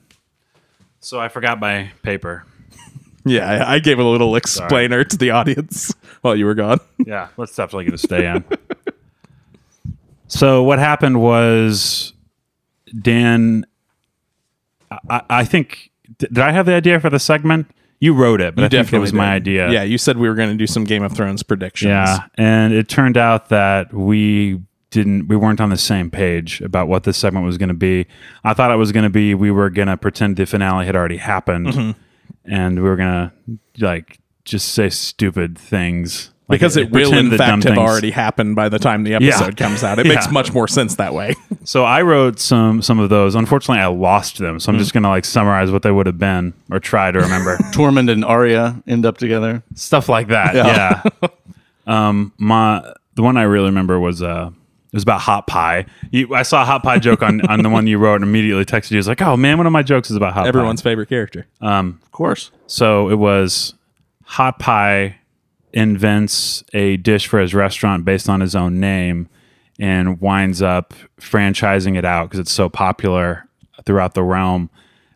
[1.01, 2.45] So I forgot my paper.
[3.27, 6.79] Yeah, I, I gave a little explainer to the audience while you were gone.
[7.07, 8.45] Yeah, let's definitely going to stay in.
[10.29, 12.13] so what happened was
[12.99, 13.67] Dan.
[15.11, 17.67] I, I think did I have the idea for the segment?
[18.05, 19.71] You wrote it, but I think it was my idea.
[19.71, 21.89] Yeah, you said we were going to do some Game of Thrones predictions.
[21.89, 24.61] Yeah, and it turned out that we
[24.91, 28.07] didn't we weren't on the same page about what this segment was going to be.
[28.45, 30.95] I thought it was going to be we were going to pretend the finale had
[30.97, 32.53] already happened Mm-hmm.
[32.53, 33.33] and we were going to
[33.85, 37.79] like just say stupid things Like, because it will, in fact, have things.
[37.79, 39.17] already happened by the time the Yeah.
[39.17, 39.99] episode comes out.
[39.99, 41.35] It makes much more sense that way.
[41.67, 43.35] So I wrote some some of those.
[43.35, 44.61] Unfortunately, I lost them.
[44.61, 47.19] So I'm just going to like summarize what they would have been or try to
[47.19, 47.57] remember.
[47.73, 49.63] Tormund and Arya end up together.
[49.75, 50.55] stuff like that.
[50.55, 51.03] Yeah.
[51.87, 52.85] um, my
[53.15, 55.87] the one I really remember was uh, it was about hot pie.
[56.11, 58.67] You, I saw a hot pie joke on on the one you wrote and immediately
[58.67, 58.99] texted you.
[58.99, 60.49] It's like, oh man, one of my jokes is about hot pie.
[60.49, 60.91] Everyone's pie.
[60.91, 61.47] favorite character.
[61.63, 62.51] Um, Of course.
[62.67, 63.73] So it was
[64.25, 65.17] hot pie
[65.75, 69.29] invents a dish for his restaurant based on his own name
[69.79, 73.47] and winds up franchising it out because it's so popular
[73.85, 74.71] throughout the realm.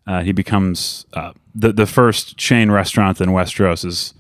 [0.06, 4.14] Uh, he becomes uh, the the first chain restaurant in Westeros is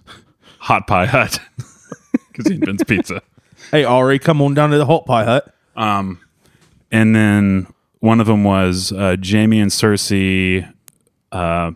[0.60, 1.40] Hot Pie Hut
[2.32, 3.20] because he invents pizza.
[3.72, 5.54] Hey, Ari, come on down to the Hot Pie Hut.
[6.90, 7.66] And then
[8.00, 10.72] one of them was uh, Jaime and Cersei.
[11.32, 11.72] Uh,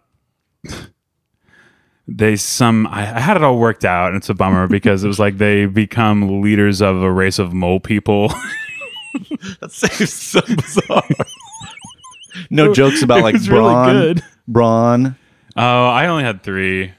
[2.16, 5.09] they some I, I had it all worked out, and it's a bummer because it
[5.09, 8.32] was like they become leaders of a race of mole people.
[9.60, 11.02] That seems so bizarre.
[12.51, 13.93] no jokes about It like was really Bronn.
[13.93, 14.24] good.
[14.51, 15.16] Bronn.
[15.55, 16.93] Oh, I only had three.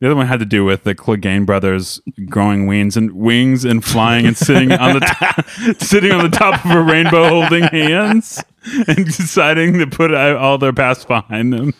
[0.00, 2.00] The other one had to do with the Clegane brothers
[2.30, 5.46] growing wings and wings and flying and sitting on the top,
[5.82, 8.42] sitting on the top of a rainbow, holding hands
[8.88, 11.74] and deciding to put uh, all their past behind them.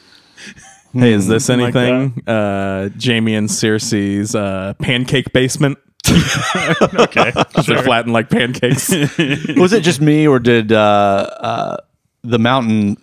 [0.93, 2.23] Hey, is this Something like anything?
[2.27, 5.79] uh, Jaime and Cersei's uh, pancake basement.
[6.95, 7.33] Okay,
[7.67, 8.91] They're flattened like pancakes.
[9.57, 10.77] Was it just me, or did uh,
[11.41, 11.77] uh,
[12.23, 12.97] the mountain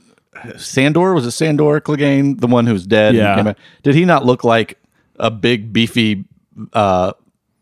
[0.58, 1.14] Sandor?
[1.14, 3.10] Was it Sandor Clegane, the one who's dead?
[3.10, 3.36] and Yeah.
[3.36, 3.58] came back?
[3.84, 4.78] Did he not look like
[5.18, 6.26] a big beefy
[6.74, 7.14] uh,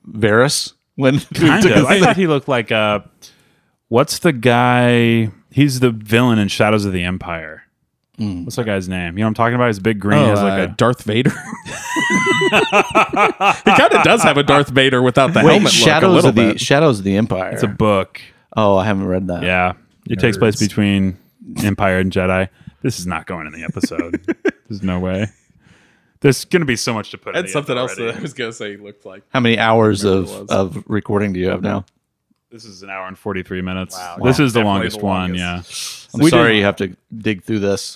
[0.10, 1.78] Varys when he kind took of.
[1.78, 3.00] his- I thought he looked like uh,
[3.90, 5.30] what's the guy?
[5.52, 7.64] He's the villain in Shadows of the Empire.
[8.18, 9.18] What's that guy's name?
[9.18, 9.68] You know what I'm talking about?
[9.68, 10.20] He's big green.
[10.20, 11.32] Oh, has like uh, a Darth Vader.
[12.46, 12.50] he
[13.72, 15.72] kind of does have a Darth Vader without the Wait, helmet.
[15.72, 16.62] Shadows look, a of little the bit.
[16.62, 17.52] Shadows of the Empire.
[17.52, 18.22] it's a book.
[18.56, 19.44] oh, I haven't read that.
[19.44, 19.74] Yeah,
[20.10, 21.18] it takes place between
[21.64, 22.50] Empire and Jedi.
[22.82, 24.24] This is not going in the episode.
[24.70, 25.28] There's no way.
[26.22, 27.36] There's going to be so much to put.
[27.36, 28.72] in That's something else that I was gonna say.
[28.72, 29.24] He looked like.
[29.30, 31.86] How many hours of, of recording do you have now?
[32.52, 33.96] This is an hour and 43 minutes.
[33.98, 34.18] Wow.
[34.24, 34.46] This Wow.
[34.46, 35.36] is the Definitely longest, the one.
[35.36, 35.62] Yeah.
[36.14, 37.94] I'm We sorry did- you have to dig through this.